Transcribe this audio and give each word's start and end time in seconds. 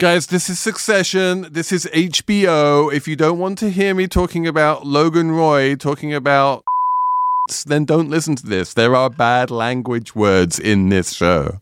Guys, 0.00 0.28
this 0.28 0.48
is 0.48 0.58
Succession. 0.58 1.46
This 1.52 1.72
is 1.72 1.84
HBO. 1.92 2.90
If 2.90 3.06
you 3.06 3.16
don't 3.16 3.38
want 3.38 3.58
to 3.58 3.68
hear 3.68 3.94
me 3.94 4.08
talking 4.08 4.46
about 4.46 4.86
Logan 4.86 5.30
Roy 5.32 5.76
talking 5.76 6.14
about 6.14 6.64
then 7.66 7.84
don't 7.84 8.08
listen 8.08 8.34
to 8.36 8.46
this. 8.46 8.72
There 8.72 8.96
are 8.96 9.10
bad 9.10 9.50
language 9.50 10.14
words 10.14 10.58
in 10.58 10.88
this 10.88 11.12
show. 11.12 11.60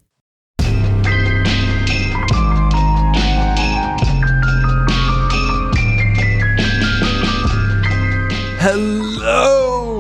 Hello 8.61 9.99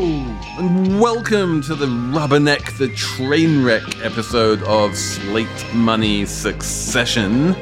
and 0.58 1.00
welcome 1.00 1.60
to 1.62 1.74
the 1.74 1.86
Rubberneck 1.86 2.78
the 2.78 2.86
Trainwreck 2.90 4.04
episode 4.04 4.62
of 4.62 4.96
Slate 4.96 5.74
Money 5.74 6.24
Succession, 6.24 7.56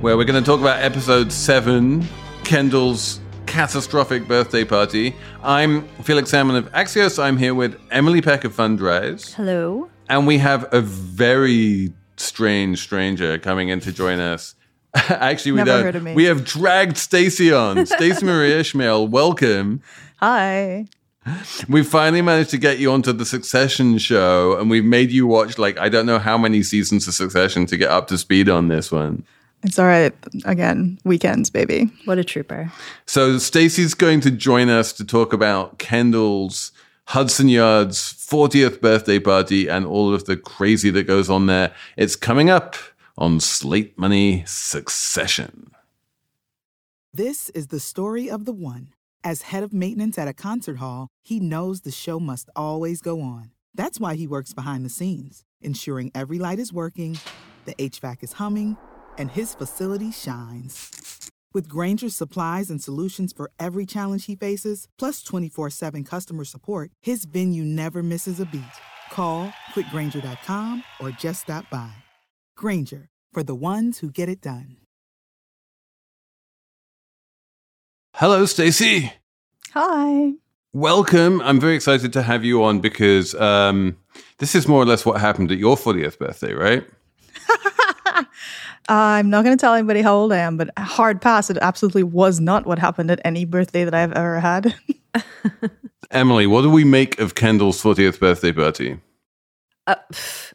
where 0.00 0.16
we're 0.16 0.24
going 0.24 0.42
to 0.42 0.46
talk 0.46 0.60
about 0.60 0.80
episode 0.82 1.32
7, 1.32 2.06
Kendall's 2.44 3.20
catastrophic 3.46 4.28
birthday 4.28 4.64
party. 4.64 5.14
I'm 5.42 5.86
Felix 6.04 6.30
Salmon 6.30 6.56
of 6.56 6.70
Axios. 6.72 7.20
I'm 7.22 7.36
here 7.36 7.54
with 7.54 7.78
Emily 7.90 8.22
Peck 8.22 8.44
of 8.44 8.54
Fundrise. 8.54 9.34
Hello. 9.34 9.90
And 10.08 10.26
we 10.26 10.38
have 10.38 10.72
a 10.72 10.80
very 10.80 11.92
strange 12.16 12.80
stranger 12.80 13.38
coming 13.38 13.70
in 13.70 13.80
to 13.80 13.92
join 13.92 14.20
us. 14.20 14.54
Actually, 14.94 15.52
we 15.52 15.56
Never 15.58 15.70
don't. 15.70 15.82
heard 15.82 15.96
of 15.96 16.02
me. 16.02 16.14
We 16.14 16.24
have 16.24 16.44
dragged 16.44 16.96
Stacy 16.96 17.52
on. 17.52 17.84
Stacy 17.86 18.24
Marie 18.24 18.52
Ishmael, 18.52 19.08
welcome. 19.08 19.82
Hi. 20.18 20.86
We 21.68 21.82
finally 21.82 22.22
managed 22.22 22.50
to 22.50 22.58
get 22.58 22.78
you 22.78 22.90
onto 22.92 23.12
the 23.12 23.26
Succession 23.26 23.98
show, 23.98 24.56
and 24.58 24.70
we've 24.70 24.84
made 24.84 25.10
you 25.10 25.26
watch 25.26 25.58
like 25.58 25.76
I 25.78 25.90
don't 25.90 26.06
know 26.06 26.18
how 26.18 26.38
many 26.38 26.62
seasons 26.62 27.06
of 27.06 27.12
Succession 27.12 27.66
to 27.66 27.76
get 27.76 27.90
up 27.90 28.06
to 28.08 28.16
speed 28.16 28.48
on 28.48 28.68
this 28.68 28.90
one. 28.90 29.24
It's 29.62 29.78
all 29.78 29.86
right. 29.86 30.14
Again, 30.44 30.98
weekends, 31.04 31.50
baby. 31.50 31.90
What 32.04 32.18
a 32.18 32.24
trooper. 32.24 32.72
So 33.06 33.38
Stacy's 33.38 33.94
going 33.94 34.20
to 34.20 34.30
join 34.30 34.68
us 34.68 34.92
to 34.94 35.04
talk 35.04 35.32
about 35.32 35.78
Kendall's 35.78 36.72
Hudson 37.06 37.48
Yards 37.48 38.12
40th 38.12 38.80
birthday 38.80 39.18
party 39.18 39.68
and 39.68 39.86
all 39.86 40.14
of 40.14 40.26
the 40.26 40.36
crazy 40.36 40.90
that 40.90 41.04
goes 41.04 41.30
on 41.30 41.46
there. 41.46 41.74
It's 41.96 42.16
coming 42.16 42.50
up 42.50 42.76
on 43.16 43.40
Slate 43.40 43.98
Money 43.98 44.44
Succession. 44.46 45.72
This 47.12 47.48
is 47.50 47.68
the 47.68 47.80
story 47.80 48.30
of 48.30 48.44
the 48.44 48.52
one. 48.52 48.92
As 49.24 49.42
head 49.42 49.64
of 49.64 49.72
maintenance 49.72 50.18
at 50.18 50.28
a 50.28 50.32
concert 50.32 50.76
hall, 50.76 51.08
he 51.22 51.40
knows 51.40 51.80
the 51.80 51.90
show 51.90 52.20
must 52.20 52.48
always 52.54 53.00
go 53.00 53.20
on. 53.20 53.50
That's 53.74 53.98
why 53.98 54.14
he 54.14 54.26
works 54.26 54.52
behind 54.52 54.84
the 54.84 54.90
scenes, 54.90 55.44
ensuring 55.60 56.12
every 56.14 56.38
light 56.38 56.58
is 56.58 56.72
working, 56.72 57.18
the 57.64 57.74
HVAC 57.74 58.22
is 58.22 58.34
humming, 58.34 58.76
and 59.18 59.30
his 59.30 59.54
facility 59.54 60.10
shines. 60.12 61.30
With 61.52 61.68
Grainger's 61.68 62.14
supplies 62.14 62.70
and 62.70 62.82
solutions 62.82 63.32
for 63.32 63.50
every 63.58 63.86
challenge 63.86 64.26
he 64.26 64.36
faces, 64.36 64.86
plus 64.98 65.22
24 65.22 65.70
7 65.70 66.04
customer 66.04 66.44
support, 66.44 66.90
his 67.02 67.24
venue 67.24 67.64
never 67.64 68.02
misses 68.02 68.40
a 68.40 68.46
beat. 68.46 68.62
Call 69.10 69.52
quickgranger.com 69.74 70.84
or 71.00 71.10
just 71.10 71.42
stop 71.42 71.68
by. 71.70 71.90
Granger, 72.56 73.08
for 73.32 73.42
the 73.42 73.54
ones 73.54 73.98
who 73.98 74.10
get 74.10 74.28
it 74.28 74.40
done. 74.40 74.76
Hello, 78.14 78.46
Stacy. 78.46 79.12
Hi. 79.74 80.32
Welcome. 80.72 81.40
I'm 81.42 81.60
very 81.60 81.76
excited 81.76 82.12
to 82.14 82.22
have 82.22 82.44
you 82.44 82.64
on 82.64 82.80
because 82.80 83.34
um, 83.36 83.96
this 84.38 84.54
is 84.54 84.66
more 84.66 84.82
or 84.82 84.86
less 84.86 85.06
what 85.06 85.20
happened 85.20 85.52
at 85.52 85.58
your 85.58 85.76
40th 85.76 86.18
birthday, 86.18 86.52
right? 86.52 86.84
I'm 88.88 89.28
not 89.28 89.44
going 89.44 89.56
to 89.56 89.60
tell 89.60 89.74
anybody 89.74 90.00
how 90.00 90.14
old 90.14 90.32
I 90.32 90.38
am, 90.38 90.56
but 90.56 90.70
hard 90.78 91.20
pass. 91.20 91.50
It 91.50 91.58
absolutely 91.60 92.02
was 92.02 92.40
not 92.40 92.66
what 92.66 92.78
happened 92.78 93.10
at 93.10 93.20
any 93.24 93.44
birthday 93.44 93.84
that 93.84 93.94
I've 93.94 94.12
ever 94.12 94.40
had. 94.40 94.74
Emily, 96.10 96.46
what 96.46 96.62
do 96.62 96.70
we 96.70 96.84
make 96.84 97.18
of 97.20 97.34
Kendall's 97.34 97.82
40th 97.82 98.18
birthday 98.18 98.52
party? 98.52 98.98
Uh, 99.86 99.94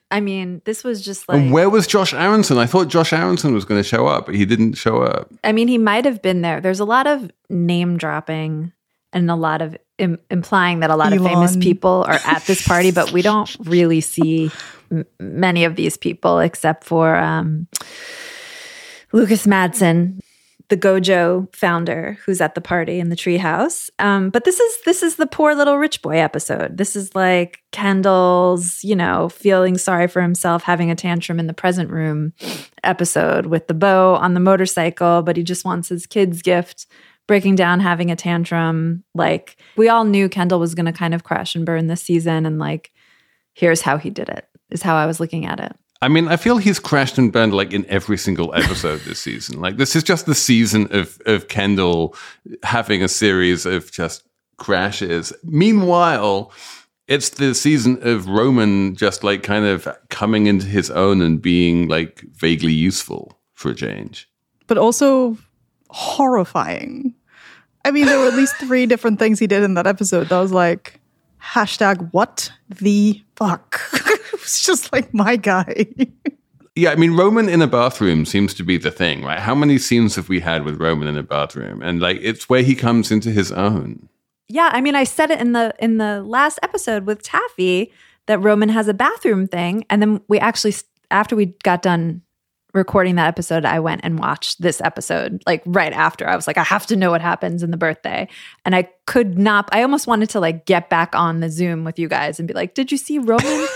I 0.09 0.19
mean, 0.19 0.61
this 0.65 0.83
was 0.83 1.03
just 1.03 1.29
like. 1.29 1.39
and 1.39 1.51
where 1.51 1.69
was 1.69 1.87
Josh 1.87 2.13
Aaronson? 2.13 2.57
I 2.57 2.65
thought 2.65 2.87
Josh 2.87 3.13
Aaronson 3.13 3.53
was 3.53 3.65
going 3.65 3.79
to 3.81 3.87
show 3.87 4.07
up, 4.07 4.27
but 4.27 4.35
he 4.35 4.45
didn't 4.45 4.73
show 4.73 5.01
up. 5.01 5.31
I 5.43 5.51
mean, 5.51 5.67
he 5.67 5.77
might 5.77 6.05
have 6.05 6.21
been 6.21 6.41
there. 6.41 6.61
There's 6.61 6.79
a 6.79 6.85
lot 6.85 7.07
of 7.07 7.31
name 7.49 7.97
dropping 7.97 8.71
and 9.11 9.29
a 9.29 9.35
lot 9.35 9.61
of 9.61 9.77
Im- 9.99 10.19
implying 10.31 10.79
that 10.79 10.89
a 10.89 10.95
lot 10.95 11.13
of 11.13 11.23
famous 11.23 11.55
people 11.55 12.03
are 12.07 12.19
at 12.25 12.43
this 12.45 12.67
party, 12.67 12.91
but 12.91 13.11
we 13.11 13.21
don't 13.21 13.55
really 13.59 14.01
see 14.01 14.49
m- 14.91 15.05
many 15.19 15.65
of 15.65 15.75
these 15.75 15.97
people 15.97 16.39
except 16.39 16.83
for 16.83 17.15
um, 17.15 17.67
Lukas 19.13 19.45
Matsson, 19.45 20.19
the 20.69 20.77
Gojo 20.77 21.53
founder, 21.55 22.17
who's 22.25 22.41
at 22.41 22.55
the 22.55 22.61
party 22.61 22.99
in 22.99 23.09
the 23.09 23.15
treehouse. 23.15 23.89
Um, 23.99 24.31
but 24.31 24.43
this 24.43 24.59
is 24.59 24.77
this 24.85 25.03
is 25.03 25.17
the 25.17 25.27
poor 25.27 25.53
little 25.53 25.77
rich 25.77 26.01
boy 26.01 26.17
episode. 26.17 26.77
This 26.77 26.95
is 26.95 27.13
like 27.13 27.61
Kendall's, 27.71 28.83
you 28.83 28.95
know, 28.95 29.29
feeling 29.29 29.77
sorry 29.77 30.07
for 30.07 30.21
himself, 30.21 30.63
having 30.63 30.89
a 30.89 30.95
tantrum 30.95 31.39
in 31.39 31.47
the 31.47 31.53
present 31.53 31.91
room 31.91 32.33
episode 32.83 33.45
with 33.45 33.67
the 33.67 33.73
bow 33.73 34.15
on 34.15 34.33
the 34.33 34.39
motorcycle, 34.39 35.21
but 35.21 35.37
he 35.37 35.43
just 35.43 35.63
wants 35.63 35.89
his 35.89 36.07
kid's 36.07 36.41
gift 36.41 36.87
breaking 37.27 37.55
down, 37.55 37.79
having 37.79 38.09
a 38.09 38.15
tantrum. 38.15 39.03
Like 39.13 39.57
we 39.75 39.89
all 39.89 40.05
knew 40.05 40.27
Kendall 40.27 40.59
was 40.59 40.75
going 40.75 40.87
to 40.87 40.91
kind 40.91 41.13
of 41.13 41.23
crash 41.23 41.55
and 41.55 41.65
burn 41.65 41.87
this 41.87 42.01
season. 42.01 42.45
And 42.45 42.57
like, 42.57 42.91
here's 43.53 43.81
how 43.81 43.97
he 43.97 44.09
did 44.09 44.29
it, 44.29 44.47
is 44.71 44.81
how 44.81 44.95
I 44.95 45.05
was 45.05 45.19
looking 45.19 45.45
at 45.45 45.59
it. 45.59 45.75
I 46.03 46.09
mean, 46.09 46.27
I 46.27 46.35
feel 46.35 46.57
he's 46.57 46.79
crashed 46.79 47.17
and 47.17 47.31
burned 47.31 47.53
like 47.53 47.71
in 47.71 47.85
every 47.87 48.17
single 48.17 48.53
episode 48.53 48.99
this 49.01 49.19
season. 49.19 49.61
Like 49.61 49.77
this 49.77 49.95
is 49.95 50.03
just 50.03 50.25
the 50.25 50.35
season 50.35 50.87
of 50.91 51.17
of 51.25 51.47
Kendall 51.47 52.15
having 52.63 53.01
a 53.01 53.07
series 53.07 53.65
of 53.65 53.89
just 53.89 54.23
crashes. 54.57 55.31
Meanwhile, 55.43 56.51
it's 57.07 57.29
the 57.29 57.55
season 57.55 57.99
of 58.01 58.27
Roman 58.27 58.95
just 58.95 59.23
like 59.23 59.43
kind 59.43 59.65
of 59.65 59.87
coming 60.09 60.47
into 60.47 60.65
his 60.67 60.91
own 60.91 61.21
and 61.21 61.41
being 61.41 61.87
like 61.87 62.21
vaguely 62.33 62.73
useful 62.73 63.39
for 63.53 63.71
a 63.71 63.75
change. 63.75 64.27
but 64.67 64.77
also 64.77 65.37
horrifying. 65.89 67.13
I 67.85 67.91
mean, 67.91 68.05
there 68.07 68.19
were 68.19 68.27
at 68.27 68.35
least 68.35 68.55
three 68.57 68.85
different 68.85 69.19
things 69.19 69.39
he 69.39 69.47
did 69.47 69.63
in 69.63 69.73
that 69.75 69.87
episode 69.87 70.29
that 70.29 70.39
was 70.39 70.51
like, 70.51 70.99
hashtag 71.43 72.09
what 72.13 72.51
the 72.69 73.21
fuck? 73.35 73.81
it 73.93 74.31
was 74.31 74.61
just 74.61 74.91
like, 74.93 75.13
my 75.13 75.35
guy. 75.35 75.87
Yeah, 76.75 76.89
I 76.89 76.95
mean, 76.95 77.15
Roman 77.15 77.49
in 77.49 77.61
a 77.61 77.67
bathroom 77.67 78.25
seems 78.25 78.53
to 78.55 78.63
be 78.63 78.77
the 78.77 78.89
thing, 78.89 79.23
right? 79.23 79.39
How 79.39 79.53
many 79.53 79.77
scenes 79.77 80.15
have 80.15 80.29
we 80.29 80.39
had 80.39 80.63
with 80.63 80.79
Roman 80.79 81.07
in 81.07 81.17
a 81.17 81.23
bathroom? 81.23 81.81
And 81.83 82.01
like, 82.01 82.17
it's 82.21 82.49
where 82.49 82.63
he 82.63 82.73
comes 82.73 83.11
into 83.11 83.29
his 83.29 83.51
own. 83.51 84.09
Yeah, 84.47 84.69
I 84.73 84.81
mean, 84.81 84.95
I 84.95 85.03
said 85.03 85.31
it 85.31 85.39
in 85.39 85.53
the 85.53 85.73
in 85.79 85.97
the 85.97 86.21
last 86.23 86.59
episode 86.63 87.05
with 87.05 87.21
Taffy 87.21 87.91
that 88.25 88.39
Roman 88.39 88.69
has 88.69 88.87
a 88.87 88.93
bathroom 88.93 89.47
thing, 89.47 89.85
and 89.89 90.01
then 90.01 90.21
we 90.27 90.39
actually 90.39 90.73
after 91.11 91.35
we 91.35 91.47
got 91.63 91.81
done 91.81 92.21
recording 92.73 93.15
that 93.15 93.27
episode, 93.27 93.65
I 93.65 93.79
went 93.79 94.01
and 94.03 94.19
watched 94.19 94.61
this 94.61 94.81
episode 94.81 95.41
like 95.45 95.61
right 95.65 95.93
after. 95.93 96.27
I 96.27 96.35
was 96.35 96.47
like, 96.47 96.57
I 96.57 96.63
have 96.63 96.85
to 96.87 96.95
know 96.95 97.11
what 97.11 97.21
happens 97.21 97.63
in 97.63 97.71
the 97.71 97.77
birthday, 97.77 98.27
and 98.65 98.75
I 98.75 98.89
could 99.05 99.37
not. 99.37 99.69
I 99.71 99.81
almost 99.83 100.07
wanted 100.07 100.29
to 100.31 100.39
like 100.39 100.65
get 100.65 100.89
back 100.89 101.15
on 101.15 101.39
the 101.39 101.49
Zoom 101.49 101.83
with 101.83 101.99
you 101.99 102.07
guys 102.07 102.39
and 102.39 102.47
be 102.47 102.53
like, 102.53 102.73
Did 102.73 102.91
you 102.91 102.97
see 102.97 103.19
Roman 103.19 103.67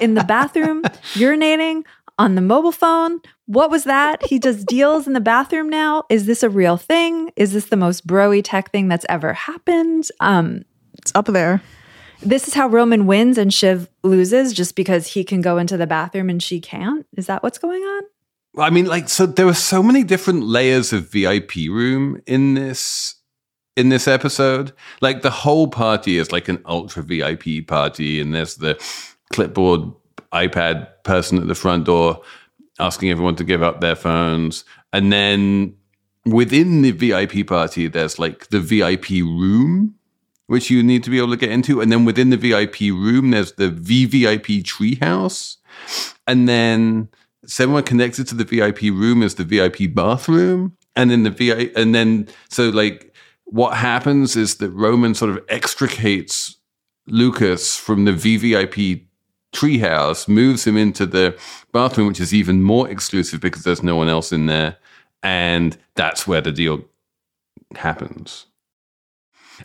in 0.00 0.14
the 0.14 0.24
bathroom 0.24 0.82
urinating? 1.14 1.84
On 2.18 2.34
the 2.34 2.40
mobile 2.40 2.72
phone, 2.72 3.20
what 3.44 3.70
was 3.70 3.84
that? 3.84 4.24
He 4.24 4.38
does 4.38 4.64
deals 4.64 5.06
in 5.06 5.12
the 5.12 5.20
bathroom 5.20 5.68
now. 5.68 6.04
Is 6.08 6.24
this 6.24 6.42
a 6.42 6.48
real 6.48 6.78
thing? 6.78 7.30
Is 7.36 7.52
this 7.52 7.66
the 7.66 7.76
most 7.76 8.06
broy 8.06 8.40
tech 8.42 8.70
thing 8.72 8.88
that's 8.88 9.04
ever 9.10 9.34
happened? 9.34 10.08
Um, 10.20 10.64
It's 10.96 11.12
up 11.14 11.26
there. 11.26 11.60
this 12.22 12.48
is 12.48 12.54
how 12.54 12.68
Roman 12.68 13.06
wins 13.06 13.36
and 13.36 13.52
Shiv 13.52 13.90
loses 14.02 14.54
just 14.54 14.76
because 14.76 15.08
he 15.08 15.24
can 15.24 15.42
go 15.42 15.58
into 15.58 15.76
the 15.76 15.86
bathroom 15.86 16.30
and 16.30 16.42
she 16.42 16.58
can't. 16.58 17.04
Is 17.18 17.26
that 17.26 17.42
what's 17.42 17.58
going 17.58 17.82
on? 17.82 18.02
I 18.58 18.70
mean, 18.70 18.86
like, 18.86 19.08
so 19.08 19.26
there 19.26 19.46
were 19.46 19.54
so 19.54 19.82
many 19.82 20.02
different 20.02 20.44
layers 20.44 20.92
of 20.92 21.10
VIP 21.10 21.54
room 21.68 22.20
in 22.26 22.54
this 22.54 23.14
in 23.76 23.90
this 23.90 24.08
episode. 24.08 24.72
Like 25.00 25.22
the 25.22 25.30
whole 25.30 25.68
party 25.68 26.16
is 26.16 26.32
like 26.32 26.48
an 26.48 26.62
ultra 26.66 27.02
VIP 27.02 27.66
party, 27.66 28.20
and 28.20 28.34
there's 28.34 28.56
the 28.56 28.82
clipboard 29.32 29.92
iPad 30.32 30.88
person 31.04 31.38
at 31.38 31.48
the 31.48 31.54
front 31.54 31.84
door 31.84 32.22
asking 32.78 33.10
everyone 33.10 33.36
to 33.36 33.44
give 33.44 33.62
up 33.62 33.80
their 33.80 33.96
phones. 33.96 34.64
And 34.92 35.12
then 35.12 35.76
within 36.24 36.82
the 36.82 36.90
VIP 36.90 37.46
party, 37.46 37.88
there's 37.88 38.18
like 38.18 38.48
the 38.48 38.60
VIP 38.60 39.10
room, 39.10 39.94
which 40.46 40.70
you 40.70 40.82
need 40.82 41.04
to 41.04 41.10
be 41.10 41.18
able 41.18 41.30
to 41.30 41.36
get 41.36 41.50
into. 41.50 41.80
And 41.80 41.90
then 41.90 42.04
within 42.04 42.30
the 42.30 42.36
VIP 42.36 42.80
room, 42.80 43.30
there's 43.30 43.52
the 43.52 43.70
VVIP 43.70 44.62
treehouse. 44.64 45.56
And 46.26 46.48
then 46.48 47.08
somewhere 47.46 47.82
connected 47.82 48.26
to 48.28 48.34
the 48.34 48.44
VIP 48.44 48.82
room 48.82 49.22
is 49.22 49.34
the 49.36 49.44
VIP 49.44 49.94
bathroom. 49.94 50.76
And 50.94 51.10
then 51.10 51.24
the 51.24 51.30
VI, 51.30 51.70
and 51.76 51.94
then 51.94 52.28
so 52.48 52.70
like 52.70 53.14
what 53.44 53.76
happens 53.76 54.36
is 54.36 54.56
that 54.56 54.70
Roman 54.70 55.14
sort 55.14 55.30
of 55.30 55.44
extricates 55.48 56.56
Lukas 57.06 57.76
from 57.76 58.04
the 58.04 58.12
VVIP 58.12 59.06
treehouse, 59.54 60.28
moves 60.28 60.66
him 60.66 60.76
into 60.76 61.06
the 61.06 61.38
bathroom, 61.72 62.08
which 62.08 62.20
is 62.20 62.34
even 62.34 62.62
more 62.62 62.88
exclusive 62.88 63.40
because 63.40 63.62
there's 63.62 63.82
no 63.82 63.96
one 63.96 64.08
else 64.08 64.32
in 64.32 64.46
there. 64.46 64.76
and 65.22 65.76
that's 65.94 66.26
where 66.26 66.42
the 66.42 66.52
deal 66.52 66.84
happens. 67.74 68.46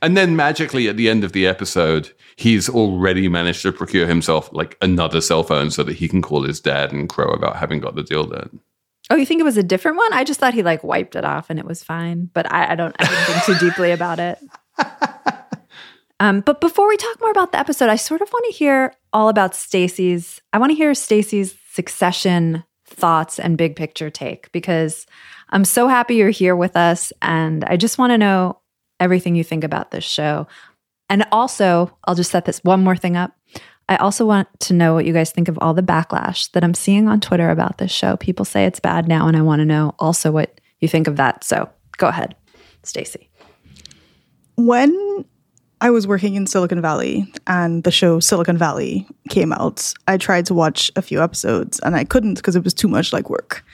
And 0.01 0.15
then 0.15 0.35
magically 0.35 0.87
at 0.87 0.97
the 0.97 1.09
end 1.09 1.23
of 1.23 1.33
the 1.33 1.47
episode, 1.47 2.11
he's 2.35 2.69
already 2.69 3.27
managed 3.27 3.61
to 3.63 3.71
procure 3.71 4.07
himself 4.07 4.51
like 4.53 4.77
another 4.81 5.21
cell 5.21 5.43
phone 5.43 5.71
so 5.71 5.83
that 5.83 5.97
he 5.97 6.07
can 6.07 6.21
call 6.21 6.43
his 6.43 6.59
dad 6.59 6.91
and 6.91 7.09
crow 7.09 7.31
about 7.31 7.57
having 7.57 7.79
got 7.79 7.95
the 7.95 8.03
deal 8.03 8.25
done. 8.25 8.59
Oh, 9.09 9.15
you 9.15 9.25
think 9.25 9.41
it 9.41 9.45
was 9.45 9.57
a 9.57 9.63
different 9.63 9.97
one? 9.97 10.13
I 10.13 10.23
just 10.23 10.39
thought 10.39 10.53
he 10.53 10.63
like 10.63 10.83
wiped 10.83 11.15
it 11.15 11.25
off 11.25 11.49
and 11.49 11.59
it 11.59 11.65
was 11.65 11.83
fine. 11.83 12.29
But 12.33 12.51
I, 12.51 12.71
I 12.71 12.75
don't 12.75 12.95
I 12.99 13.05
didn't 13.05 13.25
think 13.25 13.59
too 13.59 13.65
deeply 13.65 13.91
about 13.91 14.19
it. 14.19 14.39
Um, 16.21 16.41
but 16.41 16.61
before 16.61 16.87
we 16.87 16.97
talk 16.97 17.19
more 17.19 17.31
about 17.31 17.51
the 17.51 17.57
episode, 17.57 17.89
I 17.89 17.95
sort 17.95 18.21
of 18.21 18.29
want 18.31 18.45
to 18.45 18.51
hear 18.51 18.93
all 19.11 19.27
about 19.27 19.55
Stacy's. 19.55 20.39
I 20.53 20.59
want 20.59 20.69
to 20.69 20.75
hear 20.75 20.93
Stacy's 20.93 21.55
succession 21.71 22.63
thoughts 22.85 23.39
and 23.39 23.57
big 23.57 23.75
picture 23.75 24.11
take 24.11 24.51
because 24.51 25.07
I'm 25.49 25.65
so 25.65 25.87
happy 25.87 26.13
you're 26.15 26.29
here 26.29 26.55
with 26.55 26.77
us, 26.77 27.11
and 27.23 27.63
I 27.65 27.75
just 27.75 27.97
want 27.97 28.11
to 28.11 28.19
know 28.19 28.60
everything 29.01 29.35
you 29.35 29.43
think 29.43 29.65
about 29.65 29.91
this 29.91 30.05
show. 30.05 30.47
And 31.09 31.25
also, 31.33 31.97
I'll 32.05 32.15
just 32.15 32.31
set 32.31 32.45
this 32.45 32.63
one 32.63 32.81
more 32.81 32.95
thing 32.95 33.17
up. 33.17 33.35
I 33.89 33.97
also 33.97 34.25
want 34.25 34.47
to 34.61 34.73
know 34.73 34.93
what 34.93 35.05
you 35.05 35.11
guys 35.11 35.31
think 35.31 35.49
of 35.49 35.57
all 35.59 35.73
the 35.73 35.83
backlash 35.83 36.49
that 36.51 36.63
I'm 36.63 36.73
seeing 36.73 37.09
on 37.09 37.19
Twitter 37.19 37.49
about 37.49 37.77
this 37.77 37.91
show. 37.91 38.15
People 38.15 38.45
say 38.45 38.63
it's 38.63 38.79
bad 38.79 39.09
now, 39.09 39.27
and 39.27 39.35
I 39.35 39.41
want 39.41 39.59
to 39.59 39.65
know 39.65 39.93
also 39.99 40.31
what 40.31 40.61
you 40.79 40.87
think 40.87 41.07
of 41.07 41.17
that. 41.17 41.43
So 41.43 41.69
go 41.97 42.07
ahead, 42.07 42.35
Stacy. 42.83 43.29
When 44.55 45.25
I 45.81 45.89
was 45.89 46.07
working 46.07 46.35
in 46.35 46.47
Silicon 46.47 46.79
Valley 46.79 47.31
and 47.47 47.83
the 47.83 47.91
show 47.91 48.19
Silicon 48.19 48.57
Valley 48.57 49.07
came 49.29 49.51
out, 49.51 49.93
I 50.07 50.17
tried 50.17 50.45
to 50.45 50.53
watch 50.53 50.91
a 50.95 51.01
few 51.01 51.21
episodes 51.21 51.79
and 51.79 51.95
I 51.95 52.03
couldn't 52.03 52.35
because 52.35 52.55
it 52.55 52.63
was 52.63 52.73
too 52.73 52.87
much 52.87 53.11
like 53.11 53.29
work. 53.29 53.65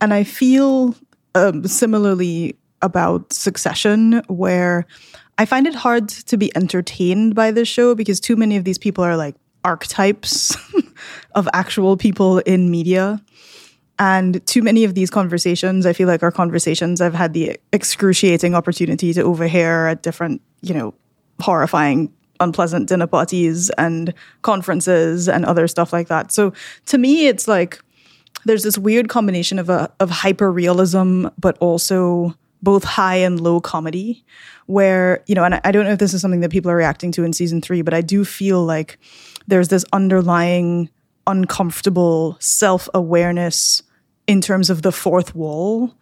And 0.00 0.14
I 0.14 0.24
feel 0.24 0.94
um, 1.34 1.66
similarly 1.66 2.56
about 2.82 3.32
Succession, 3.32 4.22
where 4.28 4.86
I 5.38 5.44
find 5.44 5.66
it 5.66 5.74
hard 5.74 6.08
to 6.08 6.36
be 6.36 6.54
entertained 6.56 7.34
by 7.34 7.50
this 7.50 7.68
show 7.68 7.94
because 7.94 8.20
too 8.20 8.36
many 8.36 8.56
of 8.56 8.64
these 8.64 8.78
people 8.78 9.04
are 9.04 9.16
like 9.16 9.36
archetypes 9.64 10.56
of 11.34 11.48
actual 11.52 11.96
people 11.96 12.38
in 12.40 12.70
media. 12.70 13.22
And 14.00 14.44
too 14.46 14.62
many 14.62 14.84
of 14.84 14.94
these 14.94 15.10
conversations, 15.10 15.84
I 15.84 15.92
feel 15.92 16.06
like, 16.06 16.22
are 16.22 16.30
conversations 16.30 17.00
I've 17.00 17.14
had 17.14 17.34
the 17.34 17.58
excruciating 17.72 18.54
opportunity 18.54 19.12
to 19.12 19.22
overhear 19.22 19.88
at 19.88 20.02
different, 20.02 20.40
you 20.60 20.72
know, 20.72 20.94
horrifying, 21.40 22.12
unpleasant 22.40 22.88
dinner 22.88 23.08
parties 23.08 23.70
and 23.70 24.14
conferences 24.42 25.28
and 25.28 25.44
other 25.44 25.66
stuff 25.66 25.92
like 25.92 26.08
that. 26.08 26.30
So 26.30 26.52
to 26.86 26.98
me, 26.98 27.26
it's 27.26 27.48
like 27.48 27.80
there's 28.44 28.62
this 28.62 28.78
weird 28.78 29.08
combination 29.08 29.58
of 29.58 29.68
a 29.68 29.92
of 29.98 30.10
hyper 30.10 30.50
realism, 30.52 31.26
but 31.38 31.58
also 31.58 32.34
both 32.62 32.84
high 32.84 33.16
and 33.16 33.40
low 33.40 33.60
comedy 33.60 34.24
where 34.66 35.22
you 35.26 35.34
know 35.34 35.44
and 35.44 35.60
I, 35.64 35.72
don't 35.72 35.84
know 35.84 35.92
if 35.92 35.98
this 35.98 36.14
is 36.14 36.20
something 36.20 36.40
that 36.40 36.50
people 36.50 36.70
are 36.70 36.76
reacting 36.76 37.12
to 37.12 37.24
in 37.24 37.32
season 37.32 37.60
three 37.60 37.82
but 37.82 37.94
i 37.94 38.00
do 38.00 38.24
feel 38.24 38.64
like 38.64 38.98
there's 39.46 39.68
this 39.68 39.84
underlying 39.92 40.90
uncomfortable 41.26 42.36
self-awareness 42.40 43.82
in 44.26 44.40
terms 44.40 44.70
of 44.70 44.82
the 44.82 44.92
fourth 44.92 45.34
wall 45.34 45.94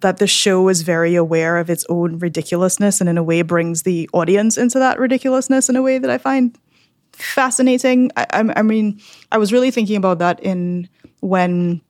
that 0.00 0.18
the 0.18 0.26
show 0.26 0.68
is 0.68 0.82
very 0.82 1.16
aware 1.16 1.58
of 1.58 1.68
its 1.68 1.84
own 1.88 2.18
ridiculousness 2.18 3.00
and 3.00 3.10
in 3.10 3.18
a 3.18 3.22
way 3.22 3.42
brings 3.42 3.82
the 3.82 4.08
audience 4.12 4.56
into 4.56 4.78
that 4.78 4.98
ridiculousness 4.98 5.68
in 5.68 5.76
a 5.76 5.82
way 5.82 5.98
that 5.98 6.10
i 6.10 6.18
find 6.18 6.58
fascinating. 7.12 8.10
I, 8.16 8.26
I 8.56 8.62
mean 8.62 9.00
i 9.32 9.38
was 9.38 9.52
really 9.52 9.70
thinking 9.70 9.96
about 9.96 10.18
that 10.20 10.40
in 10.40 10.88
when 11.20 11.82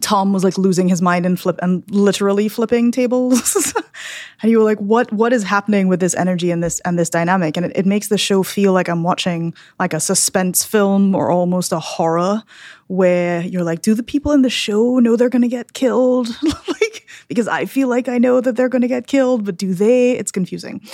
Tom 0.00 0.32
was 0.32 0.44
like 0.44 0.58
losing 0.58 0.88
his 0.88 1.00
mind 1.00 1.24
and 1.24 1.38
flip 1.38 1.58
and 1.62 1.82
literally 1.90 2.48
flipping 2.48 2.92
tables. 2.92 3.74
and 4.42 4.50
you 4.50 4.58
were 4.58 4.64
like, 4.64 4.78
what 4.78 5.10
what 5.12 5.32
is 5.32 5.42
happening 5.42 5.88
with 5.88 6.00
this 6.00 6.14
energy 6.14 6.50
and 6.50 6.62
this 6.62 6.80
and 6.80 6.98
this 6.98 7.08
dynamic? 7.08 7.56
And 7.56 7.66
it, 7.66 7.72
it 7.74 7.86
makes 7.86 8.08
the 8.08 8.18
show 8.18 8.42
feel 8.42 8.72
like 8.72 8.88
I'm 8.88 9.02
watching 9.02 9.54
like 9.78 9.94
a 9.94 10.00
suspense 10.00 10.64
film 10.64 11.14
or 11.14 11.30
almost 11.30 11.72
a 11.72 11.80
horror 11.80 12.42
where 12.88 13.40
you're 13.42 13.64
like, 13.64 13.82
do 13.82 13.94
the 13.94 14.02
people 14.02 14.32
in 14.32 14.42
the 14.42 14.50
show 14.50 14.98
know 14.98 15.16
they're 15.16 15.30
gonna 15.30 15.48
get 15.48 15.72
killed? 15.72 16.28
like 16.68 17.08
because 17.28 17.48
I 17.48 17.64
feel 17.64 17.88
like 17.88 18.08
I 18.08 18.18
know 18.18 18.40
that 18.40 18.56
they're 18.56 18.68
gonna 18.68 18.88
get 18.88 19.06
killed, 19.06 19.44
but 19.44 19.56
do 19.56 19.74
they? 19.74 20.12
It's 20.12 20.30
confusing. 20.30 20.86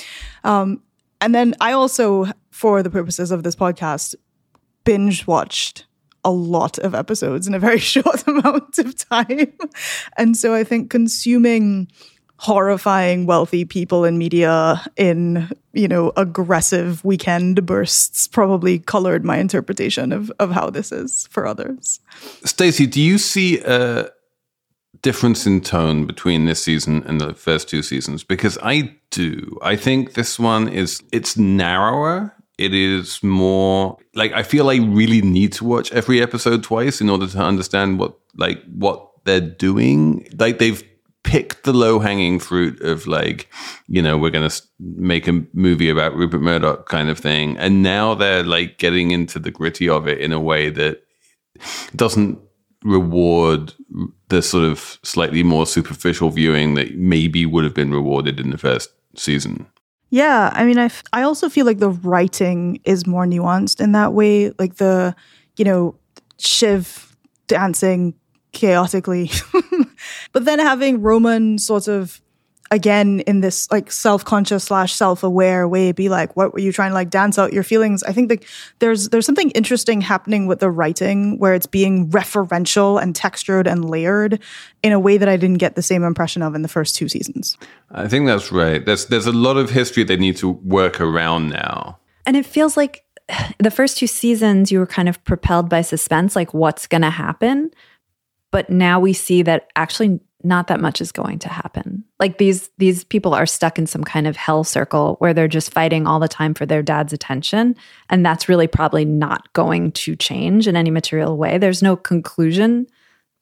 Um, 0.45 0.83
and 1.21 1.35
then 1.35 1.55
I 1.61 1.73
also, 1.73 2.27
for 2.51 2.83
the 2.83 2.91
purposes 2.91 3.31
of 3.31 3.43
this 3.43 3.55
podcast, 3.55 4.17
binge 4.85 5.27
watched 5.27 5.87
a 6.25 6.31
lot 6.31 6.79
of 6.79 6.95
episodes 6.95 7.47
in 7.47 7.55
a 7.55 7.59
very 7.59 7.79
short 7.93 8.27
amount 8.27 8.79
of 8.79 8.97
time. 8.97 9.53
And 10.17 10.37
so 10.37 10.55
I 10.55 10.65
think 10.65 10.91
consuming 10.91 11.89
horrifying 12.37 13.25
wealthy 13.25 13.65
people 13.65 14.05
in 14.05 14.19
media 14.19 14.85
in 14.97 15.49
you 15.75 15.87
know 15.87 16.13
aggressive 16.17 17.05
weekend 17.05 17.65
bursts 17.65 18.27
probably 18.27 18.81
colored 18.81 19.25
my 19.25 19.39
interpretation 19.39 20.11
of 20.11 20.33
of 20.41 20.51
how 20.51 20.69
this 20.69 20.91
is 20.91 21.29
for 21.29 21.47
others. 21.47 22.01
Stacy 22.45 22.85
do 22.85 23.01
you 23.01 23.17
see 23.17 23.61
a 23.61 24.11
difference 25.03 25.47
in 25.47 25.61
tone 25.61 26.05
between 26.05 26.47
this 26.47 26.63
season 26.63 27.05
and 27.07 27.21
the 27.21 27.35
first 27.35 27.69
two 27.69 27.83
seasons? 27.83 28.25
Because 28.25 28.59
I 28.63 28.97
do. 29.11 29.59
I 29.63 29.77
think 29.77 30.15
this 30.15 30.39
one 30.39 30.69
is 30.69 31.03
it's 31.13 31.37
narrower 31.37 32.35
it 32.59 32.75
is 32.75 33.23
more 33.23 33.99
like 34.15 34.33
I 34.33 34.43
feel 34.43 34.71
I 34.71 34.77
really 34.77 35.23
need 35.23 35.53
to 35.55 35.65
watch 35.65 35.93
every 35.93 36.21
episode 36.21 36.63
twice 36.63 37.01
in 37.01 37.09
order 37.09 37.27
to 37.27 37.39
understand 37.39 37.99
what 37.99 38.19
like 38.37 38.63
what 38.67 39.09
they're 39.25 39.41
doing. 39.41 40.29
Like 40.39 40.59
they've 40.59 40.83
picked 41.25 41.65
the 41.65 41.73
low 41.73 41.99
hanging 41.99 42.39
fruit 42.39 42.81
of 42.83 43.07
like, 43.07 43.49
you 43.87 44.03
know, 44.03 44.19
we're 44.19 44.31
going 44.31 44.49
to 44.49 44.63
make 44.81 45.29
a 45.29 45.45
movie 45.53 45.89
about 45.89 46.15
Rupert 46.15 46.43
Murdoch 46.43 46.89
kind 46.89 47.09
of 47.09 47.19
thing. 47.19 47.57
And 47.59 47.83
now 47.83 48.15
they're 48.15 48.43
like 48.43 48.79
getting 48.79 49.13
into 49.13 49.39
the 49.39 49.51
gritty 49.51 49.89
of 49.89 50.09
it 50.09 50.19
in 50.19 50.33
a 50.33 50.41
way 50.41 50.71
that 50.71 51.05
doesn't 51.95 52.39
reward 52.85 53.73
the 54.29 54.43
sort 54.43 54.65
of 54.65 54.99
slightly 55.03 55.43
more 55.43 55.67
superficial 55.67 56.31
viewing 56.31 56.75
that 56.75 56.97
maybe 56.97 57.47
would 57.47 57.65
have 57.65 57.75
been 57.75 57.93
rewarded 57.93 58.41
in 58.41 58.51
the 58.51 58.59
first 58.59 58.91
season. 59.17 59.67
Yeah, 60.13 60.51
I 60.53 60.67
mean, 60.67 60.79
I, 60.79 60.85
f- 60.87 61.03
I 61.15 61.23
also 61.23 61.49
feel 61.49 61.65
like 61.65 61.79
the 61.79 61.89
writing 61.89 62.81
is 62.85 63.07
more 63.07 63.25
nuanced 63.25 63.81
in 63.81 63.93
that 63.93 64.13
way. 64.13 64.53
Like 64.59 64.77
the, 64.77 65.17
you 65.57 65.65
know, 65.65 65.97
Shiv 66.39 67.17
dancing 67.47 68.15
chaotically, 68.53 69.31
but 70.33 70.45
then 70.45 70.59
having 70.59 71.03
Roman 71.03 71.59
sort 71.59 71.89
of 71.89 72.22
again 72.73 73.21
in 73.21 73.43
this 73.43 73.71
like 73.71 73.93
self-conscious 73.93 74.65
slash 74.65 74.95
self-aware 74.95 75.69
way 75.69 75.93
be 75.93 76.09
like 76.09 76.35
what 76.37 76.55
were 76.55 76.59
you 76.59 76.73
trying 76.73 76.91
to 76.91 76.95
like 76.95 77.11
dance 77.11 77.39
out 77.39 77.53
your 77.53 77.63
feelings? 77.63 78.03
I 78.03 78.13
think 78.13 78.31
that 78.31 78.45
there's 78.79 79.11
there's 79.11 79.27
something 79.27 79.51
interesting 79.51 80.01
happening 80.01 80.47
with 80.47 80.61
the 80.61 80.71
writing 80.71 81.39
where 81.39 81.55
it's 81.55 81.67
being 81.67 82.09
referential 82.11 83.01
and 83.01 83.15
textured 83.15 83.67
and 83.67 83.89
layered 83.89 84.43
in 84.83 84.93
a 84.93 84.99
way 84.99 85.19
that 85.19 85.29
i 85.29 85.37
didn't 85.37 85.59
get 85.59 85.77
the 85.77 85.83
same 85.83 86.03
impression 86.03 86.43
of 86.43 86.55
in 86.55 86.63
the 86.63 86.69
first 86.69 86.97
two 86.97 87.09
seasons. 87.09 87.57
I 87.91 88.09
think 88.09 88.27
that's 88.27 88.51
right. 88.51 88.85
There's 88.85 89.07
there's 89.07 89.27
a 89.27 89.33
lot 89.33 89.59
of 89.59 89.71
history 89.71 90.03
they 90.03 90.17
need 90.17 90.39
to 90.39 90.49
work 90.49 91.01
around 91.01 91.51
now. 91.51 91.99
And 92.25 92.37
it 92.37 92.47
feels 92.47 92.77
like 92.77 93.05
the 93.59 93.71
first 93.71 93.99
two 93.99 94.07
seasons 94.07 94.73
you 94.73 94.79
were 94.79 94.87
kind 94.87 95.09
of 95.09 95.23
propelled 95.25 95.69
by 95.69 95.83
suspense 95.83 96.35
like 96.35 96.55
what's 96.55 96.87
going 96.87 97.03
to 97.03 97.11
happen? 97.11 97.71
But 98.51 98.71
now 98.71 99.01
we 99.01 99.13
see 99.13 99.43
that 99.43 99.69
actually 99.77 100.21
not 100.45 100.69
that 100.69 100.81
much 100.81 101.01
is 101.01 101.13
going 101.13 101.39
to 101.41 101.49
happen. 101.49 102.05
Like 102.19 102.39
these 102.39 102.71
these 102.79 103.05
people 103.05 103.35
are 103.35 103.47
stuck 103.47 103.79
in 103.79 103.87
some 103.87 104.05
kind 104.05 104.27
of 104.27 104.37
hell 104.37 104.65
circle 104.65 105.17
where 105.19 105.35
they're 105.35 105.49
just 105.49 105.73
fighting 105.73 106.07
all 106.07 106.21
the 106.21 106.29
time 106.29 106.55
for 106.55 106.67
their 106.67 106.83
dad's 106.83 107.13
attention 107.13 107.77
and 108.11 108.25
that's 108.25 108.49
really 108.49 108.67
probably 108.67 109.05
not 109.05 109.53
going 109.53 109.93
to 109.93 110.17
change 110.17 110.69
in 110.69 110.77
any 110.77 110.91
material 110.91 111.37
way. 111.37 111.59
There's 111.59 111.83
no 111.83 111.97
conclusion 111.97 112.87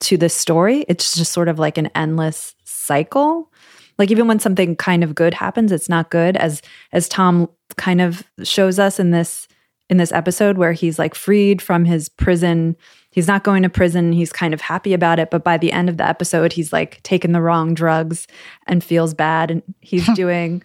to 0.01 0.17
this 0.17 0.33
story. 0.33 0.85
It's 0.87 1.15
just 1.15 1.31
sort 1.31 1.47
of 1.47 1.59
like 1.59 1.77
an 1.77 1.87
endless 1.95 2.55
cycle. 2.63 3.51
Like 3.97 4.11
even 4.11 4.27
when 4.27 4.39
something 4.39 4.75
kind 4.75 5.03
of 5.03 5.15
good 5.15 5.33
happens, 5.33 5.71
it's 5.71 5.89
not 5.89 6.09
good 6.09 6.35
as 6.37 6.61
as 6.91 7.07
Tom 7.07 7.49
kind 7.77 8.01
of 8.01 8.23
shows 8.43 8.79
us 8.79 8.99
in 8.99 9.11
this 9.11 9.47
in 9.89 9.97
this 9.97 10.11
episode 10.11 10.57
where 10.57 10.71
he's 10.73 10.97
like 10.97 11.13
freed 11.13 11.61
from 11.61 11.85
his 11.85 12.09
prison 12.09 12.75
he's 13.11 13.27
not 13.27 13.43
going 13.43 13.63
to 13.63 13.69
prison. 13.69 14.11
He's 14.11 14.31
kind 14.31 14.53
of 14.53 14.61
happy 14.61 14.93
about 14.93 15.19
it. 15.19 15.29
But 15.29 15.43
by 15.43 15.57
the 15.57 15.71
end 15.71 15.89
of 15.89 15.97
the 15.97 16.07
episode, 16.07 16.53
he's 16.53 16.73
like 16.73 17.03
taken 17.03 17.33
the 17.33 17.41
wrong 17.41 17.73
drugs 17.73 18.27
and 18.67 18.83
feels 18.83 19.13
bad. 19.13 19.51
And 19.51 19.61
he's 19.81 20.07
doing. 20.15 20.63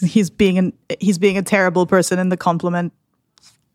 he's 0.00 0.30
being 0.30 0.58
an 0.58 0.72
he's 1.00 1.18
being 1.18 1.36
a 1.36 1.42
terrible 1.42 1.86
person 1.86 2.18
in 2.18 2.30
the 2.30 2.36
compliment 2.36 2.92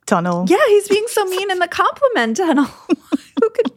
tunnel. 0.06 0.46
Yeah, 0.48 0.58
he's 0.68 0.88
being 0.88 1.06
so 1.08 1.26
mean 1.26 1.52
in 1.52 1.60
the 1.60 1.68
compliment 1.68 2.38
tunnel. 2.38 2.66
Who 3.42 3.50
could? 3.50 3.72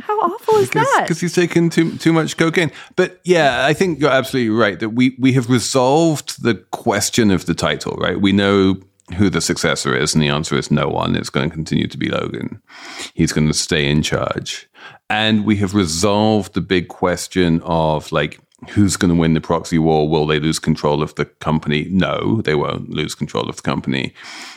How 0.00 0.18
awful 0.18 0.56
is 0.56 0.68
because, 0.68 0.86
that? 0.86 1.04
Because 1.04 1.20
he's 1.20 1.34
taken 1.34 1.70
too 1.70 1.96
too 1.98 2.12
much 2.12 2.36
cocaine. 2.36 2.72
But 2.96 3.20
yeah, 3.24 3.66
I 3.66 3.74
think 3.74 4.00
you're 4.00 4.10
absolutely 4.10 4.50
right 4.50 4.80
that 4.80 4.90
we 4.90 5.14
we 5.20 5.32
have 5.34 5.48
resolved 5.48 6.42
the 6.42 6.54
question 6.54 7.30
of 7.30 7.46
the 7.46 7.54
title. 7.54 7.96
Right, 7.96 8.20
we 8.20 8.32
know 8.32 8.80
who 9.14 9.30
the 9.30 9.40
successor 9.40 9.96
is, 9.96 10.14
and 10.14 10.22
the 10.22 10.28
answer 10.28 10.56
is 10.56 10.70
no 10.70 10.88
one. 10.88 11.16
It's 11.16 11.30
going 11.30 11.48
to 11.48 11.54
continue 11.54 11.86
to 11.86 11.98
be 11.98 12.08
Logan. 12.08 12.62
He's 13.14 13.32
going 13.32 13.48
to 13.48 13.54
stay 13.54 13.88
in 13.90 14.02
charge. 14.02 14.68
And 15.08 15.44
we 15.44 15.56
have 15.56 15.74
resolved 15.74 16.54
the 16.54 16.60
big 16.60 16.88
question 16.88 17.60
of 17.62 18.12
like, 18.12 18.40
who's 18.70 18.96
going 18.96 19.12
to 19.12 19.18
win 19.18 19.34
the 19.34 19.40
proxy 19.40 19.78
war? 19.78 20.08
Will 20.08 20.26
they 20.26 20.38
lose 20.38 20.58
control 20.58 21.02
of 21.02 21.14
the 21.14 21.24
company? 21.24 21.88
No, 21.90 22.42
they 22.42 22.54
won't 22.54 22.90
lose 22.90 23.14
control 23.14 23.48
of 23.48 23.56
the 23.56 23.62
company. 23.62 24.14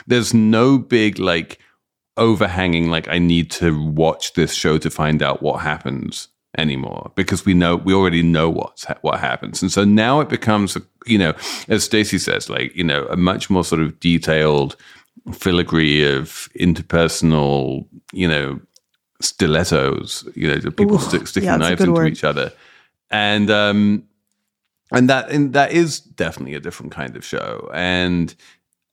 There's 0.08 0.34
no 0.34 0.78
big 0.78 1.20
like 1.20 1.60
overhanging, 2.18 2.92
like, 2.92 3.08
I 3.08 3.18
need 3.18 3.50
to 3.52 3.84
watch 3.90 4.34
this 4.34 4.54
show 4.54 4.78
to 4.78 4.90
find 4.90 5.24
out 5.24 5.42
what 5.42 5.62
happens 5.62 6.28
anymore 6.58 7.12
because 7.16 7.46
we 7.46 7.54
know 7.54 7.76
we 7.78 7.94
already 7.94 8.22
know 8.22 8.50
what's 8.50 8.86
what 9.02 9.20
happens. 9.20 9.62
And 9.62 9.72
so 9.72 9.84
now 9.84 10.20
it 10.20 10.30
becomes 10.30 10.78
you 11.06 11.18
know 11.18 11.34
as 11.68 11.84
Stacy 11.84 12.18
says 12.18 12.50
like 12.50 12.76
you 12.76 12.84
know 12.84 13.06
a 13.08 13.18
much 13.18 13.50
more 13.50 13.64
sort 13.64 13.82
of 13.82 14.00
detailed 14.00 14.76
filigree 15.32 16.06
of 16.06 16.50
interpersonal 16.60 17.88
you 18.12 18.28
know 18.28 18.60
stilettos 19.22 20.28
you 20.36 20.48
know 20.50 20.60
people 20.72 20.96
Ooh, 20.96 21.00
stick, 21.00 21.28
sticking 21.28 21.48
yeah, 21.48 21.58
knives 21.58 21.82
into 21.82 21.94
word. 21.94 22.12
each 22.12 22.24
other. 22.24 22.52
And 23.10 23.50
um 23.50 24.04
and 24.92 25.10
that 25.10 25.30
and 25.30 25.54
that 25.54 25.72
is 25.72 26.00
definitely 26.00 26.56
a 26.56 26.60
different 26.60 26.92
kind 26.92 27.16
of 27.16 27.26
show. 27.26 27.70
And 27.74 28.36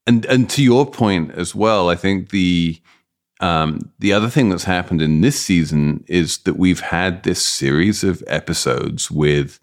and 0.07 0.25
and 0.25 0.49
to 0.49 0.63
your 0.63 0.89
point 0.89 1.31
as 1.31 1.53
well 1.53 1.89
i 1.89 1.95
think 1.95 2.29
the 2.29 2.79
um, 3.41 3.91
the 3.99 4.13
other 4.13 4.29
thing 4.29 4.49
that's 4.49 4.63
happened 4.63 5.01
in 5.01 5.21
this 5.21 5.39
season 5.39 6.03
is 6.07 6.37
that 6.39 6.57
we've 6.57 6.79
had 6.79 7.23
this 7.23 7.45
series 7.45 8.03
of 8.03 8.23
episodes 8.27 9.09
with 9.09 9.59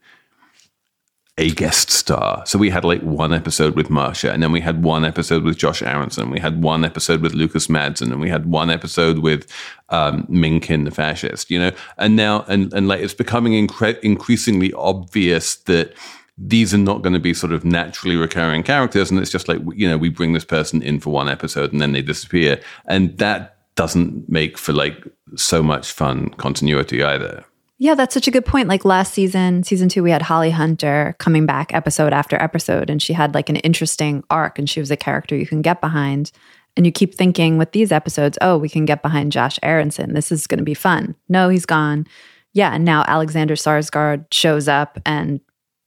a 1.38 1.50
guest 1.50 1.88
star. 1.88 2.44
So 2.44 2.58
we 2.58 2.70
had 2.70 2.84
like 2.84 3.00
one 3.02 3.32
episode 3.32 3.76
with 3.76 3.88
Marcia, 3.88 4.32
and 4.32 4.42
then 4.42 4.50
we 4.50 4.60
had 4.60 4.82
one 4.82 5.04
episode 5.04 5.44
with 5.44 5.56
Josh 5.56 5.80
Aaronson. 5.80 6.30
We 6.30 6.40
had 6.40 6.60
one 6.60 6.84
episode 6.84 7.22
with 7.22 7.32
Lukas 7.32 7.68
Matsson, 7.68 8.10
and 8.10 8.20
we 8.20 8.28
had 8.28 8.46
one 8.46 8.68
episode 8.68 9.20
with 9.20 9.46
um, 9.90 10.26
Mencken, 10.28 10.82
the 10.82 10.90
fascist. 10.90 11.48
You 11.48 11.60
know, 11.60 11.70
and 11.96 12.16
now 12.16 12.44
and 12.48 12.72
and 12.74 12.88
like 12.88 13.00
it's 13.00 13.14
becoming 13.14 13.52
incre- 13.52 14.00
increasingly 14.00 14.72
obvious 14.72 15.54
that 15.54 15.94
these 16.36 16.74
are 16.74 16.78
not 16.78 17.02
going 17.02 17.12
to 17.12 17.20
be 17.20 17.34
sort 17.34 17.52
of 17.52 17.64
naturally 17.64 18.16
recurring 18.16 18.64
characters, 18.64 19.08
and 19.08 19.20
it's 19.20 19.30
just 19.30 19.46
like 19.46 19.60
you 19.76 19.88
know 19.88 19.96
we 19.96 20.08
bring 20.08 20.32
this 20.32 20.44
person 20.44 20.82
in 20.82 20.98
for 20.98 21.10
one 21.10 21.28
episode 21.28 21.70
and 21.70 21.80
then 21.80 21.92
they 21.92 22.02
disappear, 22.02 22.60
and 22.86 23.16
that 23.18 23.57
doesn't 23.78 24.28
make 24.28 24.58
for 24.58 24.72
like 24.72 25.04
so 25.36 25.62
much 25.62 25.92
fun 25.92 26.30
continuity 26.30 27.00
either. 27.00 27.44
Yeah, 27.78 27.94
that's 27.94 28.12
such 28.12 28.26
a 28.26 28.32
good 28.32 28.44
point. 28.44 28.66
Like 28.68 28.84
last 28.84 29.14
season, 29.14 29.62
season 29.62 29.88
two, 29.88 30.02
we 30.02 30.10
had 30.10 30.20
Holly 30.20 30.50
Hunter 30.50 31.14
coming 31.20 31.46
back 31.46 31.72
episode 31.72 32.12
after 32.12 32.34
episode, 32.42 32.90
and 32.90 33.00
she 33.00 33.12
had 33.12 33.34
like 33.34 33.48
an 33.48 33.54
interesting 33.56 34.24
arc, 34.30 34.58
and 34.58 34.68
she 34.68 34.80
was 34.80 34.90
a 34.90 34.96
character 34.96 35.36
you 35.36 35.46
can 35.46 35.62
get 35.62 35.80
behind. 35.80 36.32
And 36.76 36.86
you 36.86 36.92
keep 36.92 37.14
thinking 37.14 37.56
with 37.56 37.70
these 37.70 37.92
episodes, 37.92 38.36
oh, 38.40 38.58
we 38.58 38.68
can 38.68 38.84
get 38.84 39.00
behind 39.00 39.30
Josh 39.30 39.60
Aaronson. 39.62 40.12
This 40.12 40.32
is 40.32 40.48
going 40.48 40.58
to 40.58 40.64
be 40.64 40.74
fun. 40.74 41.14
No, 41.28 41.48
he's 41.48 41.66
gone. 41.66 42.06
Yeah, 42.54 42.74
and 42.74 42.84
now 42.84 43.04
Alexander 43.06 43.54
Skarsgård 43.54 44.26
shows 44.32 44.66
up 44.66 44.98
and 45.06 45.40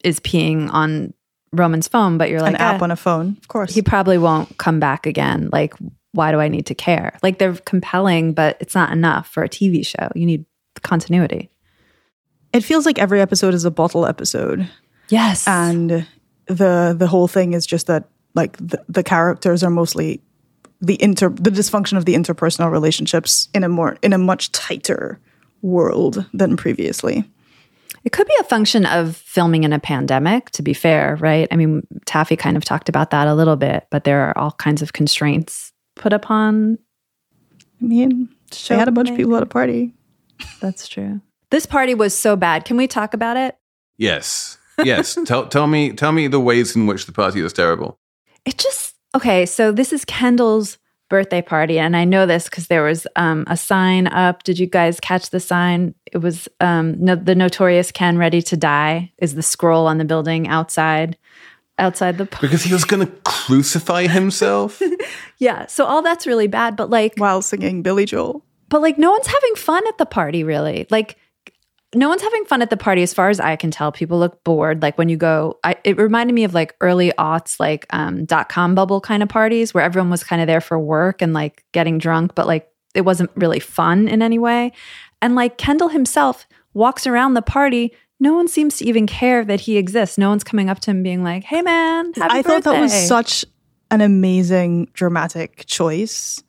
is 0.04 0.22
peeing 0.22 0.72
on 0.72 1.14
Roman's 1.52 1.90
phone, 1.90 2.18
but 2.18 2.30
you're 2.30 2.42
like 2.42 2.56
an 2.56 2.62
app 2.62 2.82
eh, 2.82 2.84
on 2.86 2.92
a 2.92 2.96
phone, 2.96 3.36
of 3.42 3.50
course. 3.50 3.74
He 3.74 3.82
probably 3.82 4.18
won't 4.18 4.58
come 4.58 4.80
back 4.80 5.06
again. 5.06 5.50
Like, 5.52 5.74
why 6.14 6.32
do 6.32 6.40
I 6.40 6.48
need 6.48 6.66
to 6.68 6.76
care? 6.76 7.18
Like 7.24 7.38
they're 7.38 7.54
compelling, 7.54 8.34
but 8.34 8.58
it's 8.60 8.76
not 8.76 8.92
enough 8.92 9.28
for 9.28 9.44
a 9.44 9.50
TV 9.50 9.86
show. 9.86 10.10
You 10.16 10.26
need 10.26 10.46
continuity. 10.82 11.50
It 12.54 12.64
feels 12.64 12.86
like 12.86 13.00
every 13.00 13.22
episode 13.22 13.54
is 13.54 13.66
a 13.66 13.72
bottle 13.72 14.06
episode. 14.06 14.70
Yes. 15.10 15.48
And 15.48 16.06
the 16.48 16.96
the 16.98 17.08
whole 17.08 17.28
thing 17.28 17.54
is 17.54 17.66
just 17.66 17.88
that 17.88 18.10
like 18.34 18.58
the, 18.58 18.84
the 18.90 19.04
characters 19.04 19.64
are 19.64 19.70
mostly 19.70 20.22
the 20.82 21.02
inter 21.02 21.30
the 21.30 21.52
dysfunction 21.52 21.98
of 21.98 22.06
the 22.06 22.16
interpersonal 22.16 22.72
relationships 22.72 23.48
in 23.54 23.64
a 23.64 23.70
more 23.70 23.98
in 24.02 24.14
a 24.14 24.18
much 24.18 24.52
tighter 24.52 25.20
world 25.62 26.26
than 26.34 26.58
previously. 26.58 27.24
It 28.04 28.12
could 28.12 28.28
be 28.28 28.36
a 28.40 28.46
function 28.46 28.88
of 28.88 29.16
filming 29.16 29.64
in 29.64 29.74
a 29.74 29.80
pandemic, 29.80 30.50
to 30.52 30.64
be 30.64 30.74
fair, 30.74 31.18
right? 31.18 31.48
I 31.52 31.56
mean, 31.56 31.86
Taffy 32.06 32.36
kind 32.36 32.58
of 32.58 32.66
talked 32.66 32.90
about 32.90 33.12
that 33.12 33.28
a 33.28 33.36
little 33.36 33.58
bit, 33.58 33.86
but 33.92 34.06
there 34.06 34.22
are 34.22 34.36
all 34.36 34.54
kinds 34.54 34.82
of 34.82 34.94
constraints 34.94 35.71
put 35.96 36.14
upon. 36.14 36.78
I 37.82 37.86
mean, 37.86 38.30
they 38.68 38.76
had 38.76 38.88
a 38.88 38.92
bunch 38.92 39.10
of 39.10 39.16
people 39.16 39.36
at 39.36 39.44
a 39.44 39.48
party. 39.48 39.94
That's 40.60 40.88
true. 40.88 41.22
This 41.50 41.66
party 41.66 41.96
was 41.96 42.18
so 42.18 42.36
bad. 42.36 42.66
Can 42.66 42.78
we 42.78 42.88
talk 42.88 43.14
about 43.14 43.38
it? 43.38 43.58
Yes. 43.98 44.58
Yes. 44.84 45.18
tell 45.26 45.48
tell 45.48 45.68
me 45.68 45.94
tell 45.94 46.12
me 46.12 46.28
the 46.28 46.40
ways 46.40 46.76
in 46.76 46.88
which 46.88 47.06
the 47.06 47.12
party 47.12 47.42
was 47.42 47.54
terrible. 47.54 48.00
It 48.46 48.58
just 48.58 48.96
okay. 49.16 49.46
So 49.46 49.72
this 49.72 49.94
is 49.94 50.06
Kendall's 50.06 50.78
birthday 51.10 51.42
party, 51.42 51.78
and 51.78 51.96
I 51.96 52.06
know 52.06 52.26
this 52.26 52.46
because 52.46 52.68
there 52.68 52.84
was 52.84 53.06
um, 53.16 53.44
a 53.48 53.58
sign 53.58 54.08
up. 54.08 54.44
Did 54.44 54.58
you 54.58 54.66
guys 54.66 55.00
catch 55.00 55.30
the 55.30 55.40
sign? 55.40 55.94
It 56.12 56.20
was 56.20 56.48
um, 56.62 56.96
no, 57.04 57.16
the 57.16 57.36
notorious 57.36 57.92
Ken 57.92 58.18
ready 58.18 58.42
to 58.44 58.58
die 58.58 59.12
is 59.18 59.36
the 59.36 59.44
scroll 59.44 59.88
on 59.88 59.98
the 59.98 60.06
building 60.06 60.48
outside 60.48 61.18
outside 61.82 62.18
the 62.18 62.26
park. 62.26 62.42
Because 62.42 62.64
he 62.64 62.72
was 62.72 62.86
going 62.86 63.06
to 63.06 63.12
crucify 63.24 64.08
himself? 64.08 64.82
yeah. 65.40 65.66
So 65.66 65.86
all 65.86 66.02
that's 66.02 66.26
really 66.26 66.48
bad, 66.48 66.78
but 66.78 66.90
like. 66.90 67.16
While 67.18 67.42
singing 67.42 67.82
Billy 67.82 68.06
Joel. 68.06 68.46
But 68.70 68.82
like, 68.82 68.98
no 68.98 69.12
one's 69.12 69.28
having 69.28 69.56
fun 69.56 69.86
at 69.88 69.98
the 69.98 70.06
party, 70.06 70.46
really. 70.46 70.88
Like, 70.90 71.18
no 71.94 72.08
one's 72.08 72.22
having 72.22 72.46
fun 72.46 72.62
at 72.62 72.70
the 72.70 72.78
party 72.78 73.04
as 73.04 73.14
far 73.14 73.30
as 73.30 73.40
I 73.40 73.56
can 73.58 73.70
tell. 73.70 73.92
People 73.92 74.18
look 74.18 74.44
bored. 74.44 74.82
Like 74.82 74.98
when 74.98 75.10
you 75.10 75.18
go, 75.18 75.60
I, 75.64 75.76
it 75.84 75.98
reminded 75.98 76.34
me 76.34 76.46
of 76.46 76.54
like 76.54 76.76
early 76.80 77.12
aughts, 77.18 77.60
like 77.60 77.86
um, 77.90 78.24
dot 78.26 78.48
com 78.48 78.76
bubble 78.76 79.02
kind 79.02 79.22
of 79.22 79.30
parties 79.30 79.74
where 79.74 79.84
everyone 79.84 80.10
was 80.10 80.24
kind 80.24 80.42
of 80.42 80.48
there 80.48 80.62
for 80.62 80.80
work 80.80 81.22
and 81.22 81.34
like 81.34 81.66
getting 81.74 81.98
drunk, 81.98 82.34
but 82.34 82.48
like 82.48 82.70
it 82.96 83.02
wasn't 83.02 83.32
really 83.36 83.60
fun 83.60 84.08
in 84.08 84.22
any 84.22 84.40
way. 84.40 84.72
And 85.22 85.36
like 85.36 85.58
Kendall 85.58 85.90
himself 85.90 86.48
walks 86.74 87.06
around 87.06 87.34
the 87.34 87.42
party 87.42 87.94
no 88.22 88.34
one 88.36 88.48
seems 88.48 88.78
to 88.78 88.86
even 88.86 89.08
care 89.08 89.44
that 89.44 89.62
he 89.62 89.78
exists. 89.78 90.18
No 90.18 90.30
one's 90.30 90.44
coming 90.44 90.70
up 90.70 90.80
to 90.82 90.92
him 90.92 91.02
being 91.04 91.24
like, 91.24 91.44
"Hey, 91.44 91.62
man, 91.62 92.14
I 92.22 92.28
birthday. 92.28 92.42
thought 92.44 92.64
that 92.66 92.80
was 92.80 92.94
such 92.94 93.44
an 93.90 94.00
amazing 94.00 94.88
dramatic 94.94 95.66
choice 95.66 96.42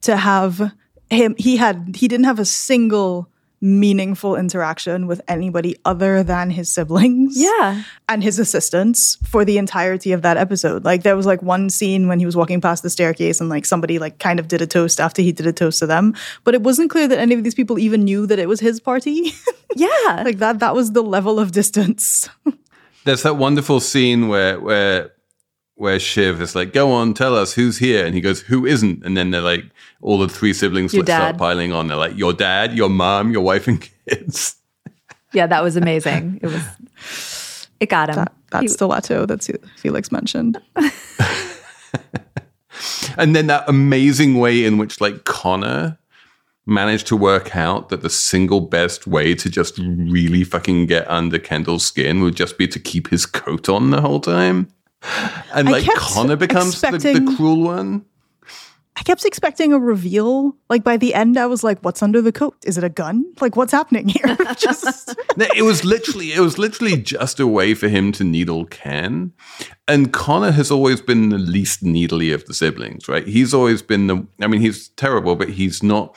to 0.00 0.16
have 0.16 0.72
him. 1.10 1.34
He 1.38 1.58
had 1.58 1.94
he 1.94 2.08
didn't 2.08 2.24
have 2.24 2.38
a 2.40 2.44
single 2.46 3.28
meaningful 3.60 4.36
interaction 4.36 5.06
with 5.06 5.20
anybody 5.28 5.76
other 5.84 6.22
than 6.22 6.50
his 6.50 6.70
siblings. 6.70 7.34
Yeah. 7.36 7.82
And 8.08 8.22
his 8.22 8.38
assistants 8.38 9.16
for 9.26 9.44
the 9.44 9.58
entirety 9.58 10.12
of 10.12 10.22
that 10.22 10.36
episode. 10.36 10.84
Like 10.84 11.02
there 11.02 11.16
was 11.16 11.26
like 11.26 11.42
one 11.42 11.68
scene 11.70 12.06
when 12.08 12.18
he 12.18 12.26
was 12.26 12.36
walking 12.36 12.60
past 12.60 12.82
the 12.82 12.90
staircase 12.90 13.40
and 13.40 13.48
like 13.48 13.66
somebody 13.66 13.98
like 13.98 14.18
kind 14.18 14.38
of 14.38 14.48
did 14.48 14.62
a 14.62 14.66
toast 14.66 15.00
after 15.00 15.22
he 15.22 15.32
did 15.32 15.46
a 15.46 15.52
toast 15.52 15.80
to 15.80 15.86
them, 15.86 16.14
but 16.44 16.54
it 16.54 16.62
wasn't 16.62 16.90
clear 16.90 17.08
that 17.08 17.18
any 17.18 17.34
of 17.34 17.42
these 17.44 17.54
people 17.54 17.78
even 17.78 18.04
knew 18.04 18.26
that 18.26 18.38
it 18.38 18.48
was 18.48 18.60
his 18.60 18.80
party. 18.80 19.32
Yeah. 19.76 20.22
like 20.24 20.38
that 20.38 20.60
that 20.60 20.74
was 20.74 20.92
the 20.92 21.02
level 21.02 21.38
of 21.38 21.52
distance. 21.52 22.28
There's 23.04 23.22
that 23.22 23.36
wonderful 23.36 23.80
scene 23.80 24.28
where 24.28 24.58
where 24.58 25.12
where 25.74 26.00
Shiv 26.00 26.40
is 26.40 26.56
like, 26.56 26.72
"Go 26.72 26.90
on, 26.90 27.14
tell 27.14 27.36
us 27.36 27.52
who's 27.52 27.78
here," 27.78 28.04
and 28.04 28.14
he 28.14 28.20
goes, 28.20 28.40
"Who 28.40 28.66
isn't?" 28.66 29.04
And 29.04 29.16
then 29.16 29.30
they're 29.30 29.42
like, 29.42 29.66
all 30.00 30.18
the 30.18 30.28
three 30.28 30.52
siblings 30.52 30.94
your 30.94 31.04
start 31.04 31.32
dad. 31.32 31.38
piling 31.38 31.72
on. 31.72 31.88
They're 31.88 31.96
like, 31.96 32.16
"Your 32.16 32.32
dad, 32.32 32.74
your 32.74 32.88
mom, 32.88 33.30
your 33.30 33.42
wife, 33.42 33.68
and 33.68 33.80
kids." 34.06 34.54
Yeah, 35.34 35.46
that 35.46 35.62
was 35.62 35.76
amazing. 35.76 36.40
It 36.42 36.46
was. 36.46 37.68
It 37.80 37.90
got 37.90 38.08
him. 38.08 38.14
That, 38.16 38.32
that 38.50 38.62
he, 38.62 38.68
stiletto 38.68 39.26
that 39.26 39.46
Felix 39.76 40.10
mentioned. 40.10 40.58
and 43.18 43.36
then 43.36 43.46
that 43.48 43.68
amazing 43.68 44.38
way 44.38 44.64
in 44.64 44.78
which, 44.78 45.02
like 45.02 45.24
Connor 45.24 45.98
managed 46.64 47.08
to 47.08 47.16
work 47.16 47.54
out 47.54 47.90
that 47.90 48.00
the 48.00 48.08
single 48.08 48.62
best 48.62 49.06
way 49.06 49.34
to 49.34 49.50
just 49.50 49.76
really 49.76 50.44
fucking 50.44 50.86
get 50.86 51.06
under 51.10 51.38
Kendall's 51.38 51.84
skin 51.84 52.22
would 52.22 52.34
just 52.34 52.56
be 52.56 52.66
to 52.66 52.80
keep 52.80 53.10
his 53.10 53.26
coat 53.26 53.68
on 53.68 53.90
the 53.90 54.00
whole 54.00 54.20
time 54.20 54.72
and 55.54 55.70
like 55.70 55.86
Connor 55.96 56.36
becomes 56.36 56.80
the, 56.80 56.90
the, 56.90 57.34
cruel 57.36 57.62
one. 57.62 58.04
I 58.98 59.02
kept 59.02 59.24
expecting 59.24 59.72
a 59.72 59.78
reveal. 59.78 60.56
Like 60.68 60.82
by 60.82 60.96
the 60.96 61.14
end, 61.14 61.38
I 61.38 61.46
was 61.46 61.62
like, 61.62 61.80
"What's 61.80 62.02
under 62.02 62.20
the 62.20 62.32
coat? 62.32 62.56
Is 62.64 62.76
it 62.76 62.84
a 62.84 62.88
gun? 62.88 63.24
Like 63.40 63.56
what's 63.56 63.72
happening 63.72 64.08
here?" 64.08 64.36
just 64.58 65.14
it 65.36 65.62
was 65.62 65.84
literally, 65.84 66.32
it 66.32 66.40
was 66.40 66.58
literally 66.58 66.96
just 66.96 67.38
a 67.38 67.46
way 67.46 67.74
for 67.74 67.88
him 67.88 68.12
to 68.12 68.24
needle 68.24 68.64
Ken. 68.66 69.32
And 69.86 70.12
Connor 70.12 70.50
has 70.52 70.70
always 70.70 71.00
been 71.00 71.28
the 71.28 71.38
least 71.38 71.82
needly 71.82 72.32
of 72.32 72.44
the 72.46 72.54
siblings, 72.54 73.08
right? 73.08 73.26
He's 73.26 73.54
always 73.54 73.82
been 73.82 74.08
the. 74.08 74.26
I 74.40 74.46
mean, 74.46 74.60
he's 74.60 74.88
terrible, 74.90 75.36
but 75.36 75.50
he's 75.50 75.82
not 75.82 76.16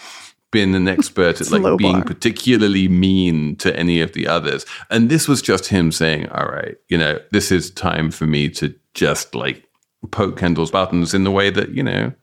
been 0.52 0.76
an 0.76 0.88
expert 0.88 1.42
at 1.42 1.50
like 1.52 1.78
being 1.78 1.94
bar. 1.94 2.04
particularly 2.04 2.88
mean 2.88 3.56
to 3.58 3.76
any 3.78 4.02
of 4.02 4.14
the 4.14 4.28
others. 4.28 4.66
And 4.90 5.10
this 5.10 5.28
was 5.28 5.42
just 5.42 5.68
him 5.68 5.92
saying, 5.92 6.30
all 6.30 6.46
right, 6.46 6.76
you 6.90 6.98
know, 6.98 7.20
this 7.32 7.52
is 7.52 7.72
time 7.72 8.12
for 8.12 8.28
me 8.28 8.50
to 8.50 8.76
just 8.94 9.34
like 9.34 9.68
poke 10.12 10.38
Kendall's 10.38 10.72
buttons 10.72 11.14
in 11.14 11.24
the 11.24 11.32
way 11.32 11.50
that, 11.50 11.70
you 11.70 11.84
know, 11.84 12.14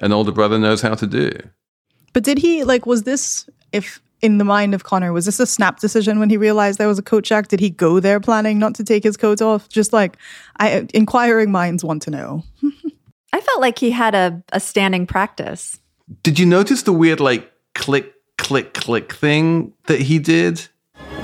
an 0.00 0.12
older 0.12 0.32
brother 0.32 0.58
knows 0.58 0.82
how 0.82 0.94
to 0.94 1.06
do. 1.06 1.30
But 2.12 2.24
did 2.24 2.38
he 2.38 2.64
like 2.64 2.86
was 2.86 3.04
this 3.04 3.48
if 3.72 4.00
in 4.22 4.38
the 4.38 4.44
mind 4.44 4.74
of 4.74 4.84
Connor, 4.84 5.12
was 5.12 5.24
this 5.24 5.40
a 5.40 5.46
snap 5.46 5.80
decision 5.80 6.18
when 6.18 6.28
he 6.28 6.36
realized 6.36 6.78
there 6.78 6.88
was 6.88 6.98
a 6.98 7.02
coat 7.02 7.24
check? 7.24 7.48
Did 7.48 7.60
he 7.60 7.70
go 7.70 8.00
there 8.00 8.20
planning 8.20 8.58
not 8.58 8.74
to 8.74 8.84
take 8.84 9.02
his 9.02 9.16
coat 9.16 9.40
off? 9.40 9.68
Just 9.68 9.92
like 9.92 10.16
I 10.58 10.86
inquiring 10.92 11.50
minds 11.50 11.84
want 11.84 12.02
to 12.02 12.10
know. 12.10 12.44
I 13.32 13.40
felt 13.40 13.60
like 13.60 13.78
he 13.78 13.90
had 13.90 14.14
a, 14.14 14.42
a 14.52 14.60
standing 14.60 15.06
practice. 15.06 15.78
Did 16.22 16.38
you 16.38 16.46
notice 16.46 16.82
the 16.82 16.92
weird 16.92 17.20
like 17.20 17.50
click, 17.74 18.12
click, 18.38 18.74
click 18.74 19.12
thing 19.12 19.72
that 19.86 20.00
he 20.00 20.18
did? 20.18 20.66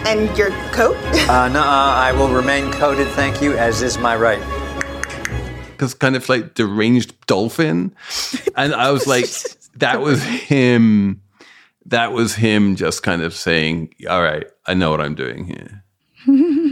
And 0.06 0.36
your 0.38 0.50
coat? 0.70 0.96
Uh, 1.28 1.48
no, 1.48 1.60
I 1.60 2.12
will 2.12 2.28
remain 2.28 2.70
coated, 2.70 3.08
thank 3.08 3.42
you, 3.42 3.56
as 3.58 3.82
is 3.82 3.98
my 3.98 4.16
right. 4.16 4.40
Because 5.76 5.94
kind 5.94 6.16
of 6.16 6.28
like 6.28 6.54
deranged 6.54 7.14
dolphin, 7.26 7.94
and 8.56 8.74
I 8.74 8.90
was 8.90 9.06
like, 9.06 9.26
that 9.76 10.00
was 10.00 10.22
him. 10.22 11.22
That 11.86 12.12
was 12.12 12.34
him 12.34 12.76
just 12.76 13.02
kind 13.02 13.22
of 13.22 13.34
saying, 13.34 13.94
"All 14.08 14.22
right, 14.22 14.46
I 14.66 14.74
know 14.74 14.90
what 14.90 15.00
I'm 15.00 15.14
doing 15.14 15.44
here." 15.44 15.84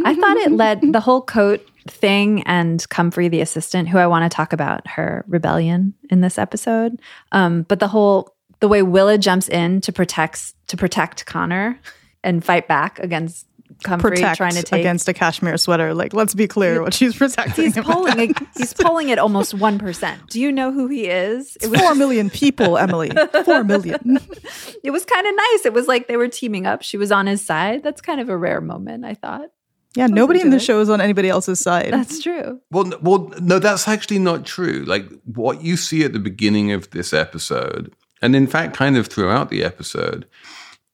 I 0.05 0.15
thought 0.15 0.37
it 0.39 0.53
led 0.53 0.93
the 0.93 1.01
whole 1.01 1.23
coat 1.23 1.65
thing 1.89 2.43
and 2.43 2.87
Comfrey, 2.89 3.29
the 3.29 3.41
assistant, 3.41 3.89
who 3.89 3.99
I 3.99 4.07
want 4.07 4.31
to 4.31 4.35
talk 4.35 4.53
about 4.53 4.87
her 4.89 5.25
rebellion 5.29 5.95
in 6.11 6.21
this 6.21 6.39
episode. 6.39 7.01
Um, 7.33 7.63
but 7.63 7.79
the 7.79 7.89
whole 7.89 8.35
the 8.61 8.69
way 8.69 8.83
Willa 8.83 9.19
jumps 9.19 9.49
in 9.49 9.81
to 9.83 9.93
protect 9.93 10.55
to 10.69 10.77
protect 10.77 11.27
Connor 11.27 11.79
and 12.23 12.45
fight 12.45 12.67
back 12.67 12.99
against 12.99 13.47
Comfrey 13.83 14.11
Protect 14.11 14.37
trying 14.37 14.55
to 14.55 14.63
take 14.63 14.81
against 14.81 15.09
a 15.09 15.15
cashmere 15.15 15.57
sweater. 15.59 15.95
Like, 15.95 16.15
let's 16.15 16.35
be 16.35 16.47
clear 16.47 16.83
what 16.83 16.95
she's 16.95 17.17
protecting. 17.17 17.65
He's 17.65 17.77
him 17.77 17.85
polling. 17.85 18.19
against. 18.19 18.41
It, 18.41 18.49
he's 18.57 18.75
polling 18.75 19.11
at 19.11 19.19
almost 19.19 19.55
one 19.55 19.79
percent. 19.79 20.29
Do 20.31 20.41
you 20.41 20.53
know 20.53 20.73
who 20.73 20.89
he 20.89 21.07
is? 21.07 21.57
It 21.61 21.69
was 21.69 21.81
Four 21.81 21.95
million 21.95 22.31
people, 22.31 22.79
Emily. 22.79 23.11
Four 23.45 23.65
million. 23.65 24.19
it 24.85 24.91
was 24.91 25.05
kind 25.05 25.27
of 25.27 25.35
nice. 25.35 25.67
It 25.67 25.73
was 25.73 25.89
like 25.89 26.09
they 26.09 26.17
were 26.17 26.29
teaming 26.29 26.67
up. 26.67 26.83
She 26.83 26.97
was 26.97 27.11
on 27.11 27.27
his 27.27 27.45
side. 27.45 27.83
That's 27.83 28.01
kind 28.01 28.21
of 28.21 28.29
a 28.29 28.37
rare 28.37 28.61
moment, 28.61 29.05
I 29.05 29.15
thought. 29.15 29.49
Yeah, 29.97 30.09
nobody 30.09 30.41
in 30.41 30.51
the 30.51 30.59
show 30.59 30.81
is 30.81 30.91
on 30.91 31.01
anybody 31.01 31.29
else's 31.29 31.61
side. 31.61 31.93
That's 31.93 32.21
true. 32.21 32.61
Well, 32.73 32.93
n- 32.93 33.01
well, 33.01 33.33
no, 33.41 33.61
that's 33.61 33.87
actually 33.87 34.19
not 34.19 34.45
true. 34.45 34.85
Like 34.87 35.07
what 35.25 35.63
you 35.63 35.77
see 35.77 36.03
at 36.05 36.13
the 36.13 36.19
beginning 36.19 36.73
of 36.73 36.91
this 36.91 37.13
episode, 37.13 37.95
and 38.21 38.35
in 38.35 38.49
fact, 38.49 38.77
kind 38.77 38.97
of 38.97 39.07
throughout 39.07 39.51
the 39.51 39.63
episode, 39.63 40.27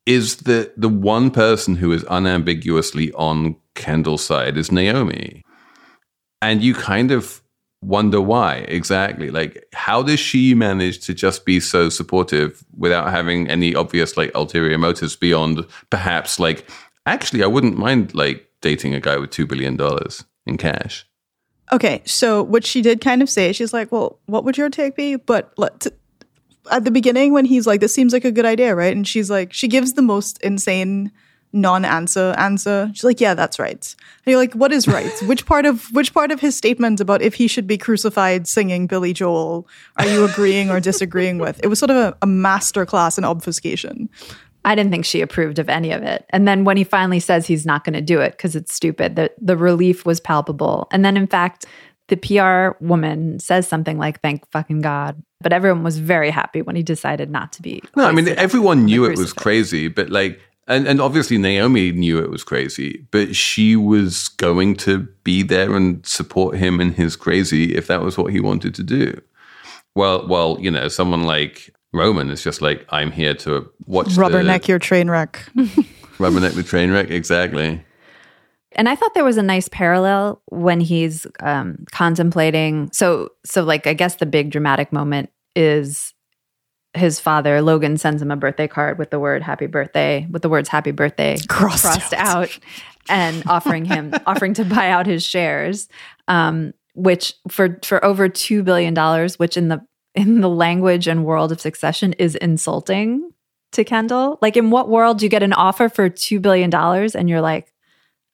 is 0.06 0.36
that 0.38 0.78
the 0.80 0.88
one 0.88 1.30
person 1.30 1.76
who 1.76 1.92
is 1.92 2.04
unambiguously 2.08 3.12
on 3.12 3.56
Kendall's 3.74 4.24
side 4.24 4.56
is 4.56 4.72
Naomi, 4.72 5.42
and 6.42 6.62
you 6.62 6.74
kind 6.74 7.10
of 7.10 7.42
wonder 7.82 8.20
why 8.20 8.56
exactly. 8.68 9.30
Like, 9.30 9.66
how 9.72 10.02
does 10.02 10.20
she 10.20 10.54
manage 10.54 11.00
to 11.06 11.14
just 11.14 11.44
be 11.44 11.60
so 11.60 11.88
supportive 11.88 12.64
without 12.76 13.10
having 13.10 13.48
any 13.48 13.74
obvious 13.74 14.16
like 14.16 14.30
ulterior 14.34 14.78
motives 14.78 15.16
beyond 15.16 15.66
perhaps 15.90 16.38
like, 16.38 16.68
actually, 17.06 17.42
I 17.42 17.46
wouldn't 17.46 17.78
mind 17.78 18.14
like 18.14 18.46
dating 18.60 18.94
a 18.94 19.00
guy 19.00 19.16
with 19.16 19.30
two 19.30 19.46
billion 19.46 19.76
dollars 19.76 20.24
in 20.46 20.56
cash. 20.56 21.06
Okay, 21.72 22.02
so 22.04 22.42
what 22.42 22.66
she 22.66 22.82
did 22.82 23.00
kind 23.00 23.22
of 23.22 23.30
say, 23.30 23.52
she's 23.52 23.72
like, 23.72 23.92
"Well, 23.92 24.18
what 24.26 24.44
would 24.44 24.58
your 24.58 24.70
take 24.70 24.96
be?" 24.96 25.14
But 25.14 25.52
let 25.56 25.86
at 26.70 26.84
the 26.84 26.90
beginning 26.90 27.32
when 27.32 27.44
he's 27.44 27.66
like, 27.66 27.80
"This 27.80 27.94
seems 27.94 28.12
like 28.12 28.24
a 28.24 28.32
good 28.32 28.46
idea, 28.46 28.74
right?" 28.74 28.94
And 28.94 29.06
she's 29.06 29.30
like, 29.30 29.52
she 29.52 29.68
gives 29.68 29.94
the 29.94 30.02
most 30.02 30.40
insane 30.42 31.12
non-answer 31.52 32.34
answer. 32.38 32.90
She's 32.94 33.04
like, 33.04 33.20
"Yeah, 33.20 33.34
that's 33.34 33.58
right." 33.58 33.94
And 34.24 34.30
you're 34.30 34.40
like, 34.40 34.54
"What 34.54 34.72
is 34.72 34.86
right? 34.86 35.12
which 35.26 35.46
part 35.46 35.66
of 35.66 35.86
which 35.92 36.14
part 36.14 36.30
of 36.30 36.40
his 36.40 36.56
statement 36.56 37.00
about 37.00 37.22
if 37.22 37.34
he 37.34 37.48
should 37.48 37.66
be 37.66 37.78
crucified 37.78 38.46
singing 38.46 38.86
Billy 38.86 39.12
Joel 39.12 39.66
are 39.96 40.06
you 40.06 40.24
agreeing 40.24 40.70
or 40.70 40.80
disagreeing 40.80 41.38
with?" 41.38 41.60
It 41.62 41.68
was 41.68 41.78
sort 41.78 41.90
of 41.90 41.96
a, 41.96 42.16
a 42.22 42.26
master 42.26 42.86
class 42.86 43.18
in 43.18 43.24
obfuscation. 43.24 44.08
I 44.64 44.74
didn't 44.74 44.90
think 44.90 45.04
she 45.04 45.22
approved 45.22 45.58
of 45.58 45.68
any 45.68 45.90
of 45.90 46.02
it. 46.02 46.26
And 46.30 46.46
then 46.46 46.64
when 46.64 46.76
he 46.76 46.84
finally 46.84 47.20
says 47.20 47.46
he's 47.46 47.64
not 47.64 47.84
going 47.84 47.94
to 47.94 48.02
do 48.02 48.20
it 48.20 48.32
because 48.32 48.54
it's 48.54 48.74
stupid, 48.74 49.16
the, 49.16 49.32
the 49.40 49.56
relief 49.56 50.04
was 50.04 50.20
palpable. 50.20 50.86
And 50.90 51.02
then, 51.02 51.16
in 51.16 51.26
fact, 51.26 51.64
the 52.08 52.16
PR 52.16 52.84
woman 52.84 53.38
says 53.38 53.66
something 53.66 53.96
like, 53.96 54.20
thank 54.20 54.48
fucking 54.50 54.82
God. 54.82 55.22
But 55.40 55.52
everyone 55.52 55.82
was 55.82 55.98
very 55.98 56.30
happy 56.30 56.62
when 56.62 56.76
he 56.76 56.82
decided 56.82 57.30
not 57.30 57.52
to 57.54 57.62
be. 57.62 57.82
No, 57.96 58.04
I 58.04 58.12
mean 58.12 58.28
everyone 58.28 58.84
knew 58.84 59.04
it 59.04 59.16
was 59.16 59.32
crazy, 59.32 59.88
but 59.88 60.10
like, 60.10 60.40
and 60.68 60.86
and 60.86 61.00
obviously 61.00 61.38
Naomi 61.38 61.92
knew 61.92 62.18
it 62.18 62.30
was 62.30 62.44
crazy, 62.44 63.06
but 63.10 63.34
she 63.34 63.74
was 63.74 64.28
going 64.28 64.76
to 64.76 65.08
be 65.24 65.42
there 65.42 65.74
and 65.74 66.04
support 66.06 66.56
him 66.56 66.80
in 66.80 66.92
his 66.92 67.16
crazy 67.16 67.74
if 67.74 67.86
that 67.86 68.02
was 68.02 68.18
what 68.18 68.32
he 68.32 68.40
wanted 68.40 68.74
to 68.74 68.82
do. 68.82 69.20
Well, 69.94 70.26
well, 70.28 70.56
you 70.60 70.70
know, 70.70 70.88
someone 70.88 71.24
like 71.24 71.74
Roman 71.92 72.30
is 72.30 72.42
just 72.42 72.62
like, 72.62 72.86
I'm 72.90 73.10
here 73.10 73.34
to 73.34 73.68
watch 73.86 74.08
Rubberneck 74.08 74.62
the 74.62 74.68
your 74.68 74.78
train 74.78 75.10
wreck. 75.10 75.44
rubberneck 76.18 76.54
the 76.54 76.62
train 76.62 76.90
wreck, 76.92 77.10
exactly. 77.10 77.82
And 78.72 78.88
I 78.88 78.94
thought 78.94 79.14
there 79.14 79.24
was 79.24 79.36
a 79.36 79.42
nice 79.42 79.68
parallel 79.68 80.42
when 80.46 80.80
he's 80.80 81.26
um, 81.40 81.84
contemplating. 81.90 82.90
So, 82.92 83.30
so 83.44 83.64
like 83.64 83.86
I 83.86 83.94
guess 83.94 84.16
the 84.16 84.26
big 84.26 84.50
dramatic 84.50 84.92
moment 84.92 85.30
is 85.56 86.14
his 86.94 87.20
father 87.20 87.62
Logan 87.62 87.96
sends 87.98 88.20
him 88.20 88.30
a 88.30 88.36
birthday 88.36 88.66
card 88.66 88.98
with 88.98 89.10
the 89.10 89.18
word 89.18 89.42
"Happy 89.42 89.66
Birthday" 89.66 90.26
with 90.30 90.42
the 90.42 90.48
words 90.48 90.68
"Happy 90.68 90.90
Birthday" 90.90 91.36
Crossed 91.48 92.12
out. 92.12 92.36
out, 92.36 92.58
and 93.08 93.44
offering 93.46 93.84
him 93.84 94.12
offering 94.26 94.54
to 94.54 94.64
buy 94.64 94.90
out 94.90 95.06
his 95.06 95.24
shares, 95.24 95.88
um, 96.28 96.72
which 96.94 97.34
for 97.48 97.78
for 97.84 98.04
over 98.04 98.28
two 98.28 98.62
billion 98.62 98.94
dollars, 98.94 99.38
which 99.38 99.56
in 99.56 99.68
the 99.68 99.84
in 100.14 100.40
the 100.40 100.48
language 100.48 101.06
and 101.06 101.24
world 101.24 101.52
of 101.52 101.60
Succession 101.60 102.12
is 102.14 102.34
insulting 102.36 103.30
to 103.72 103.84
Kendall. 103.84 104.38
Like, 104.42 104.56
in 104.56 104.70
what 104.70 104.88
world 104.88 105.18
do 105.18 105.26
you 105.26 105.30
get 105.30 105.44
an 105.44 105.52
offer 105.52 105.88
for 105.88 106.08
two 106.08 106.40
billion 106.40 106.70
dollars 106.70 107.14
and 107.14 107.28
you're 107.28 107.40
like 107.40 107.69